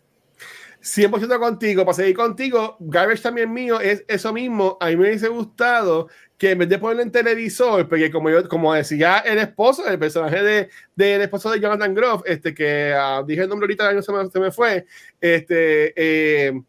[0.95, 4.77] 100% contigo, para seguir contigo, Garbage también mío es eso mismo.
[4.79, 6.07] A mí me hubiese gustado
[6.37, 9.99] que en vez de ponerlo en televisor, porque como yo, como decía el esposo, el
[9.99, 14.01] personaje de, del esposo de Jonathan Groff, este que uh, dije el nombre ahorita, no
[14.01, 14.85] se me, se me fue,
[15.19, 16.61] este eh,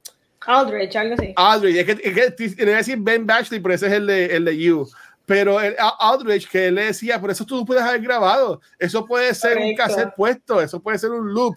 [0.47, 1.33] Aldrich, algo así.
[1.37, 4.59] Aldrich, es que, es que decir Ben Bashley, pero ese es el de, el de
[4.59, 4.89] You.
[5.25, 9.33] Pero el Aldrich que él le decía, por eso tú puedes haber grabado, eso puede
[9.35, 11.57] ser un cassette puesto, eso puede ser un loop,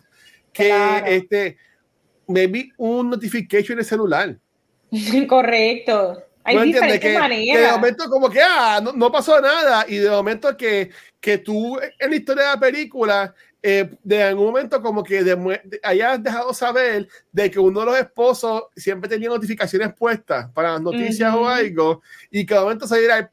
[0.52, 0.72] que
[1.08, 1.58] este
[2.28, 4.38] me vi un notification en el celular.
[5.28, 6.24] Correcto.
[6.46, 7.62] Hay diferentes que, maneras.
[7.62, 9.86] de momento como que, ah, no, pasó nada.
[9.88, 10.90] Y de momento que,
[11.22, 15.24] que tú en la historia de la película, eh, de algún momento como que
[15.84, 21.34] hayas dejado saber de que uno de los esposos siempre tenía notificaciones puestas para noticias
[21.34, 23.30] o algo, y que de momento saliera el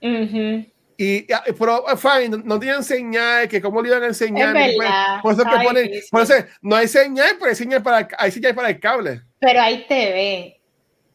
[0.00, 0.73] ping.
[1.04, 1.26] Y,
[1.58, 4.54] pero eh, fine, no, tienen señal, que cómo le iban a enseñar.
[4.54, 4.88] Pues,
[5.22, 8.54] por eso que ponen, por eso no hay señal, pero hay señal para, hay señal
[8.54, 9.20] para el cable.
[9.38, 10.60] Pero hay TV.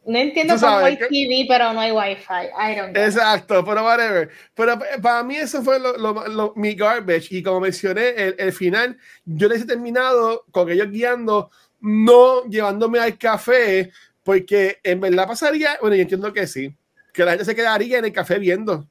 [0.06, 2.46] No entiendo cómo hay TV, pero no hay Wi-Fi.
[2.56, 3.04] I don't know.
[3.04, 4.30] Exacto, pero whatever.
[4.54, 7.28] Pero para mí eso fue lo, lo, mi garbage.
[7.30, 11.50] Y como mencioné, el, el final, yo les he terminado con ellos guiando,
[11.80, 13.90] no llevándome al café,
[14.22, 16.74] porque en verdad pasaría, bueno, yo entiendo que sí,
[17.12, 18.86] que la gente se quedaría en el café viendo.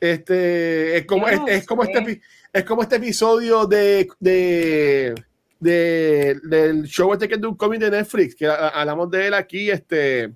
[0.00, 2.20] Este, es como, es, como este,
[2.52, 5.14] es como este episodio de, de,
[5.58, 9.70] de del show este que es un cómic de Netflix, que hablamos de él aquí,
[9.70, 10.32] este,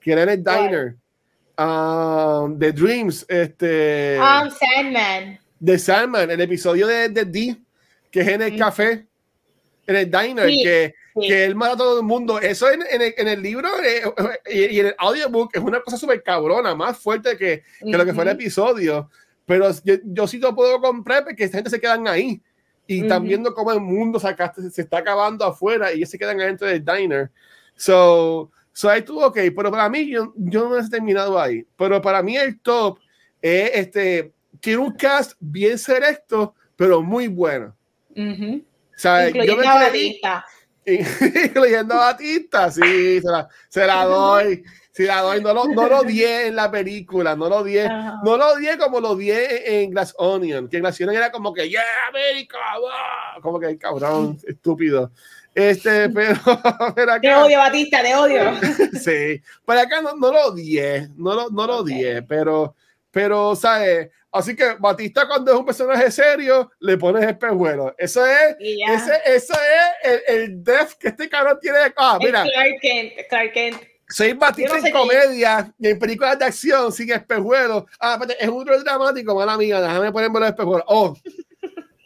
[0.00, 0.96] que era en el diner.
[1.58, 4.18] Um, The Dreams, este.
[4.18, 5.38] Um, Sandman.
[5.58, 7.56] De Sandman, el episodio de, de D,
[8.10, 9.06] que es en el café,
[9.86, 12.38] en el diner, que que él mata a todo el mundo.
[12.38, 14.02] Eso en, en, el, en el, libro eh,
[14.50, 18.14] y, en el audiobook es una cosa súper cabrona, más fuerte que, que lo que
[18.14, 19.10] fue el episodio.
[19.46, 22.40] Pero yo, yo sí lo puedo comprar porque esta gente se quedan ahí
[22.86, 24.34] y están viendo cómo el mundo se,
[24.70, 27.30] se está acabando afuera y ellos se quedan adentro del diner.
[27.76, 31.64] So, so ahí tú, ok, pero para mí yo, yo no he terminado ahí.
[31.76, 32.98] Pero para mí el top
[33.40, 37.74] es este, tiene un cast bien selecto, pero muy bueno.
[38.16, 38.60] Uh
[39.02, 39.66] yo me
[41.44, 44.64] incluyendo a Batista, sí, se la, se la doy.
[44.92, 47.76] Si la doy, no lo, no lo di en la película, no lo di,
[48.24, 51.54] no lo di como lo di en Glass Onion, que en Glass Onion era como
[51.54, 52.58] que, yeah, América,
[53.40, 55.12] como que cabrón, estúpido.
[55.54, 56.34] Este, pero,
[56.94, 58.52] pero acá, te odio, Batista, te odio.
[59.00, 60.80] sí, pero acá no, no lo di,
[61.16, 62.74] no lo, no lo di, pero,
[63.10, 64.10] pero, ¿sabes?
[64.32, 67.92] Así que Batista cuando es un personaje serio, le pones espejuelos.
[67.98, 71.78] Eso es, ese, eso es el, el def que este cabrón tiene.
[71.96, 72.44] Ah, mira.
[72.44, 73.82] Clark Kent, Clark Kent.
[74.08, 77.84] Soy Batista en comedia y en películas de acción sin espejuelos.
[78.00, 80.84] Ah, es un rol dramático, mala amiga, déjame ponerme los espejuelos.
[80.88, 81.16] Oh,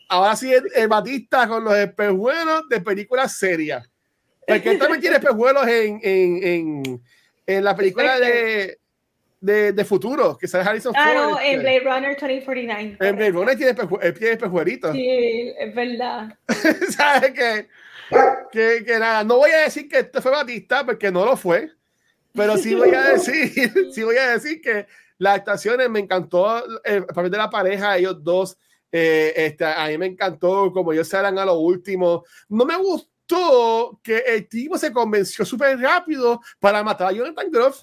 [0.08, 3.88] ahora sí el, Batista con los espejuelos de películas serias.
[4.46, 7.02] Porque él también tiene espejuelos en, en, en,
[7.46, 8.78] en la película de
[9.44, 11.16] de, de futuro, que sale Harrison ah, Ford.
[11.16, 12.96] Ah, no, en Blade Runner 2049.
[12.98, 14.92] En Blade Runner tiene, tiene espejuelitos.
[14.92, 16.38] Sí, es verdad.
[16.90, 17.68] ¿Sabes qué?
[18.50, 21.70] Que, que nada, no voy a decir que esto fue Batista, porque no lo fue,
[22.32, 23.52] pero sí voy a decir,
[23.92, 24.86] sí voy a decir que
[25.18, 28.56] las actuaciones me encantó el papel de la pareja, ellos dos.
[28.90, 32.24] Eh, este, a mí me encantó como ellos se harán a lo último.
[32.48, 37.82] No me gustó que el tipo se convenció súper rápido para matar a Jonathan Groff.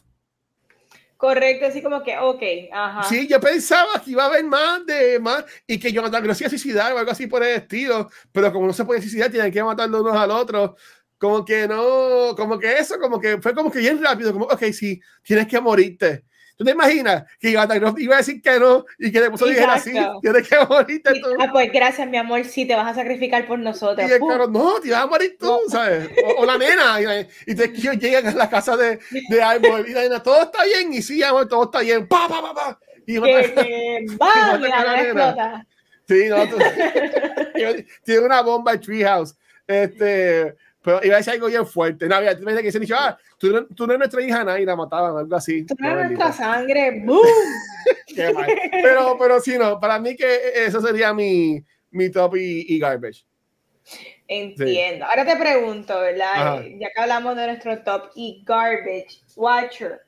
[1.21, 2.41] Correcto, así como que, ok,
[2.71, 3.03] ajá.
[3.03, 6.47] Sí, yo pensaba que iba a haber más de más y que Jonathan Gross iba
[6.47, 9.51] a suicidar o algo así por el estilo, pero como no se puede suicidar, tienen
[9.51, 10.75] que matar unos al otro.
[11.19, 14.63] Como que no, como que eso, como que fue como que bien rápido, como, ok,
[14.73, 16.25] sí, tienes que morirte.
[16.57, 19.93] ¿Tú te imaginas que iba a decir que no y que después dijera así?
[20.21, 21.29] Tienes que morirte tú.
[21.39, 24.09] Ah, pues gracias, mi amor, sí, te vas a sacrificar por nosotros.
[24.09, 26.09] Y el caro, no, te vas a morir tú, ¿sabes?
[26.37, 28.99] O, la nena, y, te llegan a la casa de,
[29.29, 32.27] de árbol y la nena, todo está bien, y sí, amor, todo está bien, pa,
[32.27, 32.79] pa, pa, pa.
[33.05, 35.67] Y que, que va, la explota.
[36.07, 36.57] Sí, no, tú,
[38.03, 39.35] tiene una bomba en Treehouse.
[39.67, 42.07] Este, pero iba a decir algo bien fuerte.
[42.07, 44.65] No, había me que se dicho, ah, tú, no, tú no eres nuestra hija, nadie
[44.65, 45.65] la mataban, algo así.
[45.65, 47.21] Tú no eres nuestra sangre, ¡boom!
[48.07, 48.47] Qué mal.
[48.71, 53.25] Pero, pero sí, no, para mí que eso sería mi, mi top y, garbage.
[54.27, 55.05] Entiendo.
[55.05, 56.63] Ahora te pregunto, ¿verdad?
[56.79, 60.01] Ya que hablamos de nuestro top y garbage, Watcher.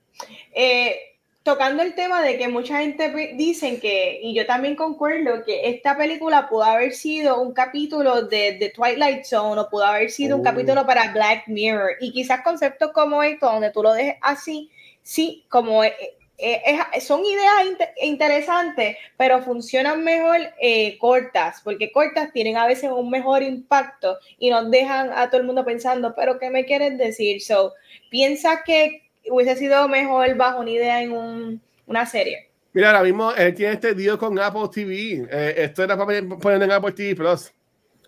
[0.55, 0.97] Eh,
[1.43, 5.97] tocando el tema de que mucha gente dicen que, y yo también concuerdo, que esta
[5.97, 10.41] película pudo haber sido un capítulo de, de Twilight Zone o pudo haber sido un
[10.41, 10.43] oh.
[10.45, 11.97] capítulo para Black Mirror.
[11.99, 14.71] Y quizás conceptos como esto, donde tú lo dejes así,
[15.01, 15.93] sí, como eh,
[16.39, 23.09] eh, son ideas interesantes, pero funcionan mejor eh, cortas, porque cortas tienen a veces un
[23.09, 27.41] mejor impacto y nos dejan a todo el mundo pensando, pero ¿qué me quieres decir?
[27.41, 27.73] So,
[28.09, 32.49] piensa que hubiese sido mejor bajo una idea en un, una serie.
[32.73, 35.27] Mira, ahora mismo él tiene este deal con Apple TV.
[35.29, 37.51] Eh, esto era para poner en Apple TV Plus.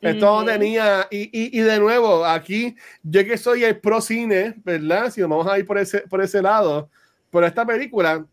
[0.01, 5.09] Esto tenía, y, y, y, de nuevo, aquí, yo que soy el pro cine, ¿verdad?
[5.09, 6.89] Si nos vamos a ir por ese, por ese lado,
[7.31, 8.23] pero esta película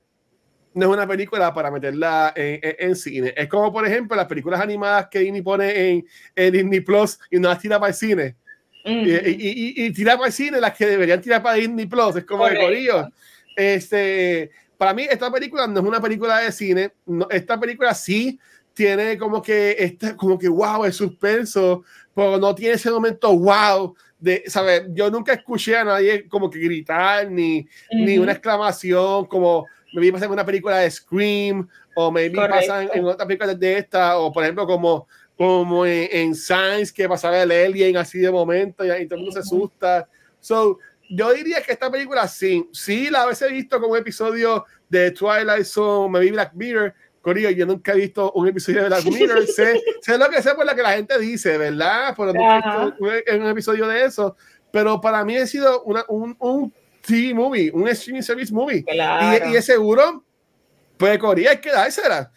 [0.75, 3.33] no es una película para meterla en, en, cine.
[3.37, 6.07] Es como, por ejemplo, las películas animadas que Disney pone en,
[6.37, 8.37] en Disney Plus y no las tira para el cine
[8.85, 12.47] y, y, tirar para el cine las que deberían tirar para Disney Plus, es como
[12.47, 13.09] de corillo.
[13.57, 16.93] Este, para mí, esta película no es una película de cine.
[17.31, 18.39] esta película sí
[18.75, 21.85] tiene como que, este, como que wow, es suspenso,
[22.15, 24.85] pero no tiene ese momento wow de, ¿sabes?
[24.91, 30.13] Yo nunca escuché a nadie como que gritar ni, ni una exclamación como me vi
[30.13, 34.19] pasar en una película de Scream o me vi pasar en, otra película de esta
[34.19, 35.07] o por ejemplo como
[35.43, 39.41] como en, Science que pasaba el alien así de momento y, todo el mundo se
[39.41, 40.09] asusta.
[40.39, 40.79] So,
[41.11, 45.65] yo diría que esta película sí, sí la he visto como un episodio de Twilight
[45.65, 49.45] Zone, me vi Black Mirror, Corillo, yo nunca he visto un episodio de Black Mirror,
[49.49, 52.15] sé, sé, lo que sé por lo que la gente dice, ¿verdad?
[52.17, 53.05] Pero nunca he visto
[53.35, 54.37] un, un, episodio de eso,
[54.71, 56.73] pero para mí ha sido una, un, un
[57.05, 59.49] TV movie, un streaming service movie, claro.
[59.49, 60.23] y, y es seguro,
[60.97, 62.31] pues Corillo hay que dársela.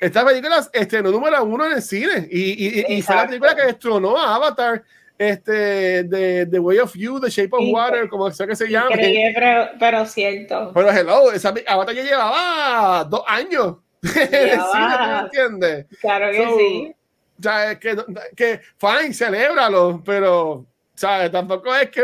[0.00, 3.62] Esta película estrenó número uno en el cine y, y, y fue la película que
[3.62, 4.82] destronó a Avatar
[5.18, 9.32] este, de The Way of You, The Shape of Water, como sea que se llame.
[9.34, 10.70] Pero, pero cierto.
[10.72, 13.76] Pero hello, esa Avatar ya llevaba dos años.
[14.30, 15.86] Llevaba, ¿Me entiendes?
[16.00, 16.94] Claro que so, sí.
[17.36, 17.96] O sea, que,
[18.36, 20.64] que fine, celébralo, pero
[20.98, 21.30] ¿sabes?
[21.30, 22.02] Tampoco es que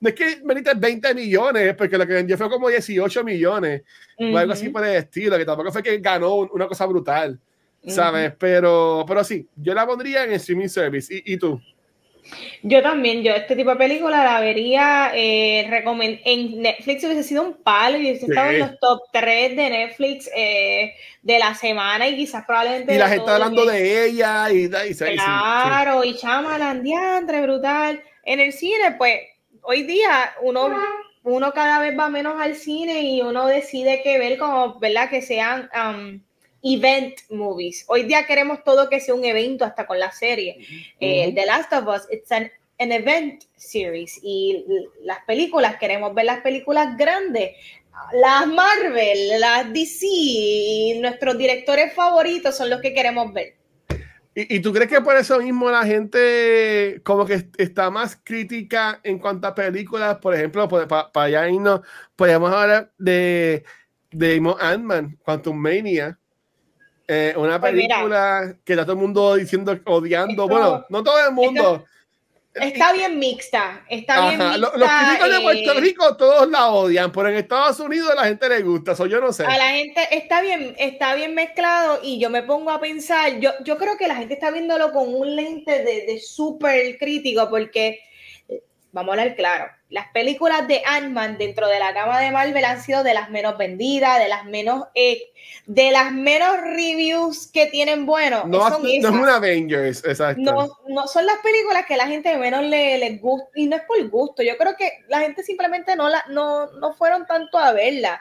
[0.00, 3.82] no es que merite 20 millones, porque lo que vendió fue como 18 millones,
[4.18, 4.34] uh -huh.
[4.34, 7.38] o algo así por el estilo, que tampoco fue que ganó una cosa brutal,
[7.86, 8.30] ¿sabes?
[8.30, 8.36] Uh -huh.
[8.38, 11.14] pero, pero sí, yo la pondría en streaming service.
[11.14, 11.60] ¿Y, y tú?
[12.62, 15.66] Yo también, yo este tipo de película la vería eh,
[16.24, 18.32] en Netflix hubiese sido un palo y hubiese sí.
[18.32, 22.98] estado en los top 3 de Netflix eh, de la semana y quizás probablemente y
[22.98, 26.10] la gente hablando de ella y, y, claro, sí.
[26.10, 29.20] y Chamalan, diantre, brutal en el cine, pues
[29.62, 30.70] hoy día uno,
[31.22, 35.10] uno cada vez va menos al cine y uno decide que ver como, ¿verdad?
[35.10, 36.20] Que sean um,
[36.62, 37.84] event movies.
[37.88, 40.56] Hoy día queremos todo que sea un evento hasta con la serie.
[40.58, 40.94] Uh -huh.
[41.00, 44.64] eh, The Last of Us, it's an, an event series y
[45.02, 47.56] las películas, queremos ver las películas grandes.
[48.14, 53.54] Las Marvel, las DC, nuestros directores favoritos son los que queremos ver.
[54.34, 58.98] ¿Y, ¿Y, tú crees que por eso mismo la gente como que está más crítica
[59.02, 60.18] en cuanto a películas?
[60.18, 61.82] Por ejemplo, para pa allá irnos,
[62.16, 63.64] podemos hablar de,
[64.10, 66.18] de Ant-Man, Quantum Mania.
[67.08, 70.44] Eh, una película pues que está todo el mundo diciendo, odiando.
[70.44, 71.74] Esto, bueno, no todo el mundo.
[71.74, 71.91] Esto,
[72.54, 73.84] está bien mixta.
[73.88, 78.10] Está bien mixta, Los, críticos de Puerto Rico todos la odian, pero en Estados Unidos
[78.10, 78.92] a la gente le gusta.
[78.92, 79.44] Eso yo no sé.
[79.44, 83.38] A la gente está bien, está bien mezclado y yo me pongo a pensar.
[83.40, 87.48] Yo, yo creo que la gente está viéndolo con un lente de, de súper crítico
[87.48, 88.00] porque
[88.92, 92.82] vamos a hablar claro, las películas de Ant-Man dentro de la gama de Marvel han
[92.82, 95.22] sido de las menos vendidas, de las menos eh,
[95.66, 98.46] de las menos reviews que tienen buenos.
[98.46, 100.42] No, son no es un Avengers, exacto.
[100.42, 103.82] No, no son las películas que la gente menos le, les gusta, y no es
[103.82, 107.72] por gusto, yo creo que la gente simplemente no, la, no, no fueron tanto a
[107.72, 108.20] verla.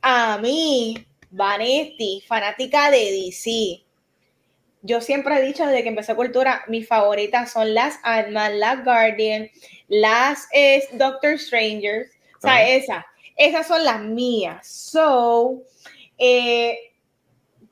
[0.00, 3.84] A mí, Vanetti, fanática de DC,
[4.86, 9.48] yo siempre he dicho desde que empecé cultura, mis favoritas son las Ant-Man, las Guardian,
[9.88, 13.04] las es Doctor Strangers, o sea, esas,
[13.36, 14.66] esas son las mías.
[14.66, 15.62] So,
[16.18, 16.94] eh,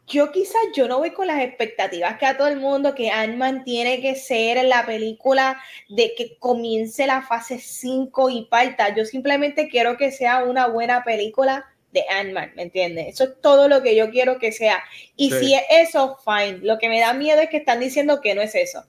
[0.07, 3.65] yo quizás yo no voy con las expectativas que a todo el mundo que Ant-Man
[3.65, 8.95] tiene que ser la película de que comience la fase 5 y parta.
[8.95, 13.09] Yo simplemente quiero que sea una buena película de Ant-Man, ¿me entiendes?
[13.09, 14.83] Eso es todo lo que yo quiero que sea.
[15.17, 15.39] Y sí.
[15.39, 16.59] si es eso, fine.
[16.63, 18.85] Lo que me da miedo es que están diciendo que no es eso.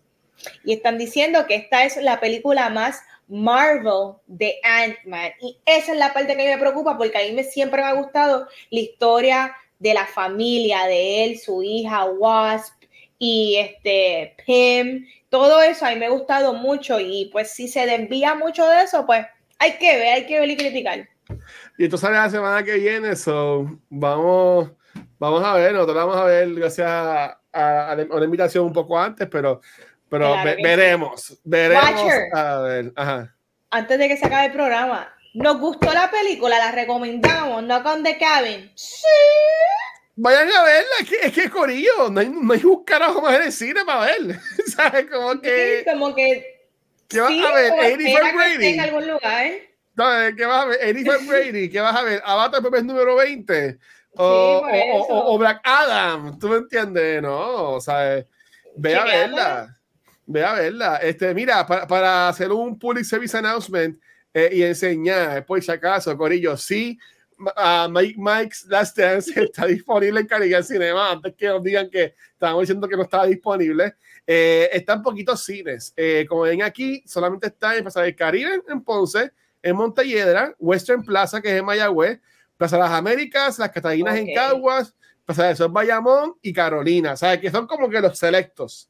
[0.64, 5.32] Y están diciendo que esta es la película más Marvel de Ant-Man.
[5.42, 7.94] Y esa es la parte que me preocupa porque a mí me, siempre me ha
[7.94, 12.74] gustado la historia de la familia de él, su hija Wasp
[13.18, 15.06] y este Pym.
[15.30, 18.84] Todo eso a mí me ha gustado mucho y pues si se desvía mucho de
[18.84, 19.26] eso, pues
[19.60, 21.10] hay que ver, hay que ver y criticar.
[21.78, 24.72] Y esto sale la semana que viene, so vamos,
[25.18, 29.00] vamos a ver, nosotros vamos a ver gracias a, a, a una invitación un poco
[29.00, 29.62] antes, pero,
[30.14, 31.84] pero claro ve, veremos, veremos.
[31.84, 33.36] Watcher, a ver, ajá.
[33.72, 36.60] Antes de que se acabe el programa, ¿nos gustó la película?
[36.60, 37.64] ¿La recomendamos?
[37.64, 38.72] ¿No con The Cabin?
[38.76, 39.08] Sí.
[40.16, 43.38] Vayan a verla, es que, es que Corillo, no hay, no hay un carajo más
[43.38, 44.40] en el cine para ver.
[44.68, 45.08] ¿Sabes?
[45.10, 45.80] Como que.
[45.80, 46.62] Sí, como que.
[47.08, 47.72] ¿Qué vas sí, a ver?
[47.72, 48.68] 84 Brady.
[48.68, 49.52] En algún lugar.
[49.96, 50.06] No,
[50.38, 50.78] ¿qué vas a ver?
[50.80, 52.22] Elizabeth Brady, ¿qué vas a ver?
[52.24, 53.80] Avatar Pepe número 20.
[54.18, 57.20] O, sí, o, o, o, Black Adam, ¿tú me entiendes?
[57.20, 58.24] No, o sea,
[58.76, 59.80] ve a verla.
[60.26, 60.98] Ve a verla.
[60.98, 64.00] Este, mira, para, para hacer un public service announcement
[64.34, 66.98] eh, y enseñar, por si acaso, Corillo, sí,
[67.40, 72.16] uh, Mike, Mike's Last Dance está disponible en Caribbean Cinema, antes que nos digan que
[72.34, 73.96] estábamos diciendo que no estaba disponible.
[74.26, 75.94] Eh, está en poquitos cines.
[75.96, 79.32] Eh, como ven aquí, solamente está en Plaza del Caribe, en Ponce,
[79.62, 82.22] en Montelledra, Western Plaza, que es en Mayagüez,
[82.58, 84.30] Plaza de las Américas, Las Catalinas okay.
[84.30, 84.96] en Caguas,
[85.26, 87.16] Plaza de Sol Bayamón y Carolina.
[87.18, 87.40] ¿Sabes?
[87.40, 88.90] Que son como que los selectos.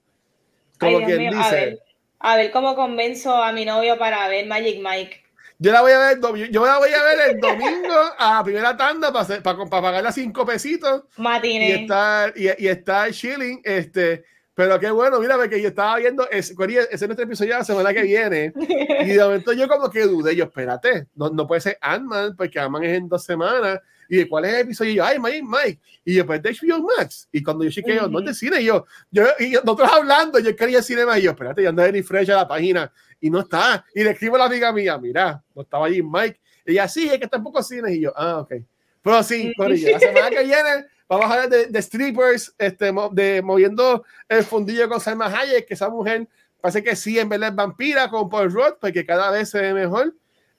[0.80, 1.44] Como Ay, quien mío, dice.
[1.44, 1.80] A ver,
[2.20, 5.24] a ver cómo convenzo a mi novio para ver Magic Mike.
[5.60, 6.20] Yo la voy a ver,
[6.52, 10.04] yo la voy a ver el domingo a la primera tanda para, para, para pagar
[10.04, 11.04] las cinco pesitos.
[11.16, 11.70] Matine.
[11.70, 14.26] Y estar, y, y estar chilling, este,
[14.56, 16.54] Pero qué bueno, mira, que yo estaba viendo, ese,
[16.92, 18.54] es nuestro episodio de la semana que viene,
[19.00, 22.60] y de momento yo como que dudé, yo, espérate, no, no puede ser Ant-Man, porque
[22.60, 23.80] Ant-Man es en dos semanas,
[24.10, 26.52] y de cuál es el episodio, y yo, ay, Mike, Mike, y yo, pues de
[26.52, 29.52] HBO Max, y cuando yo chequeo, uh no es de cine, y yo, yo, y
[29.52, 32.92] nosotros hablando, yo quería cine y yo, espérate, yo ando de refresh a la página,
[33.20, 36.40] y no está, y le escribo a la amiga mía, mira, no estaba allí Mike,
[36.66, 38.54] y ella, sí, es que tampoco cine, y yo, ah, ok,
[39.02, 44.44] pero sí, la semana que viene Vamos a hablar de, strippers, este, de moviendo el
[44.44, 46.28] fundillo con Salma Hayek, que esa mujer
[46.62, 49.74] parece que sí, en verdad es vampira con Paul Rudd, porque cada vez se ve
[49.74, 50.16] mejor.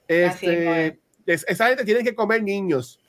[0.07, 3.01] Este, esa gente tiene que comer niños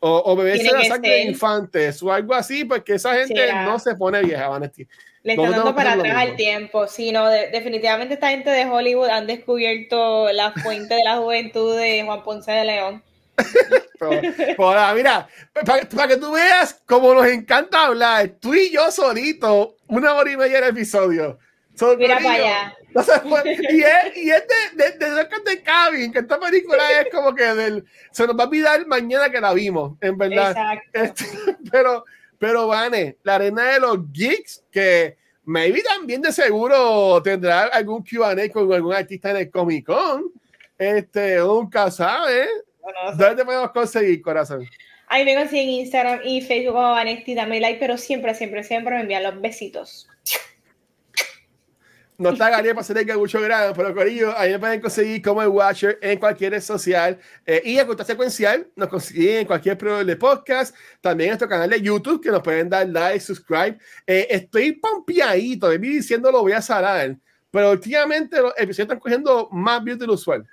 [0.00, 3.94] o, o beberse la sangre de infantes o algo así, porque esa gente no se
[3.94, 4.86] pone vieja, Vanesti.
[5.22, 9.26] Le está dando para atrás al tiempo, sí, no, definitivamente esta gente de Hollywood han
[9.26, 13.02] descubierto la fuente de la juventud de Juan Ponce de León
[14.94, 15.28] mira,
[15.64, 20.36] para, que tú veas cómo nos encanta hablar, tú y yo solito, una hora y
[20.36, 21.38] media el episodio.
[21.98, 22.77] mira para allá.
[23.70, 24.44] Y es, y es
[24.74, 28.44] de, de, de, de Cabin, que esta película es como que del, se nos va
[28.44, 30.56] a olvidar mañana que la vimos, en verdad.
[30.92, 31.24] Este,
[31.70, 32.04] pero,
[32.38, 38.48] pero, Vane, la arena de los geeks, que maybe también de seguro tendrá algún QA
[38.52, 40.32] con algún artista en el Comic Con.
[40.76, 42.46] Este, nunca sabe.
[43.16, 44.66] ¿Dónde te podemos conseguir, corazón?
[45.08, 49.02] Ahí me consiguen Instagram y Facebook como Vanesti, dame like, pero siempre, siempre, siempre me
[49.02, 50.06] envían los besitos.
[52.18, 55.40] No está Gabriel para hacer el mucho grado, pero Corillo, ahí me pueden conseguir como
[55.40, 57.16] el Watcher en cualquier red social
[57.46, 61.48] eh, y a cuenta secuencial nos consiguen en cualquier programa de podcast, también en nuestro
[61.48, 63.78] canal de YouTube que nos pueden dar like, subscribe.
[64.04, 67.16] Eh, estoy pompeadito, de mí diciendo lo voy a salar,
[67.52, 70.44] pero últimamente los episodios están cogiendo más views del usual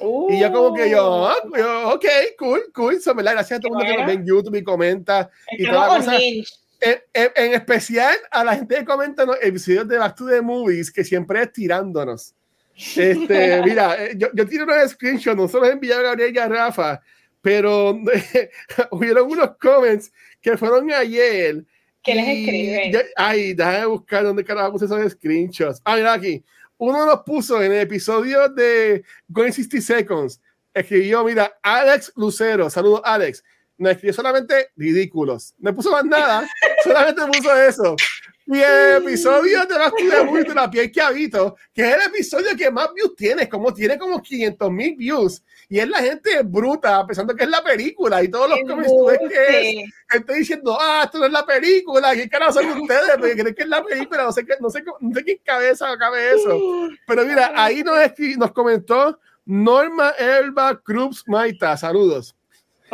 [0.00, 2.04] y yo como que yo, ah, ok,
[2.38, 3.00] cool, cool.
[3.00, 5.30] So, Gracias a todo el mundo que nos ve en YouTube y comenta.
[5.52, 6.04] Y toda la
[6.82, 10.90] en, en, especial a la gente que comenta los episodios de Back to the Movies,
[10.90, 12.34] que siempre es tirándonos.
[12.74, 16.48] Este, mira, eh, yo, yo tiro unos screenshots, no solo envié a Gabriel y a
[16.48, 17.00] Rafa,
[17.40, 17.98] pero
[18.90, 21.64] hubieron unos comments que fueron ayer.
[22.02, 23.06] ¿Qué les escriben?
[23.16, 25.80] Ay, déjame buscar dónde carajo puse esos screenshots.
[25.84, 26.44] Ah, mira aquí
[26.82, 30.40] uno nos puso en el episodio de Going 60 Seconds,
[30.74, 33.44] escribió, mira, Alex Lucero, saludos Alex,
[33.78, 36.48] no escribió solamente ridículos, no puso más nada,
[36.84, 37.96] solamente puso eso.
[38.46, 42.70] Y el episodio de la, de la piel que habito, que es el episodio que
[42.70, 47.34] más views tiene, como tiene como 500 mil views y es la gente bruta, pensando
[47.34, 51.26] que es la película y todos los comentarios que es, estoy diciendo, ah, esto no
[51.26, 53.12] es la película, ¿qué carajo son ustedes?
[53.18, 55.96] Porque creen que es la película, no sé, qué, no sé, no sé qué cabeza
[55.96, 56.60] cabe eso.
[57.06, 57.96] Pero mira, ahí nos,
[58.36, 62.36] nos comentó Norma Elba Cruz Maita, saludos.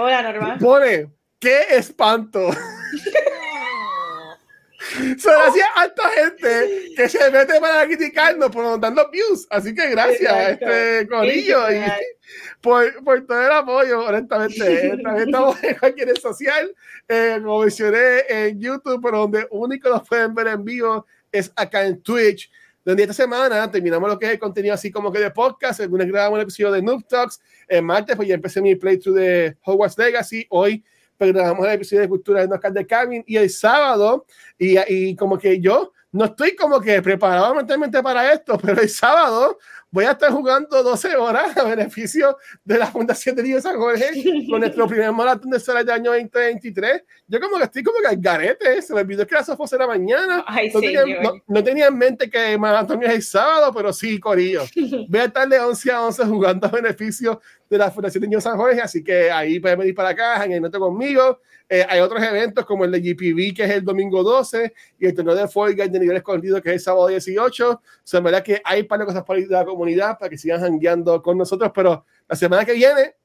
[0.00, 0.56] Hola Norma.
[0.60, 1.10] Pone,
[1.40, 2.50] qué espanto.
[5.18, 9.44] Se hacía alta gente que se mete para criticarnos por dando views.
[9.50, 11.82] Así que gracias, este Corillo, y
[12.60, 14.98] por, por, todo el apoyo, honestamente.
[15.02, 16.72] También estamos en cualquier social,
[17.08, 21.84] eh, como mencioné en YouTube, pero donde único nos pueden ver en vivo es acá
[21.84, 22.48] en Twitch.
[22.88, 25.78] Donde esta semana terminamos lo que es el contenido así como que de podcast.
[25.80, 27.38] El lunes grabamos un episodio de Noob Talks.
[27.68, 30.46] El martes, pues ya empecé mi playthrough de Hogwarts Legacy.
[30.48, 30.82] Hoy
[31.18, 34.24] pero grabamos el episodio de cultura de Oscar de Cabin y el sábado,
[34.56, 38.88] y, y como que yo no estoy como que preparado mentalmente para esto, pero el
[38.88, 39.58] sábado
[39.90, 44.10] voy a estar jugando 12 horas a beneficio de la Fundación de Niños San Jorge
[44.50, 47.02] con nuestro primer maratón de solar del año 2023.
[47.26, 49.86] Yo como que estoy como que al garete, se me olvidó que la Sofos era
[49.86, 50.44] mañana.
[50.74, 51.04] no, tenía,
[51.46, 54.64] no, tenía, en mente que el maratón es el sábado, pero sí, Corillo.
[55.08, 58.44] Voy a estar de 11 a 11 jugando a beneficio de la Fundación de Niños
[58.44, 61.40] San Jorge, así que ahí pueden venir para acá, en el noto conmigo.
[61.68, 65.14] Eh, hay otros eventos como el de GPV, que es el domingo 12, y el
[65.14, 67.70] torneo de Fall de nivel escondido, que es el sábado 18.
[67.70, 71.36] O sea, verdad que hay para cosas para la comunidad, para que sigan jangueando con
[71.36, 73.16] nosotros, pero la semana que viene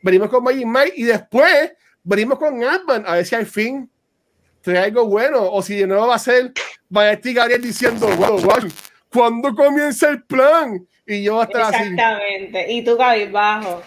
[0.00, 1.72] venimos con Magic Mike y después
[2.04, 3.90] venimos con Adman, a ver si al fin
[4.60, 6.52] trae algo bueno, o si de nuevo va a ser
[6.88, 8.68] Vanetti Gabriel diciendo, wow, wow,
[9.12, 10.86] ¿cuándo comienza el plan?
[11.10, 12.98] Y yo voy a estar Exactamente, y tú
[13.32, 13.82] bajo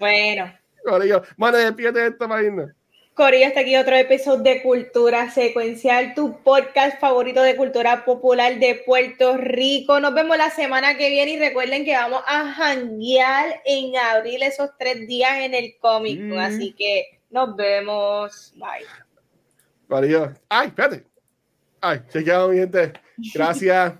[0.00, 0.50] bueno.
[0.82, 2.74] Corillo, mano, despídete de esta página.
[3.12, 8.82] Corillo, hasta aquí otro episodio de Cultura Secuencial, tu podcast favorito de cultura popular de
[8.86, 10.00] Puerto Rico.
[10.00, 14.70] Nos vemos la semana que viene y recuerden que vamos a janguear en abril esos
[14.78, 16.18] tres días en el cómic.
[16.18, 16.38] Mm.
[16.38, 18.54] Así que nos vemos.
[18.56, 18.86] Bye.
[19.86, 20.32] Corillo.
[20.48, 21.04] Ay, espérate.
[21.82, 22.94] Ay, chequeado, mi gente.
[23.34, 23.92] Gracias.